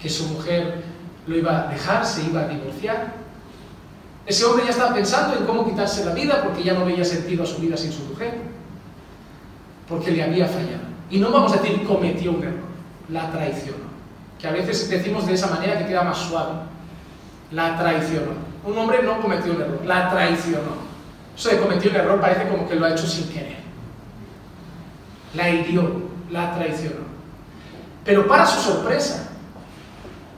que 0.00 0.08
su 0.08 0.26
mujer 0.28 0.82
lo 1.26 1.36
iba 1.36 1.62
a 1.62 1.72
dejar, 1.72 2.04
se 2.04 2.22
iba 2.24 2.42
a 2.42 2.48
divorciar. 2.48 3.14
Ese 4.26 4.44
hombre 4.44 4.64
ya 4.64 4.70
estaba 4.70 4.94
pensando 4.94 5.36
en 5.36 5.44
cómo 5.44 5.64
quitarse 5.64 6.04
la 6.04 6.12
vida 6.12 6.42
porque 6.42 6.62
ya 6.62 6.74
no 6.74 6.84
veía 6.84 7.04
sentido 7.04 7.42
a 7.42 7.46
su 7.46 7.60
vida 7.60 7.76
sin 7.76 7.92
su 7.92 8.04
mujer, 8.04 8.34
porque 9.88 10.12
le 10.12 10.22
había 10.22 10.46
fallado. 10.46 10.92
Y 11.10 11.18
no 11.18 11.30
vamos 11.30 11.52
a 11.52 11.56
decir 11.56 11.84
cometió 11.84 12.32
un 12.32 12.42
error, 12.42 12.64
la 13.08 13.30
traicionó, 13.30 13.84
que 14.38 14.46
a 14.46 14.52
veces 14.52 14.88
decimos 14.88 15.26
de 15.26 15.34
esa 15.34 15.48
manera 15.48 15.78
que 15.78 15.86
queda 15.86 16.02
más 16.02 16.18
suave. 16.18 16.52
La 17.50 17.78
traicionó. 17.78 18.32
Un 18.64 18.78
hombre 18.78 19.02
no 19.02 19.20
cometió 19.20 19.52
un 19.52 19.60
error, 19.60 19.80
la 19.84 20.08
traicionó. 20.08 20.92
Eso 21.36 21.50
de 21.50 21.58
cometió 21.58 21.90
un 21.90 21.96
error 21.96 22.20
parece 22.20 22.48
como 22.48 22.66
que 22.68 22.76
lo 22.76 22.86
ha 22.86 22.92
hecho 22.92 23.06
sin 23.06 23.28
querer. 23.28 23.58
La 25.34 25.50
hirió, 25.50 26.02
la 26.30 26.54
traicionó. 26.54 27.11
Pero 28.04 28.26
para 28.26 28.46
su 28.46 28.60
sorpresa, 28.60 29.30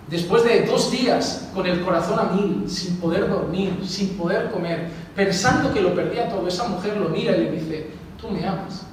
después 0.08 0.44
de 0.44 0.66
dos 0.66 0.90
días 0.90 1.48
con 1.54 1.66
el 1.66 1.82
corazón 1.82 2.18
a 2.18 2.24
mil, 2.24 2.68
sin 2.68 2.96
poder 2.98 3.28
dormir, 3.28 3.80
sin 3.86 4.16
poder 4.16 4.50
comer, 4.50 4.90
pensando 5.16 5.72
que 5.72 5.80
lo 5.80 5.94
perdía 5.94 6.28
todo, 6.28 6.46
esa 6.46 6.68
mujer 6.68 6.96
lo 6.96 7.08
mira 7.08 7.36
y 7.36 7.44
le 7.44 7.50
dice, 7.52 7.90
tú 8.20 8.30
me 8.30 8.46
amas. 8.46 8.86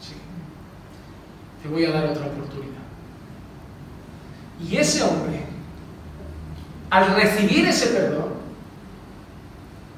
Sí, 0.00 0.14
te 1.62 1.68
voy 1.68 1.84
a 1.84 1.90
dar 1.90 2.06
otra 2.06 2.26
oportunidad. 2.26 2.70
Y 4.66 4.76
ese 4.76 5.02
hombre, 5.02 5.44
al 6.90 7.14
recibir 7.14 7.66
ese 7.66 7.88
perdón, 7.88 8.30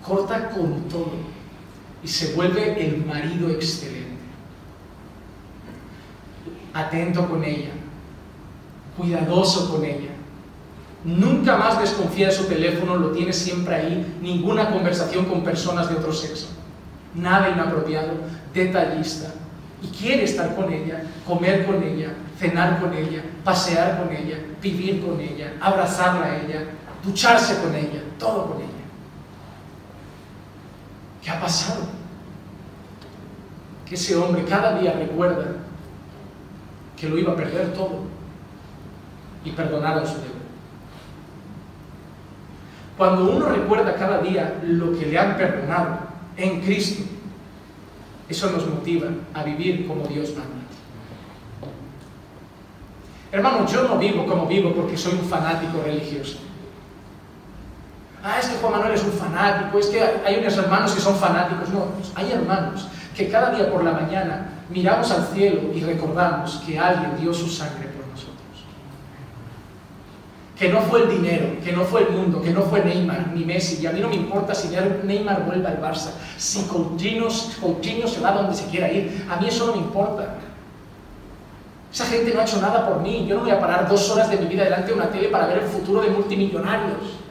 corta 0.04 0.50
con 0.50 0.82
todo 0.88 1.12
y 2.02 2.08
se 2.08 2.34
vuelve 2.34 2.84
el 2.84 3.04
marido 3.04 3.48
excelente. 3.50 4.11
Atento 6.74 7.28
con 7.28 7.44
ella, 7.44 7.70
cuidadoso 8.96 9.70
con 9.70 9.84
ella. 9.84 10.10
Nunca 11.04 11.56
más 11.56 11.80
desconfía 11.80 12.28
de 12.28 12.32
su 12.32 12.44
teléfono, 12.44 12.96
lo 12.96 13.10
tiene 13.10 13.32
siempre 13.32 13.74
ahí, 13.74 14.18
ninguna 14.20 14.70
conversación 14.70 15.24
con 15.24 15.42
personas 15.42 15.88
de 15.88 15.96
otro 15.96 16.12
sexo. 16.12 16.48
Nada 17.14 17.50
inapropiado, 17.50 18.12
detallista. 18.54 19.32
Y 19.82 19.88
quiere 19.88 20.24
estar 20.24 20.54
con 20.54 20.72
ella, 20.72 21.02
comer 21.26 21.66
con 21.66 21.82
ella, 21.82 22.14
cenar 22.38 22.80
con 22.80 22.94
ella, 22.94 23.22
pasear 23.44 24.00
con 24.00 24.14
ella, 24.14 24.38
vivir 24.62 25.04
con 25.04 25.20
ella, 25.20 25.54
abrazarla 25.60 26.26
a 26.26 26.36
ella, 26.36 26.62
ducharse 27.04 27.60
con 27.60 27.74
ella, 27.74 28.00
todo 28.18 28.46
con 28.46 28.58
ella. 28.58 28.68
¿Qué 31.20 31.30
ha 31.30 31.40
pasado? 31.40 31.82
Que 33.84 33.96
ese 33.96 34.16
hombre 34.16 34.44
cada 34.44 34.78
día 34.78 34.92
recuerda 34.92 35.56
que 37.02 37.08
lo 37.08 37.18
iba 37.18 37.32
a 37.32 37.36
perder 37.36 37.72
todo 37.72 38.04
y 39.44 39.50
perdonaron 39.50 40.06
su 40.06 40.14
deuda. 40.14 40.28
Cuando 42.96 43.28
uno 43.28 43.46
recuerda 43.46 43.96
cada 43.96 44.18
día 44.18 44.60
lo 44.62 44.96
que 44.96 45.06
le 45.06 45.18
han 45.18 45.36
perdonado 45.36 45.98
en 46.36 46.60
Cristo, 46.60 47.02
eso 48.28 48.52
nos 48.52 48.68
motiva 48.68 49.08
a 49.34 49.42
vivir 49.42 49.88
como 49.88 50.06
Dios 50.06 50.28
manda. 50.28 50.62
Hermano, 53.32 53.66
yo 53.66 53.82
no 53.82 53.98
vivo 53.98 54.24
como 54.24 54.46
vivo 54.46 54.72
porque 54.72 54.96
soy 54.96 55.14
un 55.14 55.28
fanático 55.28 55.82
religioso. 55.84 56.38
Ah, 58.22 58.38
es 58.38 58.46
que 58.46 58.58
Juan 58.58 58.74
Manuel 58.74 58.92
es 58.92 59.02
un 59.02 59.12
fanático, 59.12 59.76
es 59.80 59.86
que 59.86 60.00
hay 60.00 60.38
unos 60.38 60.56
hermanos 60.56 60.92
que 60.92 61.00
son 61.00 61.16
fanáticos. 61.16 61.68
No, 61.70 61.86
hay 62.14 62.30
hermanos 62.30 62.86
que 63.16 63.28
cada 63.28 63.50
día 63.50 63.72
por 63.72 63.82
la 63.82 63.90
mañana 63.90 64.46
miramos 64.70 65.10
al 65.10 65.26
cielo 65.26 65.60
y 65.74 65.80
recordamos 65.80 66.62
que 66.66 66.78
alguien 66.78 67.20
dio 67.20 67.32
su 67.32 67.48
sangre 67.48 67.92
que 70.62 70.68
no 70.68 70.80
fue 70.82 71.02
el 71.02 71.10
dinero, 71.10 71.46
que 71.64 71.72
no 71.72 71.82
fue 71.82 72.02
el 72.02 72.10
mundo, 72.10 72.40
que 72.40 72.50
no 72.50 72.62
fue 72.62 72.84
Neymar 72.84 73.32
ni 73.34 73.44
Messi, 73.44 73.82
y 73.82 73.86
a 73.86 73.90
mí 73.90 74.00
no 74.00 74.08
me 74.08 74.14
importa 74.14 74.54
si 74.54 74.68
Neymar 75.02 75.44
vuelve 75.44 75.66
al 75.66 75.80
Barça, 75.80 76.10
si 76.36 76.62
Coutinho, 76.68 77.26
Coutinho 77.60 78.06
se 78.06 78.20
va 78.20 78.30
donde 78.30 78.54
se 78.54 78.66
quiera 78.66 78.88
ir, 78.88 79.26
a 79.28 79.40
mí 79.40 79.48
eso 79.48 79.66
no 79.66 79.72
me 79.72 79.78
importa. 79.78 80.36
Esa 81.92 82.06
gente 82.06 82.32
no 82.32 82.40
ha 82.40 82.44
hecho 82.44 82.60
nada 82.60 82.88
por 82.88 83.00
mí, 83.00 83.26
yo 83.26 83.38
no 83.38 83.40
voy 83.42 83.50
a 83.50 83.58
parar 83.58 83.88
dos 83.88 84.08
horas 84.10 84.30
de 84.30 84.36
mi 84.36 84.46
vida 84.46 84.62
delante 84.62 84.88
de 84.88 84.94
una 84.94 85.10
tele 85.10 85.28
para 85.30 85.48
ver 85.48 85.58
el 85.58 85.68
futuro 85.68 86.00
de 86.00 86.10
multimillonarios 86.10 87.21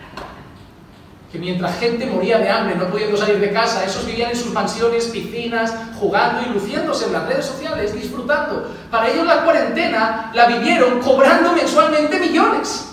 que 1.32 1.40
mientras 1.40 1.80
gente 1.80 2.06
moría 2.08 2.40
de 2.40 2.50
hambre, 2.50 2.76
no 2.76 2.88
pudiendo 2.88 3.16
salir 3.16 3.40
de 3.40 3.54
casa, 3.54 3.86
esos 3.86 4.06
vivían 4.06 4.32
en 4.32 4.36
sus 4.36 4.52
mansiones, 4.52 5.06
piscinas, 5.06 5.74
jugando 5.98 6.42
y 6.42 6.54
luciéndose 6.54 7.06
en 7.06 7.14
las 7.14 7.28
redes 7.28 7.46
sociales, 7.46 7.94
disfrutando. 7.94 8.70
Para 8.90 9.10
ellos 9.10 9.26
la 9.26 9.44
cuarentena 9.44 10.32
la 10.34 10.46
vivieron 10.48 11.00
cobrando 11.00 11.54
mensualmente 11.54 12.20
millones. 12.20 12.90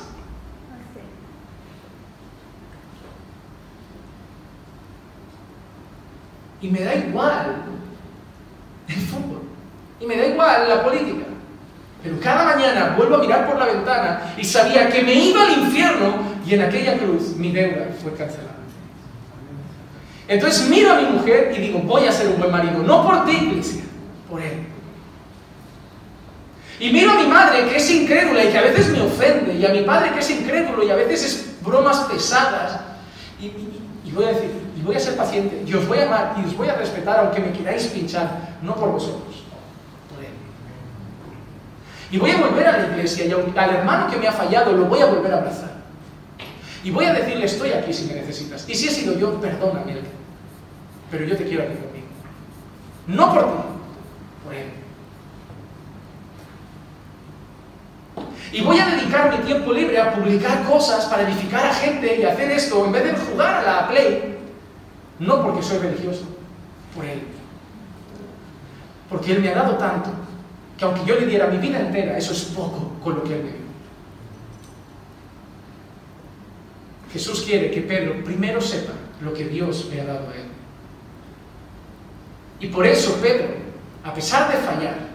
Y 6.60 6.68
me 6.68 6.80
da 6.80 6.94
igual 6.94 7.56
el 8.86 8.96
fútbol. 8.96 9.42
Y 9.98 10.06
me 10.06 10.16
da 10.16 10.26
igual 10.26 10.68
la 10.68 10.84
política. 10.84 11.24
Pero 12.02 12.20
cada 12.20 12.44
mañana 12.44 12.94
vuelvo 12.96 13.16
a 13.16 13.18
mirar 13.18 13.48
por 13.48 13.58
la 13.58 13.66
ventana 13.66 14.34
y 14.36 14.44
sabía 14.44 14.88
que 14.88 15.02
me 15.02 15.14
iba 15.14 15.42
al 15.42 15.58
infierno 15.58 16.37
y 16.46 16.54
en 16.54 16.62
aquella 16.62 16.98
cruz 16.98 17.36
mi 17.36 17.52
deuda 17.52 17.88
fue 18.02 18.12
cancelada. 18.14 18.58
Entonces 20.28 20.68
miro 20.68 20.92
a 20.92 21.00
mi 21.00 21.06
mujer 21.08 21.54
y 21.56 21.60
digo, 21.60 21.78
voy 21.80 22.04
a 22.06 22.12
ser 22.12 22.28
un 22.28 22.38
buen 22.38 22.52
marido, 22.52 22.82
no 22.82 23.02
por 23.02 23.24
ti, 23.24 23.32
iglesia, 23.32 23.82
por 24.28 24.42
él. 24.42 24.66
Y 26.78 26.90
miro 26.90 27.12
a 27.12 27.14
mi 27.14 27.26
madre 27.26 27.66
que 27.68 27.76
es 27.76 27.90
incrédula 27.90 28.44
y 28.44 28.48
que 28.48 28.58
a 28.58 28.62
veces 28.62 28.90
me 28.90 29.00
ofende, 29.00 29.54
y 29.54 29.64
a 29.64 29.70
mi 29.70 29.80
padre 29.80 30.12
que 30.12 30.20
es 30.20 30.30
incrédulo 30.30 30.84
y 30.84 30.90
a 30.90 30.96
veces 30.96 31.24
es 31.24 31.62
bromas 31.62 32.00
pesadas. 32.00 32.80
Y, 33.40 33.50
voy 34.12 34.24
a 34.24 34.28
decir, 34.28 34.50
y 34.76 34.82
voy 34.82 34.96
a 34.96 35.00
ser 35.00 35.16
paciente, 35.16 35.64
y 35.66 35.74
os 35.74 35.88
voy 35.88 35.98
a 35.98 36.06
amar 36.06 36.36
y 36.42 36.46
os 36.46 36.56
voy 36.56 36.68
a 36.68 36.74
respetar 36.74 37.20
aunque 37.20 37.40
me 37.40 37.52
queráis 37.52 37.86
pinchar, 37.86 38.56
no 38.62 38.74
por 38.74 38.92
vosotros, 38.92 39.44
por 40.14 40.24
él. 40.24 40.30
Y 42.10 42.18
voy 42.18 42.30
a 42.32 42.36
volver 42.36 42.66
a 42.66 42.78
la 42.78 42.86
iglesia 42.88 43.24
y 43.24 43.32
al 43.32 43.70
hermano 43.70 44.10
que 44.10 44.16
me 44.18 44.28
ha 44.28 44.32
fallado 44.32 44.72
lo 44.72 44.84
voy 44.84 45.00
a 45.00 45.06
volver 45.06 45.32
a 45.32 45.38
abrazar. 45.38 45.77
Y 46.84 46.90
voy 46.90 47.04
a 47.06 47.12
decirle, 47.12 47.46
estoy 47.46 47.72
aquí 47.72 47.92
si 47.92 48.06
me 48.06 48.14
necesitas. 48.14 48.68
Y 48.68 48.74
si 48.74 48.88
he 48.88 48.90
sido 48.90 49.18
yo, 49.18 49.40
perdóname. 49.40 49.96
Pero 51.10 51.24
yo 51.24 51.36
te 51.36 51.44
quiero 51.44 51.64
aquí 51.64 51.74
conmigo. 51.74 52.06
No 53.06 53.34
por 53.34 53.44
ti, 53.44 53.62
por 54.44 54.54
él. 54.54 54.66
Y 58.52 58.62
voy 58.62 58.78
a 58.78 58.86
dedicar 58.86 59.30
mi 59.30 59.44
tiempo 59.44 59.72
libre 59.72 60.00
a 60.00 60.14
publicar 60.14 60.64
cosas 60.64 61.04
para 61.06 61.28
edificar 61.28 61.66
a 61.66 61.74
gente 61.74 62.18
y 62.18 62.24
hacer 62.24 62.50
esto 62.50 62.84
en 62.84 62.92
vez 62.92 63.04
de 63.04 63.12
jugar 63.12 63.56
a 63.56 63.62
la 63.62 63.88
Play. 63.88 64.36
No 65.18 65.42
porque 65.42 65.62
soy 65.62 65.78
religioso, 65.78 66.24
por 66.94 67.04
Él. 67.04 67.22
Porque 69.10 69.32
Él 69.32 69.42
me 69.42 69.50
ha 69.50 69.54
dado 69.54 69.74
tanto 69.74 70.10
que 70.76 70.84
aunque 70.84 71.04
yo 71.04 71.16
le 71.16 71.26
diera 71.26 71.48
mi 71.48 71.58
vida 71.58 71.80
entera, 71.80 72.16
eso 72.16 72.32
es 72.32 72.44
poco 72.44 72.92
con 73.02 73.16
lo 73.16 73.24
que 73.24 73.34
Él 73.34 73.44
me 73.44 73.50
dio. 73.50 73.67
Jesús 77.12 77.42
quiere 77.42 77.70
que 77.70 77.80
Pedro 77.80 78.22
primero 78.24 78.60
sepa 78.60 78.92
lo 79.22 79.32
que 79.32 79.46
Dios 79.46 79.88
le 79.90 80.00
ha 80.00 80.04
dado 80.04 80.28
a 80.28 80.34
él. 80.34 80.48
Y 82.60 82.66
por 82.68 82.86
eso 82.86 83.18
Pedro, 83.22 83.48
a 84.04 84.12
pesar 84.12 84.50
de 84.50 84.58
fallar, 84.58 85.08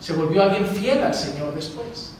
se 0.00 0.12
volvió 0.12 0.42
alguien 0.42 0.66
fiel 0.66 1.02
al 1.02 1.14
Señor 1.14 1.54
después. 1.54 2.14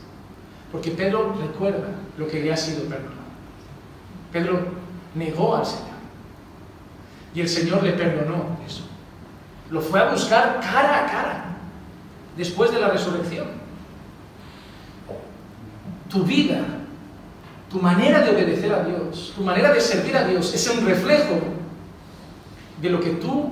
Porque 0.73 0.91
Pedro 0.91 1.37
recuerda 1.41 1.89
lo 2.17 2.27
que 2.27 2.41
le 2.41 2.53
ha 2.53 2.57
sido 2.57 2.85
perdonado. 2.85 3.25
Pedro 4.33 4.67
negó 5.15 5.57
al 5.57 5.67
Señor. 5.67 5.95
Y 7.35 7.41
el 7.41 7.49
Señor 7.49 7.83
le 7.83 7.93
perdonó 7.93 8.59
eso. 8.67 8.85
Lo 9.71 9.81
fue 9.81 10.01
a 10.01 10.11
buscar 10.11 10.61
cara 10.61 11.05
a 11.05 11.11
cara 11.11 11.45
después 12.37 12.73
de 12.73 12.81
la 12.81 12.89
resurrección. 12.89 13.47
Tu 16.09 16.23
vida 16.25 16.65
tu 17.75 17.81
manera 17.81 18.21
de 18.21 18.31
obedecer 18.31 18.73
a 18.73 18.85
Dios, 18.85 19.33
tu 19.35 19.43
manera 19.43 19.73
de 19.73 19.81
servir 19.81 20.17
a 20.17 20.23
Dios 20.23 20.55
es 20.55 20.65
un 20.69 20.87
reflejo 20.87 21.41
de 22.81 22.89
lo 22.89 23.01
que 23.01 23.11
tú 23.11 23.51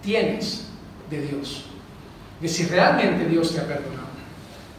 tienes 0.00 0.68
de 1.10 1.20
Dios, 1.20 1.64
de 2.40 2.46
si 2.46 2.66
realmente 2.66 3.24
Dios 3.24 3.52
te 3.52 3.58
ha 3.58 3.66
perdonado, 3.66 4.06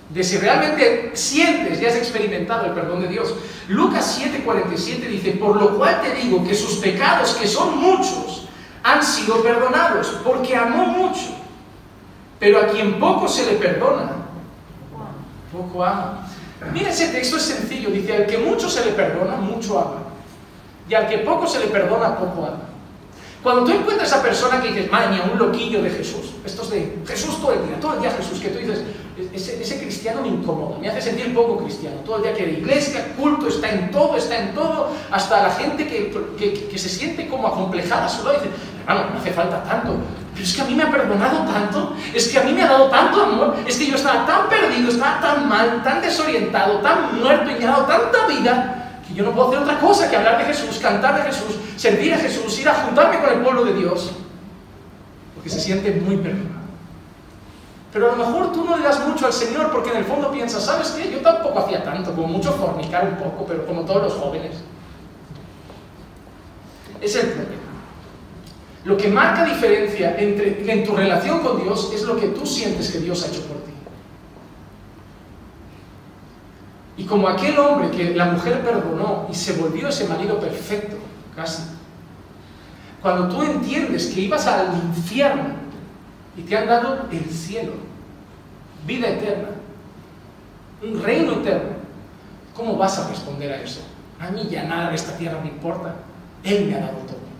de 0.09 0.23
si 0.23 0.37
realmente 0.37 1.11
sientes 1.15 1.81
y 1.81 1.85
has 1.85 1.97
experimentado 1.97 2.67
el 2.67 2.71
perdón 2.71 3.01
de 3.01 3.09
Dios. 3.09 3.35
Lucas 3.67 4.17
7:47 4.17 5.05
dice, 5.05 5.31
por 5.31 5.61
lo 5.61 5.77
cual 5.77 6.01
te 6.01 6.15
digo 6.15 6.41
que 6.41 6.55
sus 6.55 6.77
pecados, 6.77 7.33
que 7.33 7.47
son 7.49 7.77
muchos, 7.77 8.47
han 8.83 9.03
sido 9.03 9.43
perdonados, 9.43 10.17
porque 10.23 10.55
amó 10.55 10.85
mucho. 10.85 11.35
Pero 12.39 12.61
a 12.61 12.67
quien 12.67 13.01
poco 13.01 13.27
se 13.27 13.47
le 13.47 13.57
perdona, 13.57 14.13
poco 15.51 15.83
ama. 15.83 16.25
Mira, 16.73 16.89
ese 16.89 17.07
texto 17.07 17.37
es 17.37 17.43
sencillo. 17.43 17.89
Dice, 17.89 18.15
al 18.15 18.25
que 18.27 18.37
mucho 18.37 18.69
se 18.69 18.85
le 18.85 18.91
perdona, 18.91 19.35
mucho 19.37 19.79
ama. 19.79 20.03
Y 20.87 20.93
al 20.93 21.07
que 21.07 21.19
poco 21.19 21.47
se 21.47 21.59
le 21.59 21.67
perdona, 21.67 22.17
poco 22.17 22.45
ama. 22.45 22.71
Cuando 23.43 23.63
tú 23.63 23.71
encuentras 23.71 24.11
a 24.11 24.15
esa 24.15 24.23
persona 24.23 24.61
que 24.61 24.67
dices, 24.67 24.91
mía, 24.91 25.25
un 25.31 25.39
loquillo 25.39 25.81
de 25.81 25.89
Jesús, 25.89 26.33
estos 26.45 26.69
de 26.69 26.99
Jesús 27.07 27.41
todo 27.41 27.53
el 27.53 27.65
día, 27.65 27.79
todo 27.79 27.95
el 27.95 28.01
día 28.01 28.11
Jesús, 28.11 28.39
que 28.39 28.49
tú 28.49 28.59
dices, 28.59 28.83
ese, 29.33 29.79
cristiano 29.79 30.21
me 30.21 30.27
incomoda, 30.27 30.77
me 30.77 30.89
hace 30.89 31.01
sentir 31.01 31.33
poco 31.33 31.57
cristiano, 31.57 31.97
todo 32.05 32.17
el 32.17 32.23
día 32.23 32.33
que 32.35 32.45
la 32.45 32.51
iglesia, 32.51 33.15
culto, 33.17 33.47
está 33.47 33.69
en 33.69 33.89
todo, 33.89 34.15
está 34.15 34.37
en 34.37 34.53
todo, 34.53 34.91
hasta 35.09 35.41
la 35.41 35.49
gente 35.51 35.87
que, 35.87 36.11
que, 36.69 36.77
se 36.77 36.89
siente 36.89 37.27
como 37.27 37.47
acomplejada 37.47 38.05
a 38.05 38.09
su 38.09 38.23
lado, 38.23 38.37
dice, 38.37 38.51
hermano, 38.87 39.09
no 39.11 39.19
hace 39.19 39.31
falta 39.31 39.63
tanto, 39.63 39.95
pero 40.33 40.43
es 40.43 40.53
que 40.53 40.61
a 40.61 40.65
mí 40.65 40.75
me 40.75 40.83
ha 40.83 40.91
perdonado 40.91 41.39
tanto, 41.51 41.95
es 42.13 42.27
que 42.29 42.39
a 42.39 42.43
mí 42.43 42.53
me 42.53 42.63
ha 42.63 42.67
dado 42.67 42.89
tanto 42.89 43.23
amor, 43.23 43.55
es 43.67 43.77
que 43.77 43.87
yo 43.87 43.95
estaba 43.95 44.25
tan 44.25 44.47
perdido, 44.47 44.89
estaba 44.89 45.19
tan 45.19 45.49
mal, 45.49 45.83
tan 45.83 46.01
desorientado, 46.01 46.79
tan 46.79 47.19
muerto 47.19 47.51
y 47.51 47.55
me 47.55 47.65
ha 47.65 47.71
dado 47.71 47.85
tanta 47.85 48.27
vida, 48.27 49.01
que 49.07 49.13
yo 49.13 49.25
no 49.25 49.31
puedo 49.31 49.49
hacer 49.49 49.59
otra 49.59 49.79
cosa 49.79 50.09
que 50.09 50.15
hablar 50.15 50.37
de 50.37 50.45
Jesús, 50.45 50.79
cantar 50.79 51.17
de 51.17 51.23
Jesús, 51.23 51.55
servir 51.75 52.13
a 52.13 52.17
Jesús, 52.17 52.57
ir 52.59 52.69
a 52.69 52.73
juntarme 52.73 53.19
con 53.19 53.29
el 53.29 53.39
pueblo 53.39 53.65
de 53.65 53.73
Dios, 53.73 54.11
porque 55.35 55.49
se 55.49 55.59
siente 55.59 55.91
muy 55.91 56.17
perdonado. 56.17 56.61
Pero 57.91 58.09
a 58.09 58.15
lo 58.15 58.25
mejor 58.25 58.53
tú 58.53 58.63
no 58.63 58.77
le 58.77 58.83
das 58.83 59.05
mucho 59.05 59.25
al 59.25 59.33
Señor 59.33 59.69
porque 59.69 59.91
en 59.91 59.97
el 59.97 60.05
fondo 60.05 60.31
piensas, 60.31 60.63
¿sabes 60.63 60.91
qué? 60.91 61.11
Yo 61.11 61.19
tampoco 61.19 61.59
hacía 61.59 61.83
tanto, 61.83 62.13
como 62.13 62.27
mucho 62.27 62.53
fornicar 62.53 63.03
un 63.05 63.17
poco, 63.17 63.45
pero 63.45 63.65
como 63.65 63.81
todos 63.81 64.03
los 64.03 64.13
jóvenes. 64.13 64.63
Es 67.01 67.15
el 67.15 67.27
problema. 67.31 67.60
Lo 68.83 68.97
que 68.97 69.09
marca 69.09 69.45
diferencia 69.45 70.15
entre, 70.17 70.71
en 70.71 70.83
tu 70.83 70.95
relación 70.95 71.41
con 71.41 71.61
Dios 71.61 71.91
es 71.93 72.01
lo 72.03 72.17
que 72.17 72.29
tú 72.29 72.45
sientes 72.45 72.91
que 72.91 72.99
Dios 72.99 73.23
ha 73.23 73.27
hecho 73.27 73.43
por 73.43 73.57
ti. 73.57 73.71
Y 76.97 77.05
como 77.05 77.27
aquel 77.27 77.57
hombre 77.59 77.91
que 77.91 78.15
la 78.15 78.25
mujer 78.25 78.61
perdonó 78.63 79.27
y 79.29 79.35
se 79.35 79.53
volvió 79.53 79.87
ese 79.87 80.07
marido 80.07 80.39
perfecto, 80.39 80.97
casi. 81.35 81.63
Cuando 83.01 83.35
tú 83.35 83.43
entiendes 83.43 84.07
que 84.07 84.21
ibas 84.21 84.45
al 84.47 84.75
infierno 84.75 85.55
y 86.35 86.41
te 86.41 86.57
han 86.57 86.67
dado 86.67 87.07
el 87.11 87.25
cielo, 87.25 87.73
vida 88.85 89.09
eterna, 89.09 89.49
un 90.83 91.01
reino 91.01 91.33
eterno, 91.33 91.71
¿cómo 92.55 92.77
vas 92.77 92.97
a 92.99 93.07
responder 93.09 93.51
a 93.51 93.61
eso? 93.61 93.81
A 94.19 94.29
mí 94.29 94.47
ya 94.49 94.63
nada 94.63 94.89
de 94.89 94.95
esta 94.95 95.17
tierra 95.17 95.39
me 95.41 95.49
importa. 95.49 95.95
Él 96.43 96.67
me 96.67 96.75
ha 96.75 96.81
dado 96.81 96.97
todo. 96.99 97.30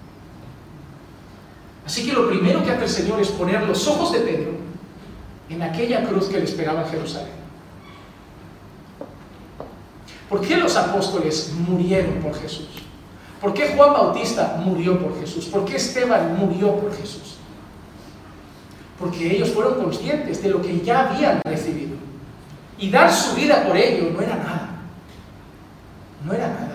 Así 1.91 2.05
que 2.05 2.13
lo 2.13 2.29
primero 2.29 2.63
que 2.63 2.71
hace 2.71 2.85
el 2.85 2.89
Señor 2.89 3.19
es 3.19 3.27
poner 3.27 3.63
los 3.63 3.85
ojos 3.85 4.13
de 4.13 4.21
Pedro 4.21 4.51
en 5.49 5.61
aquella 5.61 6.07
cruz 6.07 6.29
que 6.29 6.37
le 6.37 6.45
esperaba 6.45 6.83
en 6.83 6.87
Jerusalén. 6.87 7.33
¿Por 10.29 10.39
qué 10.39 10.55
los 10.55 10.73
apóstoles 10.77 11.51
murieron 11.67 12.13
por 12.21 12.33
Jesús? 12.39 12.69
¿Por 13.41 13.53
qué 13.53 13.75
Juan 13.75 13.91
Bautista 13.91 14.57
murió 14.63 14.97
por 14.99 15.19
Jesús? 15.19 15.47
¿Por 15.47 15.65
qué 15.65 15.75
Esteban 15.75 16.37
murió 16.37 16.77
por 16.77 16.95
Jesús? 16.95 17.35
Porque 18.97 19.35
ellos 19.35 19.49
fueron 19.49 19.83
conscientes 19.83 20.41
de 20.41 20.49
lo 20.49 20.61
que 20.61 20.79
ya 20.79 21.09
habían 21.09 21.41
recibido. 21.43 21.97
Y 22.77 22.89
dar 22.89 23.11
su 23.11 23.35
vida 23.35 23.65
por 23.67 23.75
ello 23.75 24.11
no 24.13 24.21
era 24.21 24.37
nada. 24.37 24.69
No 26.23 26.31
era 26.31 26.47
nada. 26.47 26.70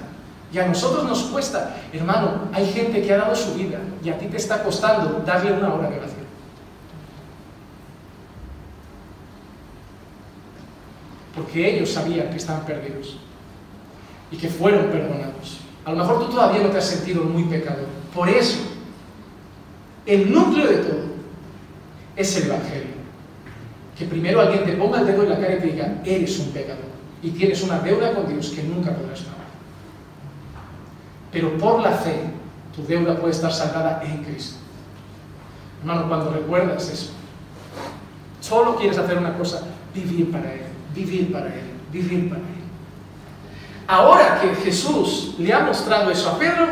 Y 0.53 0.59
a 0.59 0.67
nosotros 0.67 1.05
nos 1.05 1.25
cuesta, 1.25 1.77
hermano, 1.93 2.49
hay 2.53 2.67
gente 2.67 3.03
que 3.03 3.13
ha 3.13 3.19
dado 3.19 3.35
su 3.35 3.55
vida 3.55 3.79
y 4.03 4.11
a 4.11 4.19
ti 4.19 4.27
te 4.27 4.37
está 4.37 4.63
costando 4.63 5.23
darle 5.27 5.53
una 5.53 5.75
hora 5.75 5.91
de 5.91 5.99
oración. 5.99 6.27
Porque 11.35 11.77
ellos 11.77 11.91
sabían 11.91 12.31
que 12.31 12.37
estaban 12.37 12.65
perdidos 12.65 13.19
y 14.31 14.37
que 14.37 14.49
fueron 14.49 14.87
perdonados. 14.87 15.59
A 15.85 15.93
lo 15.93 15.99
mejor 15.99 16.21
tú 16.21 16.33
todavía 16.33 16.63
no 16.63 16.71
te 16.71 16.79
has 16.79 16.87
sentido 16.87 17.25
muy 17.25 17.45
pecador. 17.45 17.87
Por 18.15 18.29
eso, 18.29 18.59
el 20.07 20.33
núcleo 20.33 20.69
de 20.69 20.77
todo 20.79 21.05
es 22.17 22.37
el 22.37 22.45
Evangelio. 22.47 22.97
Que 23.99 24.07
primero 24.07 24.41
alguien 24.41 24.65
te 24.65 24.73
ponga 24.73 25.01
el 25.01 25.07
dedo 25.07 25.23
en 25.23 25.31
la 25.31 25.39
cara 25.39 25.55
y 25.57 25.59
te 25.59 25.67
diga, 25.67 26.03
eres 26.05 26.39
un 26.39 26.51
pecador. 26.51 26.97
y 27.23 27.31
tienes 27.31 27.63
una 27.63 27.81
deuda 27.81 28.15
con 28.15 28.29
Dios 28.29 28.51
que 28.51 28.63
nunca 28.63 28.95
podrás 28.95 29.21
pagar. 29.21 29.36
Pero 31.33 31.57
por 31.59 31.81
la 31.81 31.93
fe, 31.93 32.31
tu 32.75 32.85
deuda 32.87 33.17
puede 33.17 33.33
estar 33.33 33.53
saldada 33.53 34.03
en 34.05 34.25
Cristo. 34.25 34.57
Hermano, 35.81 36.09
cuando 36.09 36.31
recuerdas 36.31 36.89
eso, 36.89 37.11
solo 38.41 38.77
quieres 38.77 38.99
hacer 38.99 39.19
una 39.19 39.37
cosa, 39.37 39.63
vivir 39.95 40.31
para 40.31 40.53
Él, 40.53 40.67
vivir 40.95 41.33
para 41.33 41.47
Él, 41.47 41.71
vivir 41.93 42.29
para 42.29 42.41
Él. 42.41 42.57
Ahora 43.89 44.41
que 44.41 44.55
Jesús 44.57 45.35
le 45.39 45.53
ha 45.53 45.61
mostrado 45.61 46.11
eso 46.11 46.31
a 46.31 46.39
Pedro, 46.39 46.67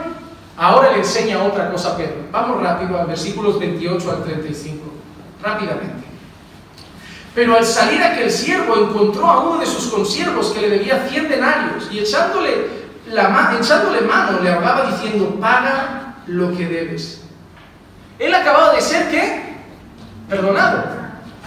ahora 0.56 0.92
le 0.92 0.98
enseña 0.98 1.42
otra 1.44 1.70
cosa 1.70 1.92
a 1.92 1.96
Pedro. 1.96 2.16
Vamos 2.32 2.60
rápido 2.60 2.98
a 2.98 3.04
versículos 3.04 3.58
28 3.58 4.10
al 4.10 4.24
35, 4.24 4.84
rápidamente. 5.42 6.04
Pero 7.34 7.56
al 7.56 7.64
salir 7.64 8.02
aquel 8.02 8.30
siervo 8.30 8.76
encontró 8.76 9.26
a 9.26 9.40
uno 9.40 9.58
de 9.58 9.66
sus 9.66 9.88
consiervos 9.88 10.50
que 10.50 10.60
le 10.60 10.70
debía 10.70 11.06
100 11.08 11.28
denarios 11.28 11.88
y 11.90 11.98
echándole, 11.98 12.83
echándole 13.60 14.00
mano 14.02 14.40
le 14.40 14.50
hablaba 14.50 14.90
diciendo, 14.90 15.38
paga 15.40 16.16
lo 16.26 16.56
que 16.56 16.66
debes. 16.66 17.22
Él 18.18 18.34
acababa 18.34 18.74
de 18.74 18.80
ser, 18.80 19.10
¿qué? 19.10 19.56
Perdonado. 20.28 20.84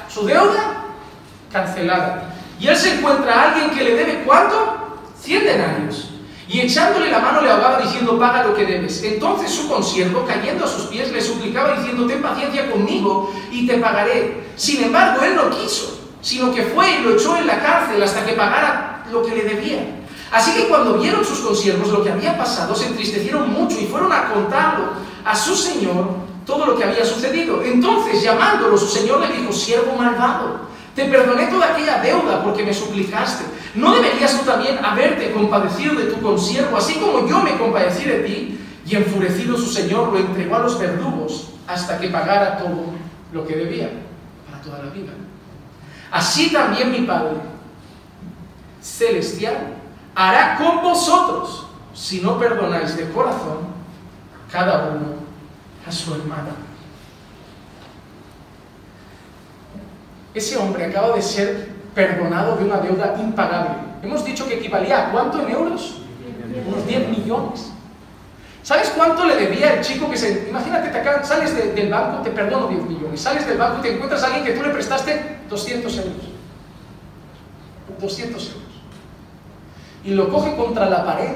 Su 0.09 0.25
deuda 0.25 0.83
cancelada. 1.51 2.33
Y 2.59 2.67
él 2.67 2.75
se 2.75 2.95
encuentra 2.95 3.33
a 3.33 3.51
alguien 3.51 3.71
que 3.71 3.83
le 3.83 3.95
debe 3.95 4.23
cuánto? 4.25 4.99
100 5.19 5.45
denarios. 5.45 6.09
Y 6.49 6.61
echándole 6.61 7.11
la 7.11 7.19
mano 7.19 7.41
le 7.41 7.51
ahogaba 7.51 7.79
diciendo, 7.79 8.17
paga 8.17 8.43
lo 8.43 8.55
que 8.55 8.65
debes. 8.65 9.03
Entonces 9.03 9.51
su 9.51 9.67
consiervo, 9.67 10.25
cayendo 10.25 10.65
a 10.65 10.67
sus 10.67 10.85
pies, 10.85 11.11
le 11.11 11.21
suplicaba 11.21 11.77
diciendo, 11.77 12.07
ten 12.07 12.21
paciencia 12.21 12.71
conmigo 12.71 13.33
y 13.51 13.67
te 13.67 13.77
pagaré. 13.77 14.45
Sin 14.55 14.83
embargo, 14.83 15.23
él 15.23 15.35
no 15.35 15.49
quiso, 15.49 15.99
sino 16.21 16.53
que 16.53 16.63
fue 16.63 16.89
y 16.91 17.03
lo 17.03 17.15
echó 17.15 17.37
en 17.37 17.47
la 17.47 17.59
cárcel 17.59 18.01
hasta 18.01 18.25
que 18.25 18.33
pagara 18.33 19.03
lo 19.11 19.23
que 19.23 19.35
le 19.35 19.43
debía. 19.43 19.96
Así 20.31 20.51
que 20.53 20.67
cuando 20.67 20.97
vieron 20.97 21.23
sus 21.23 21.39
consiervos 21.39 21.89
lo 21.89 22.03
que 22.03 22.11
había 22.11 22.37
pasado, 22.37 22.75
se 22.75 22.87
entristecieron 22.87 23.49
mucho 23.51 23.79
y 23.79 23.85
fueron 23.85 24.11
a 24.11 24.33
contarlo 24.33 24.85
a 25.23 25.35
su 25.35 25.55
señor 25.55 26.09
todo 26.45 26.65
lo 26.65 26.77
que 26.77 26.83
había 26.83 27.05
sucedido. 27.05 27.61
Entonces, 27.61 28.21
llamándolo, 28.21 28.77
su 28.77 28.87
señor 28.87 29.19
le 29.19 29.37
dijo, 29.37 29.51
siervo 29.51 29.95
malvado, 29.95 30.67
te 30.95 31.05
perdoné 31.05 31.47
toda 31.47 31.73
aquella 31.73 32.01
deuda 32.01 32.43
porque 32.43 32.63
me 32.63 32.73
suplicaste. 32.73 33.45
¿No 33.75 33.93
deberías 33.93 34.37
tú 34.39 34.45
también 34.45 34.83
haberte 34.83 35.31
compadecido 35.31 35.95
de 35.95 36.05
tu 36.05 36.19
consiervo, 36.21 36.77
así 36.77 36.95
como 36.95 37.27
yo 37.27 37.39
me 37.39 37.57
compadecí 37.57 38.05
de 38.05 38.19
ti? 38.19 38.59
Y 38.85 38.95
enfurecido 38.95 39.57
su 39.57 39.67
señor 39.67 40.11
lo 40.11 40.17
entregó 40.17 40.55
a 40.55 40.59
los 40.59 40.79
verdugos 40.79 41.49
hasta 41.67 41.99
que 41.99 42.07
pagara 42.07 42.57
todo 42.57 42.85
lo 43.33 43.45
que 43.45 43.55
debía 43.55 43.91
para 44.49 44.61
toda 44.61 44.79
la 44.79 44.91
vida. 44.91 45.11
Así 46.09 46.51
también 46.51 46.91
mi 46.91 47.01
Padre 47.01 47.35
celestial 48.81 49.76
hará 50.17 50.57
con 50.57 50.81
vosotros 50.81 51.67
si 51.93 52.21
no 52.21 52.39
perdonáis 52.39 52.97
de 52.97 53.07
corazón 53.11 53.69
cada 54.51 54.89
uno 54.89 55.13
a 55.85 55.91
su 55.91 56.15
hermano. 56.15 56.49
Ese 60.33 60.57
hombre 60.57 60.85
acaba 60.85 61.15
de 61.15 61.21
ser 61.21 61.69
perdonado 61.93 62.57
de 62.57 62.65
una 62.65 62.77
deuda 62.77 63.15
impagable. 63.19 63.77
Hemos 64.01 64.25
dicho 64.25 64.47
que 64.47 64.55
equivalía 64.55 65.07
a 65.07 65.11
cuánto 65.11 65.39
en 65.39 65.49
euros? 65.49 66.01
Unos 66.65 66.87
10 66.87 67.09
millones. 67.09 67.71
¿Sabes 68.63 68.89
cuánto 68.95 69.23
le 69.23 69.35
debía 69.35 69.75
el 69.75 69.81
chico 69.81 70.09
que 70.09 70.17
se... 70.17 70.49
Imagínate, 70.49 70.89
te 70.89 71.25
sales 71.25 71.75
del 71.75 71.89
banco, 71.89 72.23
te 72.23 72.31
perdono 72.31 72.67
10 72.67 72.81
millones. 72.83 73.21
Sales 73.21 73.47
del 73.47 73.57
banco 73.57 73.79
y 73.79 73.81
te 73.83 73.93
encuentras 73.93 74.23
a 74.23 74.27
alguien 74.27 74.45
que 74.45 74.53
tú 74.53 74.63
le 74.63 74.73
prestaste 74.73 75.41
200 75.47 75.97
euros. 75.97 76.13
200 77.99 78.47
euros. 78.47 78.66
Y 80.03 80.11
lo 80.11 80.29
coge 80.29 80.55
contra 80.55 80.89
la 80.89 81.05
pared 81.05 81.35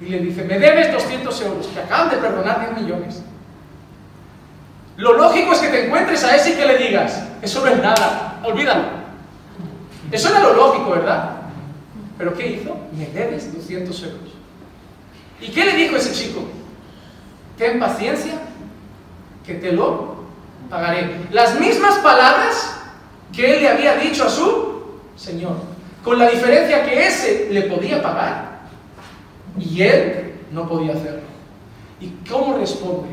y 0.00 0.06
le 0.06 0.18
dice, 0.20 0.44
me 0.44 0.58
debes 0.58 0.92
200 0.92 1.42
euros, 1.42 1.66
que 1.66 1.80
acaban 1.80 2.10
de 2.10 2.16
perdonar 2.16 2.74
10 2.74 2.82
millones. 2.82 3.22
Lo 4.96 5.14
lógico 5.14 5.52
es 5.52 5.58
que 5.60 5.68
te 5.68 5.86
encuentres 5.86 6.24
a 6.24 6.36
ese 6.36 6.50
y 6.50 6.54
que 6.54 6.66
le 6.66 6.78
digas, 6.78 7.22
eso 7.42 7.60
no 7.60 7.66
es 7.70 7.82
nada, 7.82 8.40
olvídalo. 8.44 8.84
Eso 10.10 10.28
era 10.28 10.40
lo 10.40 10.54
lógico, 10.54 10.90
¿verdad? 10.90 11.36
Pero 12.18 12.34
¿qué 12.34 12.46
hizo? 12.48 12.76
Me 12.92 13.06
debes 13.06 13.52
200 13.54 14.02
euros. 14.04 14.30
¿Y 15.40 15.48
qué 15.48 15.64
le 15.64 15.74
dijo 15.74 15.96
ese 15.96 16.12
chico? 16.12 16.44
Ten 17.56 17.78
paciencia, 17.78 18.34
que 19.46 19.54
te 19.54 19.72
lo 19.72 20.24
pagaré. 20.68 21.16
Las 21.30 21.58
mismas 21.58 21.96
palabras 21.98 22.76
que 23.32 23.54
él 23.54 23.62
le 23.62 23.68
había 23.68 23.96
dicho 23.96 24.24
a 24.24 24.30
su 24.30 24.70
Señor, 25.16 25.56
con 26.02 26.18
la 26.18 26.30
diferencia 26.30 26.84
que 26.84 27.06
ese 27.06 27.48
le 27.50 27.62
podía 27.62 28.02
pagar 28.02 28.60
y 29.58 29.82
él 29.82 30.34
no 30.52 30.68
podía 30.68 30.94
hacerlo. 30.94 31.28
¿Y 32.00 32.08
cómo 32.28 32.56
responde? 32.58 33.08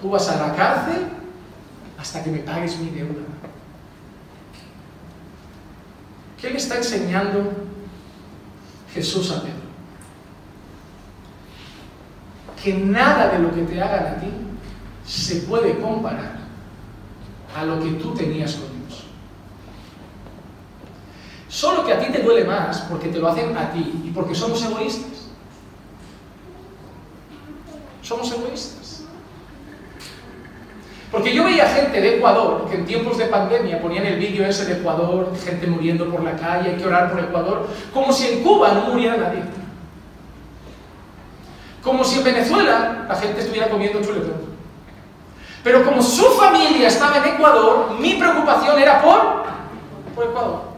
Tú 0.00 0.10
vas 0.10 0.28
a 0.28 0.48
la 0.48 0.54
cárcel 0.54 1.06
hasta 1.98 2.22
que 2.22 2.30
me 2.30 2.38
pagues 2.38 2.78
mi 2.78 2.90
deuda. 2.90 3.22
¿Qué 6.40 6.50
le 6.50 6.56
está 6.56 6.76
enseñando 6.76 7.52
Jesús 8.92 9.30
a 9.30 9.40
Pedro? 9.40 9.54
Que 12.62 12.74
nada 12.74 13.28
de 13.28 13.38
lo 13.38 13.54
que 13.54 13.62
te 13.62 13.80
hagan 13.80 14.06
a 14.06 14.20
ti 14.20 14.28
se 15.06 15.36
puede 15.36 15.78
comparar 15.78 16.38
a 17.56 17.64
lo 17.64 17.80
que 17.80 17.92
tú 17.92 18.12
tenías 18.14 18.54
con. 18.54 18.73
Solo 21.54 21.84
que 21.84 21.92
a 21.92 22.00
ti 22.00 22.10
te 22.10 22.20
duele 22.20 22.44
más 22.44 22.80
porque 22.90 23.06
te 23.06 23.20
lo 23.20 23.28
hacen 23.28 23.56
a 23.56 23.70
ti 23.70 24.02
y 24.04 24.10
porque 24.10 24.34
somos 24.34 24.60
egoístas. 24.64 25.28
Somos 28.02 28.32
egoístas. 28.32 29.04
Porque 31.12 31.32
yo 31.32 31.44
veía 31.44 31.68
gente 31.68 32.00
de 32.00 32.16
Ecuador 32.16 32.68
que 32.68 32.74
en 32.74 32.84
tiempos 32.84 33.18
de 33.18 33.26
pandemia 33.26 33.80
ponían 33.80 34.04
el 34.04 34.18
vídeo 34.18 34.44
ese 34.44 34.64
de 34.64 34.80
Ecuador, 34.80 35.32
gente 35.44 35.68
muriendo 35.68 36.10
por 36.10 36.24
la 36.24 36.34
calle, 36.34 36.70
hay 36.70 36.76
que 36.76 36.86
orar 36.86 37.12
por 37.12 37.20
Ecuador, 37.20 37.68
como 37.92 38.12
si 38.12 38.26
en 38.26 38.42
Cuba 38.42 38.72
no 38.72 38.92
muriera 38.92 39.16
nadie. 39.16 39.44
Como 41.84 42.02
si 42.02 42.18
en 42.18 42.24
Venezuela 42.24 43.06
la 43.08 43.14
gente 43.14 43.42
estuviera 43.42 43.70
comiendo 43.70 44.02
chuletón. 44.02 44.42
Pero 45.62 45.84
como 45.84 46.02
su 46.02 46.24
familia 46.32 46.88
estaba 46.88 47.18
en 47.18 47.34
Ecuador, 47.34 47.92
mi 48.00 48.14
preocupación 48.14 48.76
era 48.76 49.00
por, 49.00 49.44
por 50.16 50.24
Ecuador. 50.24 50.73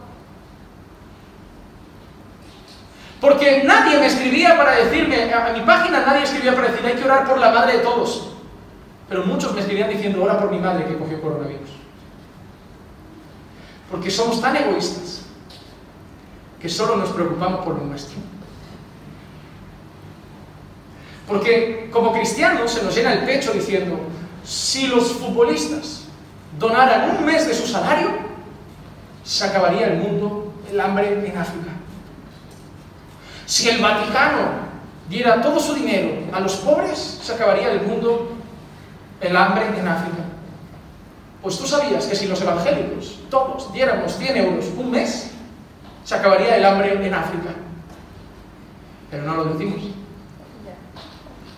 Porque 3.19 3.63
nadie 3.63 3.99
me 3.99 4.05
escribía 4.05 4.55
para 4.55 4.75
decirme, 4.75 5.33
a 5.33 5.53
mi 5.53 5.61
página 5.61 6.05
nadie 6.05 6.23
escribía 6.23 6.53
para 6.55 6.69
decir, 6.69 6.85
hay 6.85 6.93
que 6.93 7.03
orar 7.03 7.27
por 7.27 7.39
la 7.39 7.51
madre 7.51 7.77
de 7.77 7.83
todos. 7.83 8.29
Pero 9.09 9.25
muchos 9.25 9.53
me 9.53 9.61
escribían 9.61 9.89
diciendo, 9.89 10.23
ora 10.23 10.39
por 10.39 10.51
mi 10.51 10.59
madre 10.59 10.85
que 10.85 10.97
cogió 10.97 11.21
coronavirus. 11.21 11.69
Porque 13.89 14.11
somos 14.11 14.41
tan 14.41 14.55
egoístas 14.55 15.23
que 16.61 16.69
solo 16.69 16.97
nos 16.97 17.09
preocupamos 17.09 17.63
por 17.63 17.75
lo 17.75 17.85
nuestro. 17.85 18.17
Porque 21.27 21.89
como 21.91 22.13
cristianos 22.13 22.71
se 22.71 22.83
nos 22.83 22.95
llena 22.95 23.13
el 23.13 23.25
pecho 23.25 23.51
diciendo, 23.51 23.99
si 24.43 24.87
los 24.87 25.13
futbolistas 25.13 26.05
donaran 26.59 27.17
un 27.17 27.25
mes 27.25 27.47
de 27.47 27.53
su 27.53 27.67
salario, 27.67 28.09
se 29.23 29.45
acabaría 29.45 29.87
el 29.87 29.97
mundo, 29.97 30.53
el 30.69 30.79
hambre 30.79 31.27
en 31.27 31.37
África. 31.37 31.76
Si 33.47 33.69
el 33.69 33.81
Vaticano 33.81 34.67
diera 35.07 35.41
todo 35.41 35.57
su 35.57 35.73
dinero 35.73 36.09
a 36.33 36.41
los 36.41 36.57
pobres, 36.57 37.19
se 37.23 37.33
acabaría 37.33 37.71
el 37.71 37.81
mundo 37.81 38.33
el 39.21 39.35
hambre 39.35 39.67
en 39.67 39.87
África. 39.87 40.17
Pues 41.41 41.57
tú 41.57 41.65
sabías 41.65 42.05
que 42.05 42.15
si 42.15 42.27
los 42.27 42.41
evangélicos, 42.41 43.19
todos, 43.29 43.71
diéramos 43.71 44.17
100 44.17 44.35
euros 44.35 44.65
un 44.77 44.91
mes, 44.91 45.31
se 46.03 46.15
acabaría 46.15 46.57
el 46.57 46.65
hambre 46.65 47.05
en 47.07 47.13
África. 47.13 47.51
Pero 49.09 49.23
no 49.23 49.35
lo 49.35 49.45
decimos. 49.45 49.79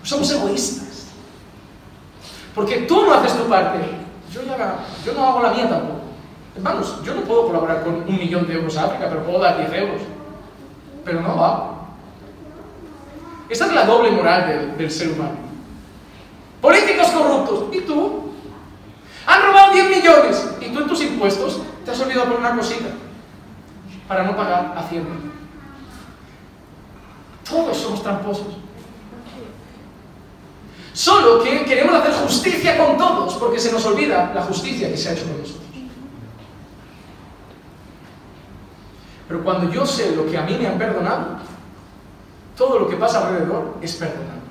Somos 0.04 0.32
egoístas. 0.32 1.08
Porque 2.54 2.82
tú 2.82 3.04
no 3.04 3.16
haces 3.16 3.36
tu 3.36 3.50
parte. 3.50 3.80
Yo, 4.32 4.42
yo 4.44 5.14
no 5.14 5.28
hago 5.28 5.42
la 5.42 5.54
mía 5.54 5.68
tampoco. 5.68 6.02
Vamos, 6.60 7.02
yo 7.04 7.16
no 7.16 7.22
puedo 7.22 7.48
colaborar 7.48 7.84
con 7.84 7.96
un 7.96 8.20
millón 8.20 8.48
de 8.48 8.54
euros 8.54 8.78
a 8.78 8.86
África, 8.86 9.08
pero 9.10 9.24
puedo 9.24 9.40
dar 9.40 9.58
10 9.58 9.74
euros. 9.82 10.02
Pero 11.04 11.22
no 11.22 11.36
va. 11.36 11.79
Esta 13.50 13.66
es 13.66 13.74
la 13.74 13.86
doble 13.86 14.12
moral 14.12 14.76
del 14.78 14.92
ser 14.92 15.10
humano. 15.10 15.38
Políticos 16.62 17.08
corruptos. 17.08 17.76
¿Y 17.76 17.82
tú? 17.82 18.32
Han 19.26 19.42
robado 19.44 19.74
10 19.74 19.90
millones. 19.90 20.50
¿Y 20.62 20.70
tú 20.70 20.80
en 20.80 20.88
tus 20.88 21.02
impuestos 21.02 21.62
te 21.84 21.92
has 21.92 22.00
olvidado 22.00 22.30
por 22.30 22.40
una 22.40 22.56
cosita? 22.56 22.90
Para 24.08 24.24
no 24.24 24.36
pagar 24.36 24.76
Hacienda. 24.78 25.12
Todos 27.50 27.78
somos 27.78 28.04
tramposos. 28.04 28.58
Solo 30.94 31.42
que 31.44 31.66
queremos 31.66 31.96
hacer 31.96 32.14
justicia 32.14 32.78
con 32.78 32.98
todos, 32.98 33.36
porque 33.36 33.60
se 33.60 33.72
nos 33.72 33.86
olvida 33.86 34.32
la 34.36 34.42
justicia 34.44 34.90
que 34.90 34.98
se 34.98 35.10
ha 35.10 35.14
hecho 35.14 35.24
con 35.24 35.40
nosotros. 35.40 35.64
Pero 39.28 39.44
cuando 39.44 39.72
yo 39.72 39.86
sé 39.86 40.16
lo 40.16 40.26
que 40.26 40.38
a 40.38 40.42
mí 40.42 40.58
me 40.60 40.68
han 40.68 40.78
perdonado, 40.78 41.38
todo 42.60 42.78
lo 42.78 42.90
que 42.90 42.98
pasa 42.98 43.26
alrededor 43.26 43.78
es 43.82 43.96
perdonado. 43.96 44.42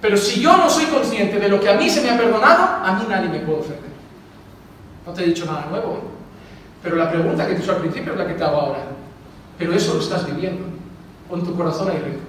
Pero 0.00 0.16
si 0.16 0.40
yo 0.40 0.56
no 0.56 0.70
soy 0.70 0.86
consciente 0.86 1.38
de 1.38 1.46
lo 1.46 1.60
que 1.60 1.68
a 1.68 1.74
mí 1.74 1.90
se 1.90 2.00
me 2.00 2.08
ha 2.08 2.16
perdonado, 2.16 2.82
a 2.82 2.94
mí 2.94 3.04
nadie 3.06 3.28
me 3.28 3.40
puede 3.40 3.60
ofender. 3.60 3.90
No 5.06 5.12
te 5.12 5.22
he 5.22 5.26
dicho 5.26 5.44
nada 5.44 5.66
nuevo, 5.66 5.92
¿eh? 5.92 6.00
pero 6.82 6.96
la 6.96 7.10
pregunta 7.10 7.46
que 7.46 7.52
te 7.52 7.62
hizo 7.62 7.72
al 7.72 7.80
principio 7.82 8.12
es 8.12 8.18
la 8.18 8.26
que 8.26 8.32
te 8.32 8.42
hago 8.42 8.56
ahora. 8.56 8.80
Pero 9.58 9.74
eso 9.74 9.92
lo 9.92 10.00
estás 10.00 10.24
viviendo. 10.24 10.64
En 11.30 11.44
tu 11.44 11.54
corazón 11.54 11.90
hay 11.90 11.98
rencor. 11.98 12.22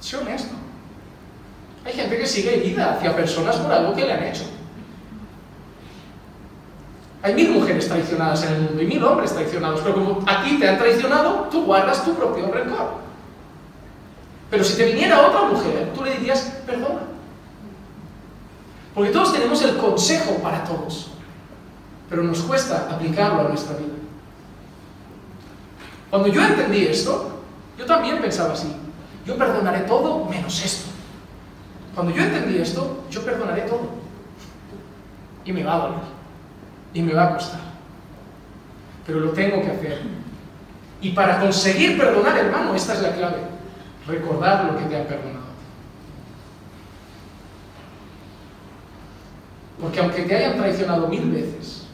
Sé 0.00 0.16
honesto. 0.16 0.54
Hay 1.84 1.92
gente 1.92 2.16
que 2.16 2.26
sigue 2.26 2.56
herida 2.56 2.94
hacia 2.94 3.14
personas 3.14 3.56
por 3.56 3.70
algo 3.70 3.94
que 3.94 4.06
le 4.06 4.12
han 4.14 4.22
hecho. 4.22 4.44
Hay 7.22 7.34
mil 7.34 7.50
mujeres 7.50 7.86
traicionadas 7.88 8.42
en 8.44 8.52
el 8.52 8.60
mundo 8.62 8.82
y 8.82 8.86
mil 8.86 9.04
hombres 9.04 9.32
traicionados, 9.32 9.80
pero 9.80 9.94
como 9.94 10.24
a 10.26 10.42
ti 10.42 10.58
te 10.58 10.68
han 10.68 10.78
traicionado, 10.78 11.48
tú 11.50 11.64
guardas 11.64 12.04
tu 12.04 12.14
propio 12.14 12.50
rencor. 12.50 12.94
Pero 14.50 14.64
si 14.64 14.76
te 14.76 14.86
viniera 14.86 15.28
otra 15.28 15.42
mujer, 15.42 15.92
tú 15.94 16.04
le 16.04 16.16
dirías, 16.16 16.60
perdona. 16.66 17.00
Porque 18.94 19.10
todos 19.10 19.32
tenemos 19.32 19.62
el 19.62 19.76
consejo 19.76 20.34
para 20.42 20.64
todos, 20.64 21.12
pero 22.10 22.22
nos 22.24 22.40
cuesta 22.40 22.88
aplicarlo 22.90 23.40
a 23.40 23.44
nuestra 23.44 23.76
vida. 23.76 23.94
Cuando 26.10 26.28
yo 26.28 26.42
entendí 26.44 26.86
esto, 26.86 27.40
yo 27.78 27.86
también 27.86 28.20
pensaba 28.20 28.52
así, 28.52 28.76
yo 29.24 29.38
perdonaré 29.38 29.80
todo 29.80 30.26
menos 30.26 30.62
esto. 30.62 30.90
Cuando 31.94 32.12
yo 32.12 32.22
entendí 32.22 32.58
esto, 32.58 33.04
yo 33.10 33.24
perdonaré 33.24 33.62
todo. 33.62 33.88
Y 35.44 35.52
me 35.52 35.64
va 35.64 35.74
a 35.74 35.78
doler. 35.78 36.21
Y 36.94 37.02
me 37.02 37.14
va 37.14 37.24
a 37.24 37.34
costar. 37.34 37.60
Pero 39.06 39.20
lo 39.20 39.30
tengo 39.30 39.62
que 39.62 39.70
hacer. 39.70 40.02
Y 41.00 41.10
para 41.10 41.40
conseguir 41.40 41.98
perdonar, 41.98 42.38
hermano, 42.38 42.74
esta 42.74 42.94
es 42.94 43.02
la 43.02 43.12
clave 43.12 43.52
recordar 44.06 44.72
lo 44.72 44.78
que 44.78 44.84
te 44.84 44.96
han 44.96 45.06
perdonado. 45.06 45.42
Porque 49.80 50.00
aunque 50.00 50.22
te 50.22 50.36
hayan 50.36 50.56
traicionado 50.56 51.08
mil 51.08 51.30
veces, 51.30 51.86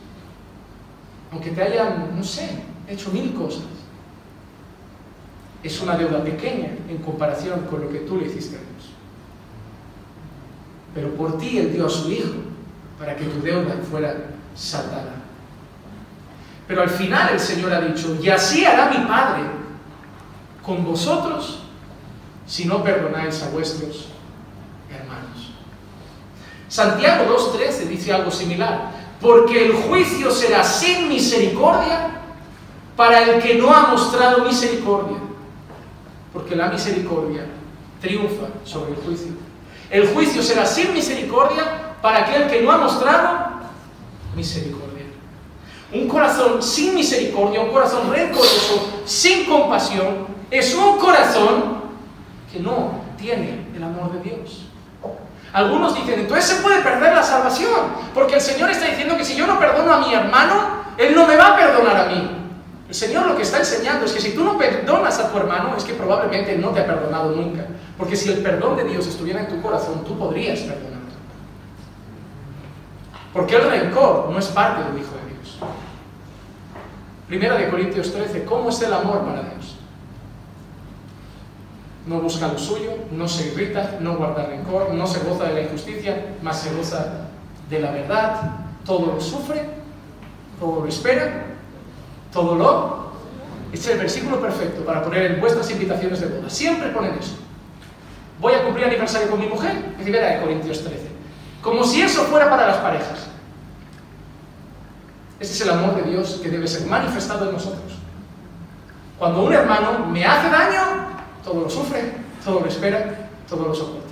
aunque 1.33 1.51
te 1.51 1.63
hayan, 1.63 2.17
no 2.17 2.25
sé, 2.25 2.51
hecho 2.87 3.11
mil 3.11 3.35
cosas, 3.35 3.65
es 5.63 5.81
una 5.81 5.97
deuda 5.97 6.23
pequeña 6.23 6.71
en 6.89 6.99
comparación 6.99 7.63
con 7.63 7.83
lo 7.83 7.91
que 7.91 8.01
tú 8.01 8.19
le 8.19 8.27
hiciste 8.27 8.57
a 8.57 8.61
Dios. 8.61 8.93
Pero 10.95 11.15
por 11.15 11.39
ti 11.39 11.59
Él 11.59 11.73
dio 11.73 11.87
a 11.87 11.91
su 11.91 12.11
Hijo 12.11 12.35
para 12.99 13.17
que 13.17 13.25
tu 13.25 13.41
deuda 13.41 13.75
fuera 13.91 14.15
saldada. 14.59 15.15
Pero 16.67 16.83
al 16.83 16.91
final 16.91 17.31
el 17.33 17.41
Señor 17.41 17.73
ha 17.73 17.81
dicho, 17.81 18.19
y 18.21 18.29
así 18.29 18.65
hará 18.65 18.91
mi 18.91 19.07
Padre 19.07 19.43
con 20.63 20.85
vosotros 20.85 21.61
si 22.47 22.67
no 22.67 22.83
perdonáis 22.83 23.43
a 23.43 23.51
vuestros 23.51 24.09
hermanos. 24.91 25.53
Santiago 26.69 27.25
2.13 27.55 27.87
dice 27.89 28.13
algo 28.13 28.31
similar, 28.31 28.91
porque 29.21 29.67
el 29.67 29.73
juicio 29.73 30.31
será 30.31 30.63
sin 30.63 31.09
misericordia 31.09 32.11
para 32.97 33.23
el 33.23 33.43
que 33.43 33.55
no 33.55 33.73
ha 33.73 33.89
mostrado 33.89 34.45
misericordia, 34.45 35.17
porque 36.33 36.57
la 36.57 36.69
misericordia 36.69 37.47
triunfa 38.01 38.49
sobre 38.65 38.91
el 38.91 38.97
juicio. 38.99 39.33
El 39.91 40.09
juicio 40.09 40.43
será 40.43 40.67
sin 40.67 40.93
misericordia 40.93 41.95
para 42.03 42.27
aquel 42.27 42.49
que 42.49 42.61
no 42.61 42.71
ha 42.71 42.79
mostrado 42.79 43.48
misericordia. 44.39 45.05
Un 45.93 46.09
corazón 46.09 46.63
sin 46.63 46.95
misericordia, 46.95 47.61
un 47.61 47.71
corazón 47.71 48.11
rencoroso, 48.11 49.03
sin 49.05 49.47
compasión, 49.47 50.27
es 50.51 50.75
un 50.75 50.99
corazón 50.99 51.83
que 52.51 52.61
no 52.61 53.03
tiene 53.19 53.67
el 53.75 53.83
amor 53.83 54.13
de 54.13 54.21
Dios. 54.31 54.65
Algunos 55.53 55.95
dicen, 55.95 56.21
entonces 56.21 56.45
se 56.45 56.63
puede 56.63 56.83
perder 56.83 57.15
la 57.15 57.23
salvación, 57.23 57.81
porque 58.15 58.35
el 58.35 58.41
Señor 58.41 58.71
está 58.71 58.87
diciendo 58.87 59.17
que 59.17 59.25
si 59.25 59.35
yo 59.35 59.47
no 59.47 59.59
perdono 59.59 59.93
a 59.93 59.99
mi 60.07 60.15
hermano, 60.15 60.55
Él 60.99 61.15
no 61.15 61.27
me 61.27 61.37
va 61.37 61.55
a 61.55 61.57
perdonar 61.57 61.97
a 61.97 62.05
mí. 62.07 62.31
El 62.89 62.95
Señor 62.95 63.27
lo 63.27 63.37
que 63.37 63.43
está 63.43 63.59
enseñando 63.59 64.07
es 64.07 64.13
que 64.13 64.21
si 64.21 64.33
tú 64.33 64.45
no 64.45 64.57
perdonas 64.57 65.19
a 65.19 65.31
tu 65.31 65.39
hermano, 65.39 65.75
es 65.77 65.85
que 65.85 65.95
probablemente 65.95 66.57
no 66.57 66.71
te 66.71 66.81
ha 66.81 66.87
perdonado 66.87 67.33
nunca. 67.33 67.67
Porque 67.97 68.17
si 68.17 68.31
el 68.31 68.39
perdón 68.39 68.77
de 68.77 68.85
Dios 68.85 69.07
estuviera 69.07 69.41
en 69.41 69.49
tu 69.49 69.61
corazón, 69.61 70.05
tú 70.05 70.19
podrías 70.19 70.61
perdonar. 70.61 70.98
Porque 73.39 73.55
el 73.55 73.71
rencor 73.71 74.31
no 74.33 74.39
es 74.41 74.47
parte 74.49 74.83
del 74.83 75.01
Hijo 75.01 75.13
de 75.15 75.33
Dios. 75.33 75.59
Primera 77.29 77.55
de 77.55 77.69
Corintios 77.69 78.13
13, 78.13 78.45
¿cómo 78.45 78.71
es 78.71 78.83
el 78.83 78.93
amor 78.93 79.21
para 79.21 79.43
Dios? 79.43 79.77
no 82.09 82.21
busca 82.21 82.49
lo 82.49 82.59
suyo, 82.59 82.95
no 83.13 83.29
se 83.29 83.49
irrita, 83.49 83.99
no 84.01 84.17
guarda 84.17 84.47
rencor, 84.47 84.93
no 84.93 85.07
se 85.07 85.21
goza 85.21 85.45
de 85.45 85.55
la 85.55 85.61
injusticia, 85.61 86.35
más 86.43 86.63
se 86.63 86.75
goza 86.75 87.29
de 87.71 87.79
la 87.79 87.93
verdad, 87.93 88.41
todo 88.85 89.15
lo 89.15 89.21
sufre, 89.21 89.63
todo 90.59 90.81
lo 90.81 90.89
espera, 90.89 91.45
todo 92.33 92.57
lo... 92.57 93.09
Es 93.73 93.87
el 93.87 93.99
versículo 93.99 94.41
perfecto 94.41 94.85
para 94.85 95.05
poner 95.05 95.31
en 95.31 95.41
vuestras 95.41 95.71
invitaciones 95.71 96.21
de 96.21 96.27
boda. 96.27 96.51
Siempre 96.51 96.89
ponen 96.89 97.13
eso. 97.13 97.37
Voy 98.41 98.55
a 98.55 98.65
cumplir 98.65 98.87
aniversario 98.87 99.31
con 99.31 99.39
mi 99.39 99.47
mujer, 99.47 99.95
primera 99.97 100.27
de 100.29 100.41
Corintios 100.41 100.83
13. 100.83 101.08
Como 101.63 101.85
si 101.85 102.03
eso 102.03 102.25
fuera 102.25 102.49
para 102.49 102.69
las 102.69 102.77
parejas. 102.79 103.27
Este 105.41 105.55
es 105.55 105.61
el 105.63 105.71
amor 105.71 105.95
de 105.97 106.11
Dios 106.11 106.41
que 106.43 106.51
debe 106.51 106.67
ser 106.67 106.87
manifestado 106.87 107.47
en 107.47 107.53
nosotros. 107.53 107.93
Cuando 109.19 109.43
un 109.45 109.53
hermano 109.53 110.07
me 110.07 110.25
hace 110.25 110.49
daño, 110.49 110.83
todo 111.45 111.63
lo 111.63 111.71
sufre, 111.71 112.13
todo 112.45 112.61
lo 112.61 112.67
espera, 112.67 113.31
todo 113.49 113.67
lo 113.67 113.75
soporta. 113.75 114.09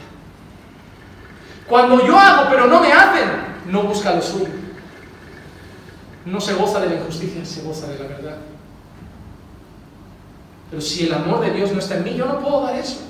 Cuando 1.68 2.04
yo 2.06 2.18
hago 2.18 2.48
pero 2.50 2.66
no 2.66 2.80
me 2.80 2.92
hacen, 2.92 3.28
no 3.66 3.82
busca 3.82 4.14
lo 4.14 4.22
suyo. 4.22 4.48
No 6.24 6.40
se 6.40 6.54
goza 6.54 6.80
de 6.80 6.88
la 6.88 6.94
injusticia, 6.96 7.44
se 7.44 7.62
goza 7.62 7.86
de 7.88 7.98
la 7.98 8.06
verdad. 8.06 8.36
Pero 10.70 10.82
si 10.82 11.06
el 11.06 11.14
amor 11.14 11.40
de 11.40 11.50
Dios 11.50 11.72
no 11.72 11.78
está 11.78 11.96
en 11.96 12.04
mí, 12.04 12.14
yo 12.14 12.26
no 12.26 12.40
puedo 12.40 12.62
dar 12.62 12.76
eso. 12.76 13.00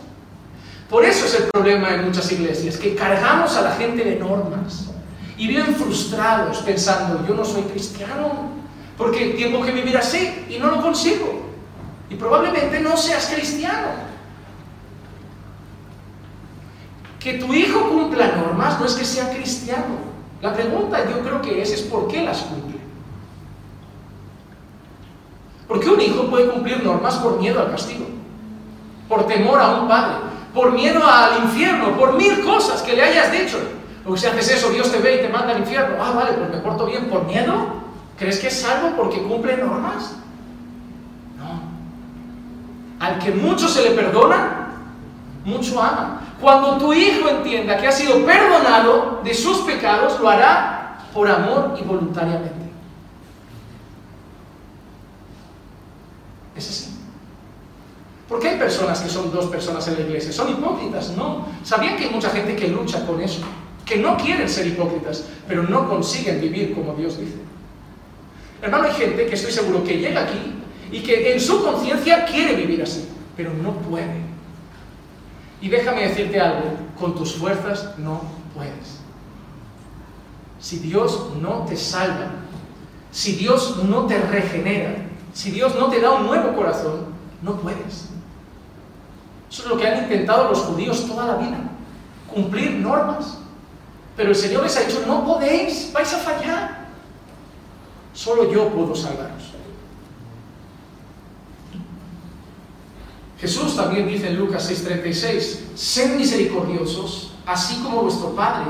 Por 0.89 1.05
eso 1.05 1.27
es 1.27 1.35
el 1.35 1.51
problema 1.51 1.95
en 1.95 2.05
muchas 2.05 2.31
iglesias, 2.31 2.77
que 2.77 2.95
cargamos 2.95 3.57
a 3.57 3.63
la 3.63 3.73
gente 3.73 4.05
de 4.05 4.17
normas 4.17 4.87
y 5.37 5.49
viven 5.49 5.75
frustrados 5.75 6.59
pensando, 6.59 7.27
yo 7.27 7.35
no 7.35 7.45
soy 7.45 7.63
cristiano, 7.63 8.51
porque 8.97 9.37
tengo 9.39 9.65
que 9.65 9.73
vivir 9.73 9.97
así 9.97 10.47
y 10.49 10.59
no 10.59 10.71
lo 10.71 10.81
consigo. 10.81 11.43
Y 12.09 12.15
probablemente 12.15 12.81
no 12.81 12.97
seas 12.97 13.27
cristiano. 13.27 13.89
Que 17.19 17.35
tu 17.35 17.53
hijo 17.53 17.89
cumpla 17.91 18.37
normas 18.37 18.79
no 18.79 18.87
es 18.87 18.95
que 18.95 19.05
sea 19.05 19.31
cristiano. 19.31 20.07
La 20.41 20.55
pregunta 20.55 21.05
yo 21.11 21.21
creo 21.21 21.43
que 21.43 21.61
es, 21.61 21.73
es 21.73 21.83
¿por 21.83 22.07
qué 22.07 22.23
las 22.23 22.43
cumple? 22.43 22.79
Porque 25.67 25.89
un 25.89 26.01
hijo 26.01 26.31
puede 26.31 26.49
cumplir 26.49 26.85
normas 26.85 27.17
por 27.17 27.41
miedo 27.41 27.61
al 27.61 27.73
castigo, 27.73 28.07
por 29.09 29.27
temor 29.27 29.61
a 29.61 29.81
un 29.81 29.89
padre, 29.89 30.26
por 30.57 30.73
miedo 30.73 31.07
al 31.07 31.45
infierno, 31.45 31.99
por 31.99 32.15
mil 32.15 32.43
cosas 32.43 32.81
que 32.81 32.97
le 32.97 33.03
hayas 33.03 33.31
dicho. 33.31 33.59
O 34.07 34.17
si 34.17 34.27
haces 34.27 34.53
eso, 34.53 34.71
Dios 34.71 34.91
te 34.91 34.99
ve 34.99 35.17
y 35.17 35.19
te 35.19 35.29
manda 35.29 35.53
al 35.53 35.59
infierno. 35.59 35.97
Ah, 36.03 36.13
vale, 36.13 36.33
pues 36.33 36.49
me 36.49 36.57
porto 36.57 36.87
bien 36.87 37.11
por 37.11 37.27
miedo. 37.27 37.53
¿Crees 38.19 38.39
que 38.39 38.47
es 38.47 38.61
salvo 38.63 38.97
porque 38.97 39.23
cumple 39.23 39.59
normas? 39.59 40.17
No. 41.37 41.61
Al 43.05 43.19
que 43.19 43.33
mucho 43.33 43.69
se 43.69 43.83
le 43.83 43.91
perdona, 43.91 44.69
mucho 45.45 45.83
ama. 45.83 46.23
Cuando 46.41 46.79
tu 46.79 46.95
hijo 46.95 47.29
entienda 47.29 47.77
que 47.77 47.89
ha 47.89 47.93
sido 47.93 48.25
perdonado 48.25 49.21
de 49.23 49.35
sus 49.35 49.59
pecados, 49.59 50.19
lo 50.21 50.31
hará 50.31 51.01
por 51.13 51.29
amor 51.29 51.77
y 51.79 51.85
voluntariamente. 51.85 52.67
Es 56.57 56.71
así. 56.71 56.97
¿Por 58.29 58.41
qué 58.41 58.49
hay 58.49 58.59
personas 58.59 59.01
que 59.01 59.09
son 59.09 59.31
dos 59.33 59.47
personas 59.47 59.87
en 59.87 59.95
la 59.95 60.01
iglesia? 60.01 60.33
¿Son 60.33 60.49
hipócritas? 60.51 61.11
No. 61.17 61.47
¿Sabían 61.63 61.97
que 61.97 62.05
hay 62.05 62.11
mucha 62.11 62.31
gente 62.31 62.57
que 62.57 62.69
lucha 62.69 63.07
con 63.07 63.21
eso? 63.21 63.41
Que 63.85 63.99
no 63.99 64.17
quieren 64.17 64.49
ser 64.49 64.67
hipócritas, 64.67 65.25
pero 65.47 65.63
no 65.63 65.89
consiguen 65.89 66.41
vivir 66.41 66.75
como 66.75 66.95
Dios 66.95 67.19
dice. 67.19 67.37
Hermano, 68.61 68.85
hay 68.85 68.95
gente 68.95 69.27
que 69.27 69.35
estoy 69.35 69.53
seguro 69.53 69.85
que 69.85 69.99
llega 69.99 70.25
aquí 70.25 70.55
y 70.91 71.01
que 71.01 71.33
en 71.33 71.41
su 71.41 71.63
conciencia 71.63 72.25
quiere 72.25 72.57
vivir 72.57 72.83
así, 72.83 73.09
pero 73.37 73.53
no 73.53 73.75
puede. 73.75 74.27
Y 75.61 75.69
déjame 75.69 76.09
decirte 76.09 76.41
algo, 76.41 76.73
con 76.99 77.15
tus 77.15 77.35
fuerzas 77.35 77.97
no 77.99 78.23
puedes. 78.55 79.01
Si 80.59 80.79
Dios 80.79 81.31
no 81.41 81.65
te 81.69 81.77
salva, 81.77 82.31
si 83.13 83.33
Dios 83.33 83.85
no 83.85 84.07
te 84.07 84.19
regenera, 84.19 84.97
si 85.33 85.53
Dios 85.53 85.77
no 85.77 85.89
te 85.89 86.01
da 86.01 86.13
un 86.13 86.27
nuevo 86.27 86.57
corazón, 86.57 87.07
no 87.43 87.57
puedes. 87.61 88.16
Eso 89.51 89.63
es 89.63 89.69
lo 89.69 89.77
que 89.77 89.87
han 89.87 90.03
intentado 90.05 90.49
los 90.51 90.61
judíos 90.61 91.07
toda 91.07 91.27
la 91.27 91.37
vida, 91.37 91.59
cumplir 92.33 92.73
normas. 92.73 93.39
Pero 94.17 94.31
el 94.31 94.37
Señor 94.37 94.63
les 94.63 94.77
ha 94.77 94.81
dicho, 94.81 95.05
no 95.07 95.25
podéis, 95.25 95.93
vais 95.93 96.13
a 96.13 96.19
fallar. 96.19 96.87
Solo 98.15 98.51
yo 98.51 98.69
puedo 98.71 98.95
salvaros. 98.95 99.53
Jesús 103.39 103.77
también 103.77 104.09
dice 104.09 104.29
en 104.29 104.39
Lucas 104.39 104.71
6:36, 104.71 105.77
sed 105.77 106.17
misericordiosos, 106.17 107.33
así 107.45 107.83
como 107.83 108.03
vuestro 108.03 108.35
Padre 108.35 108.67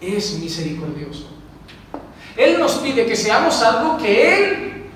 es 0.00 0.38
misericordioso. 0.38 1.26
Él 2.36 2.60
nos 2.60 2.74
pide 2.74 3.06
que 3.06 3.16
seamos 3.16 3.62
algo 3.62 3.96
que 3.96 4.36
Él 4.36 4.90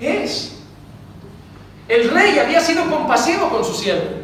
es. 0.00 0.56
El 1.88 2.10
rey 2.10 2.38
había 2.38 2.60
sido 2.60 2.90
compasivo 2.90 3.48
con 3.50 3.64
su 3.64 3.74
siervo. 3.74 4.23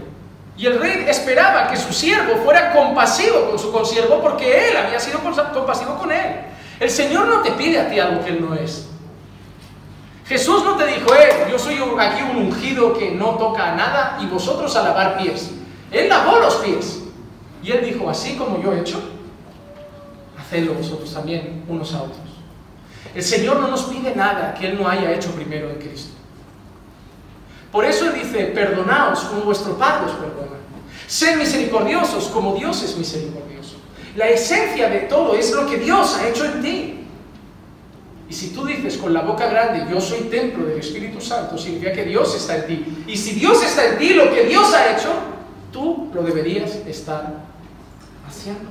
Y 0.56 0.66
el 0.66 0.78
rey 0.78 1.06
esperaba 1.08 1.68
que 1.68 1.76
su 1.76 1.92
siervo 1.92 2.42
fuera 2.44 2.72
compasivo 2.72 3.48
con 3.48 3.58
su 3.58 3.72
consiervo 3.72 4.20
porque 4.20 4.68
él 4.68 4.76
había 4.76 5.00
sido 5.00 5.20
compasivo 5.20 5.96
con 5.96 6.12
él. 6.12 6.50
El 6.80 6.90
Señor 6.90 7.28
no 7.28 7.42
te 7.42 7.52
pide 7.52 7.78
a 7.78 7.90
ti 7.90 8.00
algo 8.00 8.24
que 8.24 8.30
Él 8.30 8.40
no 8.40 8.54
es. 8.54 8.88
Jesús 10.26 10.64
no 10.64 10.76
te 10.76 10.86
dijo, 10.86 11.14
eh, 11.14 11.46
yo 11.50 11.58
soy 11.58 11.74
aquí 11.98 12.22
un 12.22 12.46
ungido 12.46 12.94
que 12.94 13.10
no 13.10 13.34
toca 13.34 13.72
a 13.72 13.74
nada 13.74 14.18
y 14.22 14.26
vosotros 14.26 14.74
a 14.76 14.82
lavar 14.82 15.18
pies. 15.18 15.50
Él 15.90 16.08
lavó 16.08 16.38
los 16.38 16.54
pies. 16.56 17.02
Y 17.62 17.72
Él 17.72 17.84
dijo, 17.84 18.08
así 18.08 18.36
como 18.36 18.62
yo 18.62 18.72
he 18.72 18.80
hecho, 18.80 18.98
hacedlo 20.38 20.72
vosotros 20.74 21.12
también 21.12 21.64
unos 21.68 21.92
a 21.92 22.04
otros. 22.04 22.18
El 23.14 23.22
Señor 23.22 23.60
no 23.60 23.68
nos 23.68 23.82
pide 23.84 24.14
nada 24.16 24.54
que 24.54 24.68
Él 24.68 24.80
no 24.80 24.88
haya 24.88 25.12
hecho 25.12 25.32
primero 25.32 25.68
en 25.68 25.76
Cristo. 25.76 26.14
Por 27.72 27.84
eso 27.84 28.10
dice, 28.12 28.46
perdonaos 28.46 29.20
como 29.20 29.42
vuestro 29.42 29.76
Padre 29.78 30.06
os 30.06 30.12
perdona. 30.12 30.58
Sed 31.06 31.36
misericordiosos 31.36 32.24
como 32.28 32.54
Dios 32.54 32.82
es 32.82 32.96
misericordioso. 32.96 33.76
La 34.16 34.28
esencia 34.28 34.88
de 34.88 35.00
todo 35.00 35.34
es 35.34 35.52
lo 35.52 35.66
que 35.66 35.78
Dios 35.78 36.16
ha 36.16 36.28
hecho 36.28 36.44
en 36.44 36.62
ti. 36.62 36.96
Y 38.28 38.32
si 38.32 38.50
tú 38.50 38.64
dices 38.64 38.96
con 38.96 39.12
la 39.12 39.22
boca 39.22 39.48
grande, 39.48 39.86
yo 39.90 40.00
soy 40.00 40.20
templo 40.22 40.66
del 40.66 40.78
Espíritu 40.78 41.20
Santo, 41.20 41.58
significa 41.58 41.92
que 41.92 42.04
Dios 42.04 42.34
está 42.36 42.58
en 42.58 42.66
ti. 42.66 43.04
Y 43.08 43.16
si 43.16 43.32
Dios 43.32 43.62
está 43.62 43.86
en 43.86 43.98
ti, 43.98 44.10
lo 44.10 44.32
que 44.32 44.44
Dios 44.44 44.72
ha 44.72 44.92
hecho, 44.92 45.10
tú 45.72 46.10
lo 46.14 46.22
deberías 46.22 46.76
estar 46.86 47.34
haciendo. 48.28 48.70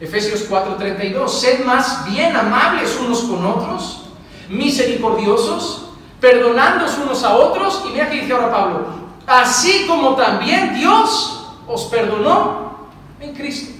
Efesios 0.00 0.48
4:32, 0.48 1.28
sed 1.28 1.64
más 1.64 2.06
bien 2.10 2.36
amables 2.36 2.98
unos 2.98 3.20
con 3.22 3.44
otros, 3.44 4.08
misericordiosos, 4.48 5.85
perdonándoos 6.26 6.98
unos 6.98 7.22
a 7.22 7.36
otros. 7.36 7.84
Y 7.86 7.90
mira 7.90 8.10
que 8.10 8.20
dice 8.20 8.32
ahora 8.32 8.50
Pablo, 8.50 8.86
así 9.26 9.86
como 9.86 10.16
también 10.16 10.74
Dios 10.74 11.54
os 11.68 11.84
perdonó 11.84 12.88
en 13.20 13.32
Cristo. 13.32 13.74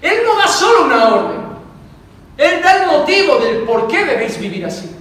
Él 0.00 0.18
no 0.24 0.36
da 0.36 0.46
solo 0.46 0.84
una 0.84 1.08
orden, 1.08 1.40
Él 2.36 2.62
da 2.62 2.84
el 2.84 2.86
motivo 2.86 3.38
del 3.38 3.58
por 3.64 3.88
qué 3.88 4.04
debéis 4.04 4.38
vivir 4.38 4.64
así. 4.64 4.94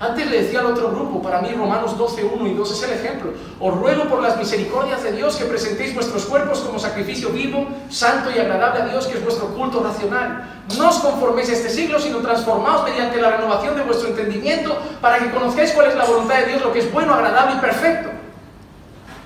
Antes 0.00 0.30
le 0.30 0.42
decía 0.42 0.60
al 0.60 0.66
otro 0.66 0.90
grupo, 0.90 1.20
para 1.20 1.40
mí 1.40 1.48
Romanos 1.50 1.98
12, 1.98 2.22
1 2.22 2.46
y 2.46 2.54
2 2.54 2.70
es 2.70 2.82
el 2.84 2.92
ejemplo. 2.92 3.32
Os 3.58 3.74
ruego 3.74 4.04
por 4.04 4.22
las 4.22 4.36
misericordias 4.36 5.02
de 5.02 5.10
Dios 5.10 5.34
que 5.34 5.44
presentéis 5.44 5.92
vuestros 5.92 6.24
cuerpos 6.26 6.60
como 6.60 6.78
sacrificio 6.78 7.30
vivo, 7.30 7.66
santo 7.90 8.30
y 8.30 8.38
agradable 8.38 8.82
a 8.82 8.86
Dios, 8.86 9.08
que 9.08 9.18
es 9.18 9.24
vuestro 9.24 9.48
culto 9.48 9.82
racional. 9.82 10.62
No 10.78 10.88
os 10.88 10.98
conforméis 10.98 11.48
a 11.50 11.54
este 11.54 11.68
siglo, 11.68 11.98
sino 11.98 12.18
transformaos 12.18 12.84
mediante 12.84 13.20
la 13.20 13.32
renovación 13.32 13.74
de 13.74 13.82
vuestro 13.82 14.10
entendimiento 14.10 14.78
para 15.00 15.18
que 15.18 15.32
conozcáis 15.32 15.72
cuál 15.72 15.88
es 15.88 15.96
la 15.96 16.04
voluntad 16.04 16.38
de 16.38 16.46
Dios, 16.46 16.62
lo 16.62 16.72
que 16.72 16.78
es 16.78 16.92
bueno, 16.92 17.14
agradable 17.14 17.56
y 17.56 17.58
perfecto. 17.58 18.10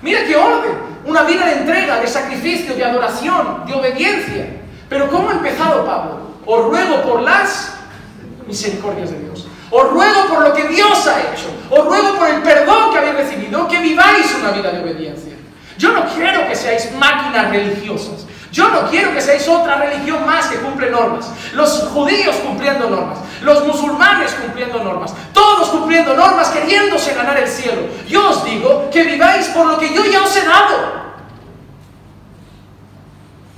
Mira 0.01 0.25
qué 0.25 0.35
orden, 0.35 0.73
una 1.05 1.21
vida 1.21 1.45
de 1.45 1.53
entrega, 1.53 1.99
de 1.99 2.07
sacrificio, 2.07 2.73
de 2.73 2.83
adoración, 2.83 3.63
de 3.67 3.73
obediencia. 3.75 4.47
Pero 4.89 5.07
¿cómo 5.11 5.29
ha 5.29 5.33
empezado 5.33 5.85
Pablo? 5.85 6.17
Os 6.47 6.65
ruego 6.65 7.03
por 7.03 7.21
las 7.21 7.75
misericordias 8.47 9.11
de 9.11 9.19
Dios. 9.19 9.47
Os 9.73 9.89
ruego 9.89 10.27
por 10.27 10.43
lo 10.43 10.53
que 10.53 10.67
Dios 10.67 11.07
ha 11.07 11.19
hecho. 11.19 11.49
Os 11.71 11.83
ruego 11.83 12.15
por 12.15 12.29
el 12.29 12.43
perdón 12.43 12.91
que 12.91 12.99
habéis 12.99 13.15
recibido, 13.15 13.67
que 13.67 13.79
viváis 13.79 14.35
una 14.39 14.51
vida 14.51 14.71
de 14.71 14.83
obediencia. 14.83 15.33
Yo 15.79 15.91
no 15.91 16.05
quiero 16.13 16.47
que 16.47 16.55
seáis 16.55 16.91
máquinas 16.93 17.49
religiosas. 17.49 18.27
Yo 18.51 18.69
no 18.69 18.87
quiero 18.87 19.11
que 19.15 19.19
seáis 19.19 19.47
otra 19.47 19.77
religión 19.77 20.27
más 20.27 20.45
que 20.45 20.57
cumple 20.57 20.91
normas. 20.91 21.27
Los 21.53 21.89
judíos 21.91 22.35
cumpliendo 22.45 22.87
normas, 22.87 23.17
los 23.41 23.65
musulmanes 23.65 24.35
cumpliendo 24.35 24.83
normas, 24.83 25.11
todos 25.33 25.69
cumpliendo 25.69 26.13
normas 26.13 26.49
queriéndose 26.49 27.15
ganar 27.15 27.37
el 27.39 27.47
cielo. 27.47 27.81
Yo 28.07 28.29
os 28.29 28.45
digo 28.45 28.91
que 28.91 29.03
viváis 29.03 29.47
por 29.47 29.65
lo 29.65 29.79
que 29.79 29.91
yo 29.91 30.05
ya 30.05 30.21
os 30.21 30.37
he 30.37 30.45
dado. 30.45 31.01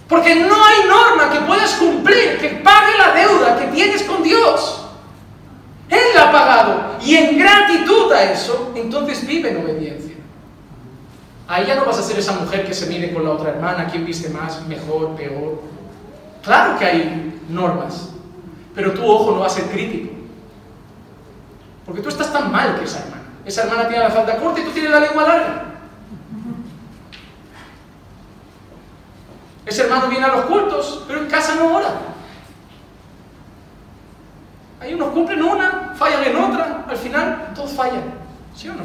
Porque 0.07 0.34
no 0.34 0.55
hay 0.63 0.88
norma 0.88 1.30
que 1.30 1.41
puedas 1.41 1.74
cumplir 1.74 2.38
que 2.38 2.61
pague 2.63 2.97
la 2.97 3.11
deuda 3.11 3.57
que 3.57 3.66
tienes 3.66 4.03
con 4.03 4.24
Dios. 4.24 4.84
Él 5.89 5.99
la 6.15 6.29
ha 6.29 6.31
pagado. 6.31 6.97
Y 7.01 7.15
en 7.15 7.38
gratitud 7.38 8.11
a 8.11 8.23
eso, 8.31 8.71
entonces 8.75 9.25
vive 9.25 9.51
en 9.51 9.63
obediencia. 9.63 10.15
Ahí 11.47 11.67
ya 11.67 11.75
no 11.75 11.86
vas 11.86 11.99
a 11.99 12.03
ser 12.03 12.17
esa 12.17 12.33
mujer 12.33 12.65
que 12.65 12.73
se 12.73 12.88
mide 12.88 13.13
con 13.13 13.23
la 13.23 13.31
otra 13.31 13.51
hermana, 13.51 13.88
quién 13.88 14.05
viste 14.05 14.29
más, 14.29 14.65
mejor, 14.67 15.15
peor. 15.15 15.61
Claro 16.43 16.77
que 16.77 16.86
hay 16.86 17.41
normas, 17.49 18.09
pero 18.73 18.93
tu 18.93 19.05
ojo 19.05 19.31
no 19.31 19.39
va 19.39 19.47
a 19.47 19.49
ser 19.49 19.65
crítico. 19.65 20.13
Porque 21.86 22.01
tú 22.01 22.09
estás 22.09 22.33
tan 22.33 22.51
mal 22.51 22.79
que 22.79 22.86
esa 22.86 22.99
hermana. 22.99 23.23
Esa 23.45 23.63
hermana 23.63 23.88
tiene 23.88 24.03
la 24.03 24.09
falda 24.09 24.38
corta 24.38 24.59
y 24.59 24.63
tú 24.63 24.71
tienes 24.71 24.89
la 24.89 24.99
lengua 24.99 25.23
larga. 25.23 25.65
Ese 29.65 29.83
hermano 29.83 30.07
viene 30.07 30.25
a 30.25 30.36
los 30.36 30.45
cultos, 30.45 31.03
pero 31.07 31.19
en 31.21 31.27
casa 31.27 31.55
no 31.55 31.75
ora. 31.75 32.14
Hay 34.86 34.93
unos 34.93 35.09
cumplen 35.09 35.41
una, 35.41 35.93
fallan 35.95 36.23
en 36.25 36.36
otra, 36.36 36.86
al 36.88 36.97
final 36.97 37.51
todos 37.55 37.71
fallan. 37.71 38.03
¿Sí 38.55 38.69
o 38.69 38.73
no? 38.75 38.83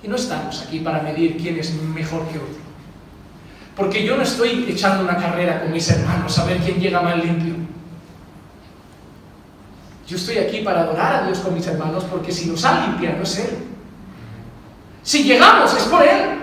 Y 0.00 0.06
no 0.06 0.14
estamos 0.14 0.62
aquí 0.62 0.78
para 0.78 1.02
medir 1.02 1.36
quién 1.36 1.58
es 1.58 1.74
mejor 1.74 2.24
que 2.28 2.38
otro. 2.38 2.68
Porque 3.74 4.04
yo 4.04 4.16
no 4.16 4.22
estoy 4.22 4.66
echando 4.68 5.02
una 5.02 5.16
carrera 5.16 5.60
con 5.60 5.72
mis 5.72 5.90
hermanos 5.90 6.38
a 6.38 6.44
ver 6.44 6.58
quién 6.58 6.78
llega 6.78 7.02
más 7.02 7.16
limpio. 7.16 7.56
Yo 10.06 10.16
estoy 10.16 10.38
aquí 10.38 10.60
para 10.60 10.82
adorar 10.82 11.14
a 11.14 11.26
Dios 11.26 11.40
con 11.40 11.54
mis 11.54 11.66
hermanos 11.66 12.04
porque 12.04 12.30
si 12.30 12.46
nos 12.46 12.64
ha 12.64 12.86
limpiado 12.86 13.20
es 13.24 13.38
Él. 13.40 13.58
Si 15.02 15.24
llegamos 15.24 15.74
es 15.74 15.82
por 15.82 16.02
Él. 16.02 16.38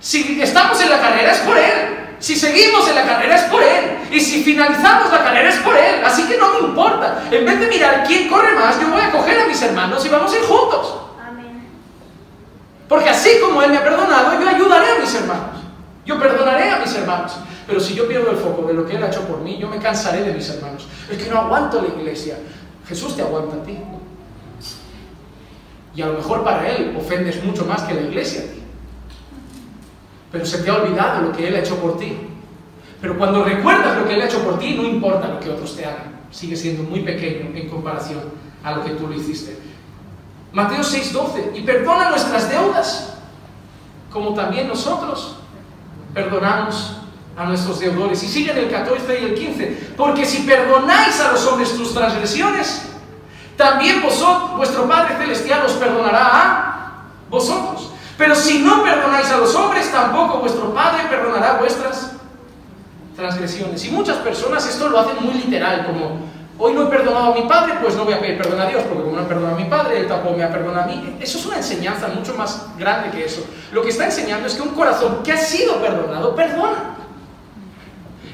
Si 0.00 0.40
estamos 0.40 0.80
en 0.80 0.88
la 0.88 1.00
carrera 1.00 1.32
es 1.32 1.38
por 1.40 1.58
Él. 1.58 2.16
Si 2.20 2.36
seguimos 2.36 2.88
en 2.88 2.94
la 2.94 3.04
carrera 3.04 3.36
es 3.36 3.42
por 3.42 3.62
Él. 3.62 3.95
Y 4.10 4.20
si 4.20 4.42
finalizamos 4.42 5.10
la 5.10 5.24
carrera 5.24 5.48
es 5.48 5.56
por 5.56 5.76
Él. 5.76 6.04
Así 6.04 6.26
que 6.26 6.36
no 6.36 6.52
me 6.54 6.68
importa. 6.68 7.24
En 7.30 7.44
vez 7.44 7.60
de 7.60 7.66
mirar 7.66 8.04
quién 8.06 8.28
corre 8.28 8.54
más, 8.54 8.80
yo 8.80 8.88
voy 8.88 9.00
a 9.00 9.10
coger 9.10 9.40
a 9.40 9.46
mis 9.46 9.60
hermanos 9.60 10.04
y 10.04 10.08
vamos 10.08 10.32
a 10.32 10.36
ir 10.36 10.44
juntos. 10.44 10.94
Porque 12.88 13.08
así 13.08 13.30
como 13.42 13.62
Él 13.62 13.70
me 13.70 13.78
ha 13.78 13.84
perdonado, 13.84 14.40
yo 14.40 14.48
ayudaré 14.48 14.92
a 14.92 15.00
mis 15.00 15.14
hermanos. 15.14 15.60
Yo 16.04 16.18
perdonaré 16.18 16.70
a 16.70 16.78
mis 16.78 16.94
hermanos. 16.94 17.32
Pero 17.66 17.80
si 17.80 17.94
yo 17.94 18.06
pierdo 18.06 18.30
el 18.30 18.36
foco 18.36 18.62
de 18.66 18.74
lo 18.74 18.86
que 18.86 18.94
Él 18.94 19.02
ha 19.02 19.08
hecho 19.08 19.22
por 19.22 19.40
mí, 19.40 19.58
yo 19.58 19.68
me 19.68 19.78
cansaré 19.78 20.22
de 20.22 20.32
mis 20.32 20.48
hermanos. 20.48 20.86
Es 21.10 21.18
que 21.18 21.28
no 21.28 21.40
aguanto 21.40 21.82
la 21.82 21.88
iglesia. 21.88 22.38
Jesús 22.88 23.16
te 23.16 23.22
aguanta 23.22 23.56
a 23.56 23.62
ti. 23.64 23.76
Y 25.96 26.02
a 26.02 26.06
lo 26.06 26.12
mejor 26.14 26.44
para 26.44 26.68
Él 26.68 26.94
ofendes 26.96 27.42
mucho 27.42 27.64
más 27.64 27.82
que 27.82 27.94
la 27.94 28.02
iglesia 28.02 28.42
a 28.42 28.44
ti. 28.44 28.62
Pero 30.30 30.46
se 30.46 30.58
te 30.58 30.70
ha 30.70 30.74
olvidado 30.74 31.22
lo 31.22 31.32
que 31.32 31.48
Él 31.48 31.56
ha 31.56 31.60
hecho 31.60 31.76
por 31.76 31.98
ti. 31.98 32.16
Pero 33.06 33.18
cuando 33.18 33.44
recuerdas 33.44 33.96
lo 33.96 34.08
que 34.08 34.14
Él 34.14 34.22
ha 34.22 34.24
hecho 34.24 34.42
por 34.42 34.58
ti, 34.58 34.74
no 34.74 34.82
importa 34.82 35.28
lo 35.28 35.38
que 35.38 35.48
otros 35.48 35.76
te 35.76 35.86
hagan. 35.86 36.26
Sigue 36.32 36.56
siendo 36.56 36.82
muy 36.82 37.02
pequeño 37.02 37.56
en 37.56 37.68
comparación 37.68 38.18
a 38.64 38.72
lo 38.72 38.82
que 38.82 38.90
tú 38.90 39.06
lo 39.06 39.14
hiciste. 39.14 39.56
Mateo 40.50 40.80
6:12, 40.80 41.52
y 41.54 41.60
perdona 41.60 42.10
nuestras 42.10 42.50
deudas, 42.50 43.14
como 44.10 44.34
también 44.34 44.66
nosotros 44.66 45.36
perdonamos 46.12 46.96
a 47.36 47.44
nuestros 47.44 47.78
deudores. 47.78 48.24
Y 48.24 48.26
siguen 48.26 48.58
el 48.58 48.68
14 48.68 49.20
y 49.20 49.24
el 49.24 49.34
15, 49.36 49.92
porque 49.96 50.26
si 50.26 50.42
perdonáis 50.42 51.20
a 51.20 51.30
los 51.30 51.46
hombres 51.46 51.76
tus 51.76 51.94
transgresiones, 51.94 52.88
también 53.56 54.02
vosotros, 54.02 54.56
vuestro 54.56 54.88
Padre 54.88 55.14
Celestial 55.16 55.64
os 55.64 55.74
perdonará 55.74 56.26
a 56.26 57.02
vosotros. 57.30 57.92
Pero 58.18 58.34
si 58.34 58.64
no 58.64 58.82
perdonáis 58.82 59.30
a 59.30 59.36
los 59.36 59.54
hombres, 59.54 59.92
tampoco 59.92 60.40
vuestro 60.40 60.74
Padre 60.74 61.04
perdonará 61.08 61.58
vuestras 61.60 62.15
transgresiones. 63.16 63.84
Y 63.84 63.90
muchas 63.90 64.18
personas 64.18 64.68
esto 64.68 64.88
lo 64.88 65.00
hacen 65.00 65.16
muy 65.24 65.34
literal, 65.34 65.86
como 65.86 66.36
Hoy 66.58 66.72
no 66.72 66.84
he 66.84 66.86
perdonado 66.86 67.32
a 67.32 67.34
mi 67.34 67.42
padre, 67.42 67.74
pues 67.82 67.94
no 67.96 68.04
voy 68.04 68.14
a 68.14 68.20
pedir 68.20 68.38
perdón 68.38 68.58
a 68.60 68.66
Dios, 68.66 68.82
porque 68.84 69.02
como 69.02 69.16
no 69.16 69.22
he 69.22 69.26
perdonado 69.26 69.56
a 69.56 69.58
mi 69.58 69.66
padre, 69.66 70.00
él 70.00 70.08
tampoco 70.08 70.36
me 70.36 70.42
ha 70.42 70.50
perdonado 70.50 70.84
a 70.84 70.86
mí. 70.86 71.16
Eso 71.20 71.38
es 71.38 71.44
una 71.44 71.56
enseñanza 71.56 72.08
mucho 72.08 72.34
más 72.34 72.66
grande 72.78 73.10
que 73.10 73.26
eso. 73.26 73.44
Lo 73.72 73.82
que 73.82 73.90
está 73.90 74.06
enseñando 74.06 74.46
es 74.46 74.54
que 74.54 74.62
un 74.62 74.70
corazón 74.70 75.22
que 75.22 75.32
ha 75.32 75.36
sido 75.36 75.80
perdonado, 75.82 76.34
perdona. 76.34 76.96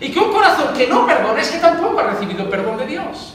Y 0.01 0.13
que 0.13 0.19
un 0.21 0.33
corazón 0.33 0.73
que 0.73 0.87
no 0.87 1.05
perdona 1.05 1.41
es 1.41 1.51
que 1.51 1.59
tampoco 1.59 1.99
ha 1.99 2.05
recibido 2.05 2.49
perdón 2.49 2.77
de 2.79 2.87
Dios. 2.87 3.35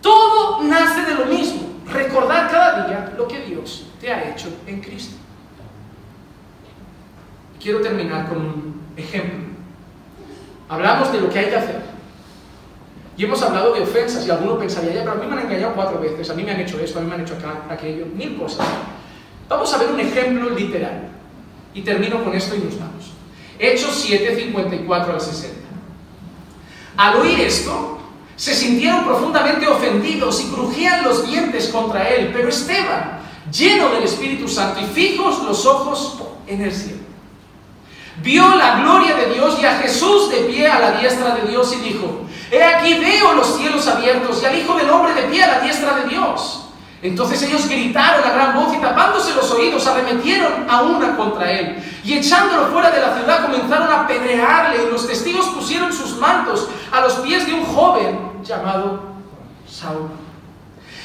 Todo 0.00 0.62
nace 0.64 1.02
de 1.02 1.14
lo 1.14 1.26
mismo. 1.26 1.62
Recordar 1.92 2.50
cada 2.50 2.86
día 2.86 3.12
lo 3.16 3.28
que 3.28 3.38
Dios 3.40 3.86
te 4.00 4.12
ha 4.12 4.30
hecho 4.30 4.48
en 4.66 4.80
Cristo. 4.80 5.16
Quiero 7.62 7.80
terminar 7.80 8.28
con 8.28 8.38
un 8.38 8.82
ejemplo. 8.96 9.53
Hablamos 10.68 11.12
de 11.12 11.20
lo 11.20 11.30
que 11.30 11.38
hay 11.38 11.46
que 11.46 11.56
hacer. 11.56 11.82
Y 13.16 13.24
hemos 13.24 13.40
hablado 13.42 13.72
de 13.74 13.82
ofensas 13.82 14.26
y 14.26 14.30
alguno 14.30 14.58
pensaría, 14.58 14.92
ya, 14.92 15.00
pero 15.00 15.12
a 15.12 15.14
mí 15.16 15.26
me 15.26 15.40
han 15.40 15.46
engañado 15.46 15.74
cuatro 15.74 16.00
veces, 16.00 16.28
a 16.30 16.34
mí 16.34 16.42
me 16.42 16.50
han 16.50 16.60
hecho 16.60 16.80
esto, 16.80 16.98
a 16.98 17.02
mí 17.02 17.08
me 17.08 17.14
han 17.14 17.20
hecho 17.20 17.36
aquello, 17.70 18.06
mil 18.06 18.36
cosas. 18.36 18.66
Vamos 19.48 19.72
a 19.72 19.78
ver 19.78 19.90
un 19.90 20.00
ejemplo 20.00 20.50
literal. 20.50 21.10
Y 21.74 21.82
termino 21.82 22.22
con 22.22 22.34
esto 22.34 22.54
y 22.56 22.58
nos 22.58 22.78
vamos. 22.78 23.12
Hechos 23.58 23.94
7, 24.04 24.34
54 24.34 25.12
al 25.12 25.20
60. 25.20 25.60
Al 26.96 27.16
oír 27.16 27.40
esto, 27.40 27.98
se 28.36 28.54
sintieron 28.54 29.04
profundamente 29.04 29.66
ofendidos 29.66 30.40
y 30.42 30.46
crujían 30.46 31.04
los 31.04 31.26
dientes 31.26 31.68
contra 31.68 32.08
él, 32.08 32.30
pero 32.32 32.48
Esteban, 32.48 33.20
lleno 33.52 33.90
del 33.90 34.04
Espíritu 34.04 34.48
Santo 34.48 34.80
y 34.80 34.86
fijos 34.86 35.42
los 35.44 35.66
ojos 35.66 36.18
en 36.46 36.62
el 36.62 36.72
cielo, 36.72 37.03
vio 38.22 38.54
la 38.54 38.80
gloria 38.80 39.14
de 39.14 39.34
Dios 39.34 39.58
y 39.60 39.66
a 39.66 39.78
Jesús 39.78 40.30
de 40.30 40.38
pie 40.40 40.68
a 40.68 40.78
la 40.78 40.92
diestra 40.92 41.34
de 41.34 41.48
Dios 41.48 41.72
y 41.72 41.80
dijo, 41.80 42.22
he 42.50 42.62
aquí 42.62 42.94
veo 42.94 43.34
los 43.34 43.56
cielos 43.56 43.86
abiertos 43.88 44.42
y 44.42 44.46
al 44.46 44.58
Hijo 44.58 44.74
del 44.76 44.90
Hombre 44.90 45.14
de 45.14 45.22
pie 45.22 45.42
a 45.42 45.58
la 45.58 45.60
diestra 45.60 45.94
de 45.94 46.08
Dios. 46.08 46.60
Entonces 47.02 47.42
ellos 47.42 47.68
gritaron 47.68 48.24
a 48.24 48.32
gran 48.32 48.54
voz 48.54 48.74
y 48.74 48.78
tapándose 48.78 49.34
los 49.34 49.50
oídos 49.50 49.86
arremetieron 49.86 50.66
a 50.70 50.82
una 50.82 51.14
contra 51.16 51.50
él. 51.50 51.76
Y 52.02 52.14
echándolo 52.14 52.68
fuera 52.68 52.90
de 52.90 53.00
la 53.00 53.14
ciudad 53.14 53.44
comenzaron 53.44 53.88
a 53.88 54.04
apedrearle 54.04 54.84
y 54.84 54.90
los 54.90 55.06
testigos 55.06 55.48
pusieron 55.48 55.92
sus 55.92 56.16
mantos 56.16 56.66
a 56.90 57.02
los 57.02 57.14
pies 57.16 57.46
de 57.46 57.52
un 57.52 57.66
joven 57.66 58.18
llamado 58.42 59.02
Saúl. 59.68 60.08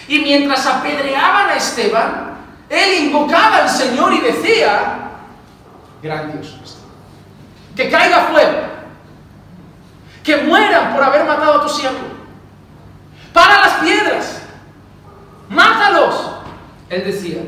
Y 0.08 0.20
mientras 0.20 0.66
apedreaban 0.66 1.50
a 1.50 1.56
Esteban, 1.56 2.38
él 2.70 3.06
invocaba 3.06 3.58
al 3.58 3.70
Señor 3.70 4.14
y 4.14 4.20
decía, 4.22 5.18
grandioso 6.02 6.60
que 7.80 7.90
caiga 7.90 8.26
fuego, 8.26 8.58
que 10.22 10.36
mueran 10.36 10.94
por 10.94 11.02
haber 11.02 11.24
matado 11.24 11.60
a 11.60 11.62
tu 11.62 11.70
siervo, 11.70 12.10
para 13.32 13.62
las 13.62 13.74
piedras 13.76 14.42
mátalos. 15.48 16.30
Él 16.90 17.06
decía, 17.06 17.42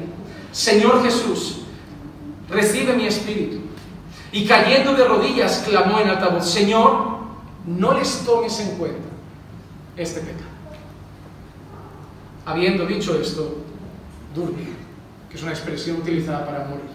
Señor 0.54 1.04
Jesús, 1.04 1.64
recibe 2.50 2.94
mi 2.94 3.08
espíritu. 3.08 3.60
Y 4.32 4.48
cayendo 4.48 4.94
de 4.94 5.04
rodillas, 5.04 5.66
clamó 5.68 6.00
en 6.00 6.08
alta 6.08 6.30
voz, 6.30 6.50
Señor, 6.50 7.18
no 7.66 7.94
les 7.94 8.24
tomes 8.24 8.58
en 8.62 8.78
cuenta 8.78 9.10
este 9.98 10.22
pecado. 10.22 10.46
Habiendo 12.46 12.86
dicho 12.86 13.20
esto, 13.20 13.58
durmió, 14.34 14.70
que 15.30 15.36
es 15.36 15.44
una 15.44 15.52
expresión 15.52 15.98
utilizada 15.98 16.46
para 16.46 16.64
morir. 16.64 16.91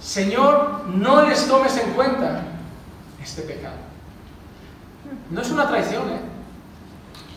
Señor, 0.00 0.86
no 0.86 1.22
les 1.22 1.46
tomes 1.46 1.76
en 1.76 1.92
cuenta 1.92 2.42
este 3.22 3.42
pecado. 3.42 3.76
No 5.30 5.42
es 5.42 5.50
una 5.50 5.68
traición, 5.68 6.08
¿eh? 6.08 6.20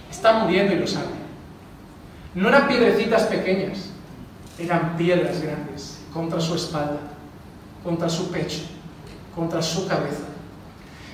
Está 0.10 0.34
muriendo 0.40 0.74
y 0.74 0.80
lo 0.80 0.88
sabe. 0.88 1.08
No 2.34 2.50
eran 2.50 2.68
piedrecitas 2.68 3.24
pequeñas, 3.24 3.90
eran 4.58 4.96
piedras 4.98 5.42
grandes 5.42 6.00
contra 6.14 6.40
su 6.40 6.56
espalda, 6.56 7.00
contra 7.84 8.10
su 8.10 8.32
pecho, 8.32 8.62
contra 9.36 9.62
su 9.62 9.88
cabeza. 9.88 10.24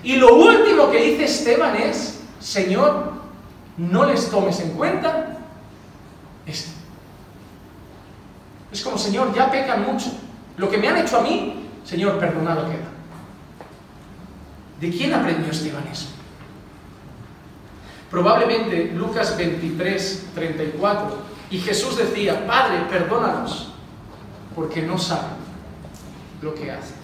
Y 0.03 0.15
lo 0.15 0.35
último 0.35 0.91
que 0.91 1.01
dice 1.03 1.25
Esteban 1.25 1.75
es, 1.75 2.19
Señor, 2.39 3.13
no 3.77 4.05
les 4.05 4.29
tomes 4.29 4.59
en 4.59 4.71
cuenta 4.71 5.37
esto. 6.45 6.71
Es 8.71 8.83
como, 8.83 8.97
Señor, 8.97 9.33
ya 9.33 9.49
pecan 9.49 9.85
mucho. 9.85 10.11
Lo 10.59 10.69
que 10.69 10.77
me 10.77 10.89
han 10.89 10.97
hecho 10.97 11.17
a 11.17 11.21
mí, 11.21 11.69
Señor, 11.85 12.19
perdonado 12.19 12.65
queda. 12.65 12.89
¿De 14.81 14.89
quién 14.89 15.13
aprendió 15.13 15.49
Esteban 15.49 15.87
eso? 15.89 16.09
Probablemente 18.11 18.91
Lucas 18.93 19.37
23, 19.37 20.31
34. 20.35 21.17
Y 21.51 21.59
Jesús 21.59 21.97
decía, 21.97 22.45
Padre, 22.45 22.81
perdónanos, 22.89 23.71
porque 24.53 24.81
no 24.81 24.97
saben 24.97 25.39
lo 26.41 26.53
que 26.53 26.71
hacen. 26.71 26.97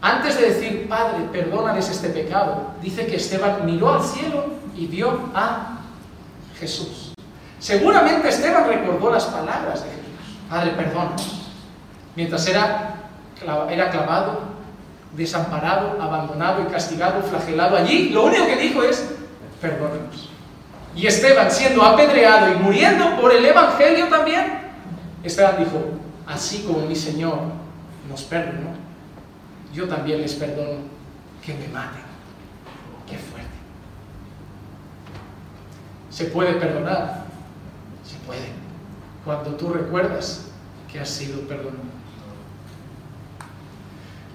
Antes 0.00 0.40
de 0.40 0.48
decir, 0.48 0.88
Padre, 0.88 1.24
perdónales 1.30 1.90
este 1.90 2.08
pecado, 2.08 2.70
dice 2.80 3.06
que 3.06 3.16
Esteban 3.16 3.66
miró 3.66 3.92
al 3.92 4.02
cielo 4.02 4.46
y 4.74 4.86
vio 4.86 5.28
a 5.34 5.80
Jesús. 6.58 7.12
Seguramente 7.58 8.30
Esteban 8.30 8.66
recordó 8.66 9.10
las 9.10 9.26
palabras 9.26 9.84
de 9.84 9.90
Jesús. 9.90 10.07
Padre, 10.48 10.70
perdónanos. 10.72 11.50
Mientras 12.16 12.46
era, 12.48 12.94
era 13.70 13.90
clavado 13.90 14.58
desamparado, 15.12 16.00
abandonado 16.00 16.62
y 16.62 16.66
castigado, 16.66 17.22
flagelado 17.22 17.76
allí, 17.76 18.10
lo 18.10 18.24
único 18.24 18.46
que 18.46 18.56
dijo 18.56 18.82
es, 18.82 19.08
perdónenos. 19.60 20.30
Y 20.94 21.06
Esteban, 21.06 21.50
siendo 21.50 21.82
apedreado 21.82 22.52
y 22.52 22.56
muriendo 22.56 23.16
por 23.20 23.32
el 23.32 23.44
Evangelio 23.44 24.08
también, 24.08 24.60
Esteban 25.22 25.58
dijo, 25.58 25.82
así 26.26 26.62
como 26.62 26.86
mi 26.86 26.96
Señor 26.96 27.38
nos 28.08 28.22
perdonó, 28.22 28.70
yo 29.72 29.86
también 29.86 30.20
les 30.20 30.34
perdono 30.34 30.80
que 31.44 31.54
me 31.54 31.68
maten. 31.68 32.02
Qué 33.08 33.16
fuerte. 33.16 33.48
¿Se 36.10 36.26
puede 36.26 36.54
perdonar? 36.54 37.24
Se 38.04 38.16
puede. 38.26 38.67
Cuando 39.24 39.50
tú 39.52 39.70
recuerdas 39.70 40.46
que 40.90 41.00
has 41.00 41.08
sido 41.08 41.40
perdonado. 41.42 41.98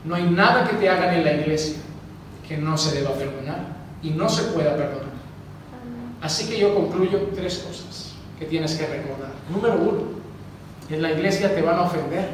No 0.03 0.15
hay 0.15 0.23
nada 0.23 0.67
que 0.67 0.75
te 0.75 0.89
hagan 0.89 1.15
en 1.15 1.23
la 1.23 1.33
iglesia 1.33 1.77
que 2.47 2.57
no 2.57 2.77
se 2.77 2.99
deba 2.99 3.13
perdonar 3.13 3.65
y 4.01 4.09
no 4.09 4.27
se 4.27 4.43
pueda 4.51 4.75
perdonar. 4.75 5.13
Así 6.21 6.47
que 6.47 6.59
yo 6.59 6.75
concluyo 6.75 7.29
tres 7.35 7.59
cosas 7.59 8.13
que 8.37 8.45
tienes 8.45 8.75
que 8.75 8.85
recordar. 8.85 9.31
Número 9.49 9.75
uno, 9.75 10.01
en 10.89 11.01
la 11.01 11.11
iglesia 11.11 11.53
te 11.53 11.61
van 11.61 11.77
a 11.77 11.83
ofender, 11.83 12.29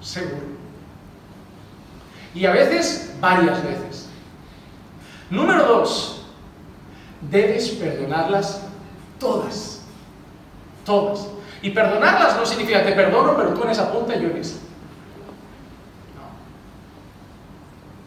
seguro. 0.00 0.50
Y 2.34 2.46
a 2.46 2.52
veces, 2.52 3.14
varias 3.20 3.62
veces. 3.64 4.08
Número 5.30 5.64
dos, 5.66 6.22
debes 7.30 7.70
perdonarlas 7.70 8.62
todas. 9.18 9.82
Todas. 10.84 11.28
Y 11.62 11.70
perdonarlas 11.70 12.36
no 12.36 12.46
significa 12.46 12.82
te 12.82 12.92
perdono, 12.92 13.36
pero 13.36 13.50
tú 13.50 13.64
en 13.64 13.70
esa 13.70 13.92
punta 13.92 14.16
y 14.16 14.22
yo 14.22 14.28
en 14.28 14.36
esa. 14.38 14.56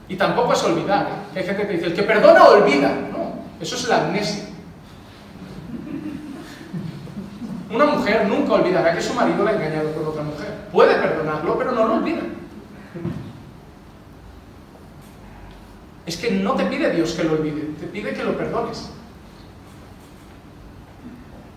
Y 0.08 0.16
tampoco 0.16 0.54
es 0.54 0.64
olvidar. 0.64 1.08
¿eh? 1.08 1.39
Hay 1.39 1.45
gente 1.45 1.68
que 1.68 1.74
dice, 1.74 1.86
el 1.88 1.93
que 1.93 2.04
perdona 2.04 2.45
olvida. 2.45 2.89
No, 3.12 3.34
eso 3.60 3.76
es 3.76 3.88
la 3.88 4.06
amnesia. 4.06 4.45
Una 7.72 7.86
mujer 7.86 8.28
nunca 8.28 8.54
olvidará 8.54 8.93
que 8.93 9.01
su 9.01 9.14
marido 9.14 9.43
la 9.43 9.51
ha 9.51 9.56
engañado 9.56 9.91
con 9.93 10.06
otra 10.06 10.24
mujer. 10.24 10.54
Puede 10.72 10.95
perdonarlo, 10.95 11.58
pero 11.58 11.72
no 11.72 11.88
lo 11.88 11.93
olvida. 11.95 12.22
Es 16.06 16.18
que 16.18 16.32
no 16.32 16.54
te 16.54 16.66
pide 16.66 16.91
Dios 16.91 17.14
que 17.14 17.24
lo 17.24 17.34
olvide, 17.34 17.62
te 17.80 17.88
pide 17.88 18.14
que 18.14 18.24
lo 18.24 18.38
perdones. 18.38 18.91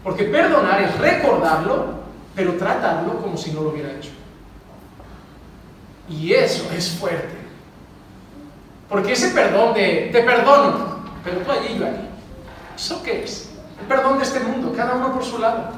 Porque 0.06 0.22
perdonar 0.22 0.80
es 0.82 0.96
recordarlo, 0.98 1.86
pero 2.32 2.54
tratarlo 2.54 3.20
como 3.20 3.36
si 3.36 3.50
no 3.50 3.62
lo 3.62 3.70
hubiera 3.70 3.90
hecho. 3.90 4.10
Y 6.08 6.32
eso 6.32 6.70
es 6.72 6.90
fuerte. 6.90 7.36
Porque 8.88 9.14
ese 9.14 9.30
perdón 9.30 9.74
de 9.74 10.10
te 10.12 10.22
perdono, 10.22 11.00
pero 11.24 11.38
tú 11.38 11.50
allí 11.50 11.72
y 11.74 11.78
yo 11.80 11.86
aquí, 11.88 12.06
¿eso 12.76 13.02
qué 13.02 13.24
es? 13.24 13.50
El 13.80 13.86
perdón 13.88 14.18
de 14.18 14.22
este 14.22 14.38
mundo, 14.38 14.72
cada 14.76 14.94
uno 14.94 15.12
por 15.12 15.24
su 15.24 15.38
lado. 15.38 15.70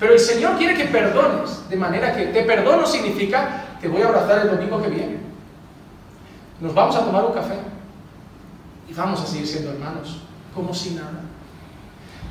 Pero 0.00 0.14
el 0.14 0.18
Señor 0.18 0.56
quiere 0.56 0.74
que 0.74 0.86
perdones, 0.86 1.68
de 1.68 1.76
manera 1.76 2.12
que 2.12 2.26
te 2.26 2.42
perdono 2.42 2.88
significa 2.88 3.66
te 3.80 3.86
voy 3.86 4.02
a 4.02 4.08
abrazar 4.08 4.40
el 4.40 4.50
domingo 4.50 4.82
que 4.82 4.88
viene. 4.88 5.18
Nos 6.58 6.74
vamos 6.74 6.96
a 6.96 7.04
tomar 7.04 7.24
un 7.24 7.32
café 7.32 7.54
y 8.88 8.94
vamos 8.94 9.20
a 9.20 9.26
seguir 9.26 9.46
siendo 9.46 9.70
hermanos, 9.70 10.22
como 10.52 10.74
si 10.74 10.90
nada. 10.90 11.20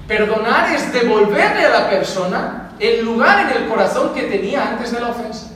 Perdonar 0.07 0.73
es 0.73 0.93
devolverle 0.93 1.65
a 1.65 1.81
la 1.81 1.89
persona 1.89 2.71
el 2.79 3.03
lugar 3.03 3.49
en 3.49 3.63
el 3.63 3.69
corazón 3.69 4.13
que 4.13 4.23
tenía 4.23 4.71
antes 4.71 4.91
de 4.91 4.99
la 4.99 5.09
ofensa. 5.09 5.51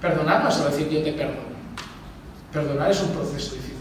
Perdonar 0.00 0.42
no 0.42 0.48
es 0.48 0.64
decir 0.64 0.88
yo 0.88 1.02
te 1.02 1.12
perdono. 1.12 1.50
Perdonar 2.52 2.90
es 2.90 3.02
un 3.02 3.10
proceso 3.10 3.54
difícil. 3.54 3.76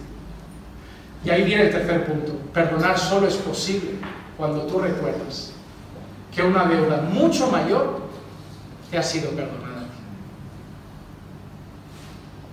Y 1.24 1.30
ahí 1.30 1.44
viene 1.44 1.64
el 1.64 1.72
tercer 1.72 2.06
punto. 2.06 2.34
Perdonar 2.54 2.98
solo 2.98 3.28
es 3.28 3.36
posible 3.36 3.92
cuando 4.38 4.64
tú 4.64 4.80
recuerdas 4.80 5.52
que 6.34 6.44
una 6.44 6.66
deuda 6.66 7.02
mucho 7.02 7.50
mayor 7.50 8.02
te 8.90 8.98
ha 8.98 9.04
sido 9.04 9.32
perdonada. 9.32 9.88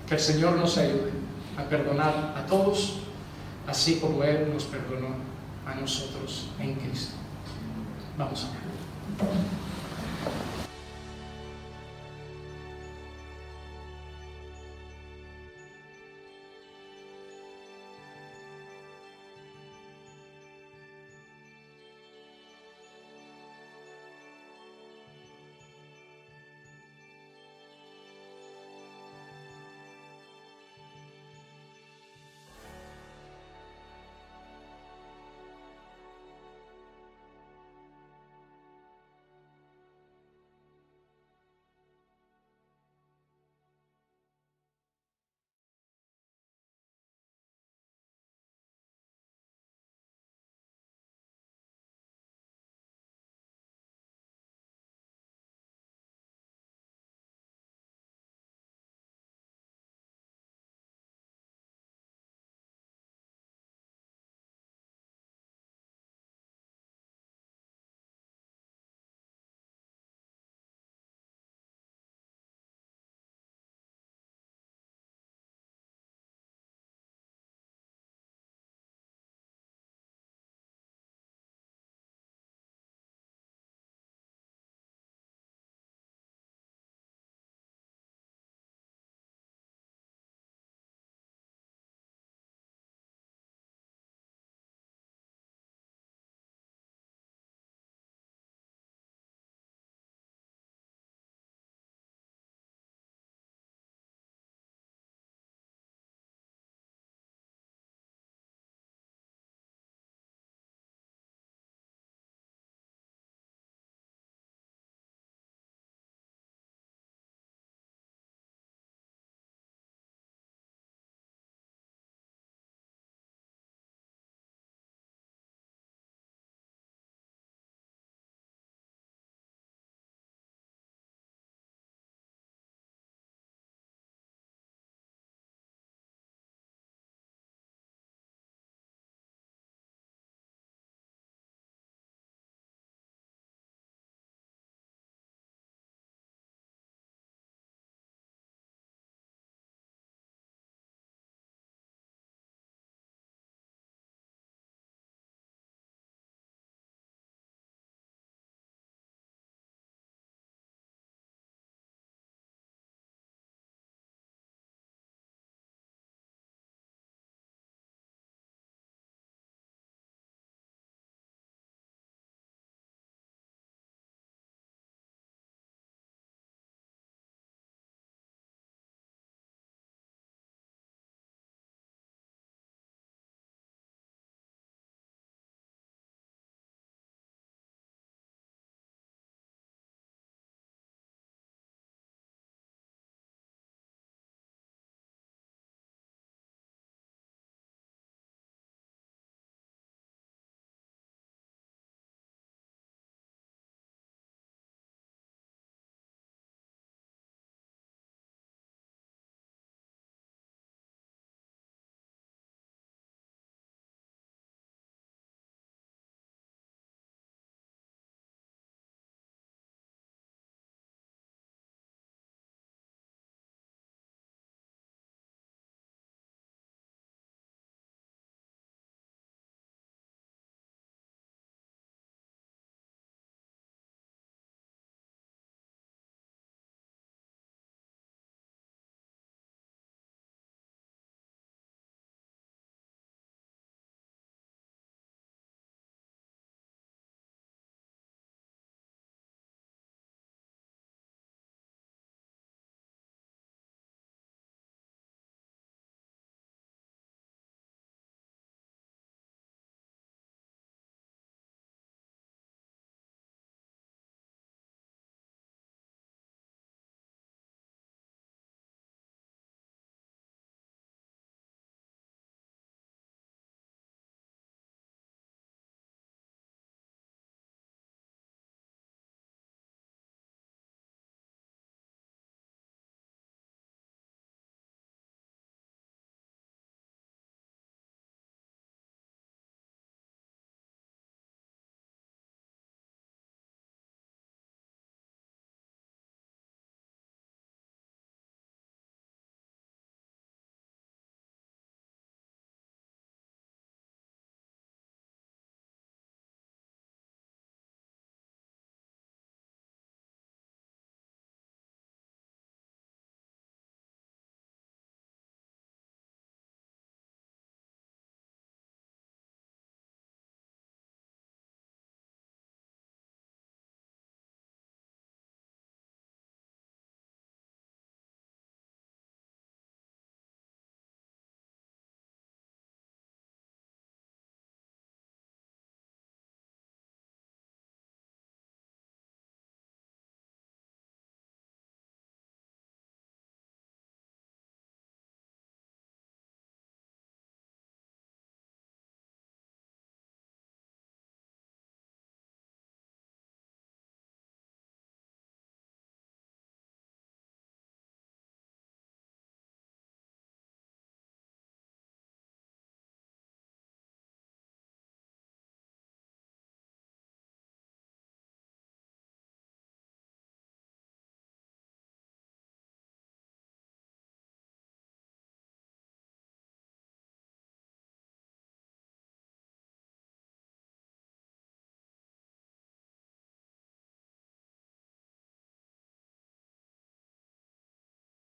Que 0.09 0.15
el 0.15 0.21
Señor 0.21 0.57
nos 0.57 0.79
ayude 0.79 1.13
a 1.59 1.63
perdonar 1.65 2.35
a 2.37 2.47
todos, 2.47 3.01
así 3.67 3.97
como 3.97 4.23
Él 4.23 4.53
nos 4.53 4.65
perdonó 4.65 5.09
a 5.67 5.75
nosotros 5.75 6.49
en 6.59 6.75
Cristo. 6.75 7.15
Vamos 8.17 8.45
a 8.45 8.49
ver. 8.49 9.66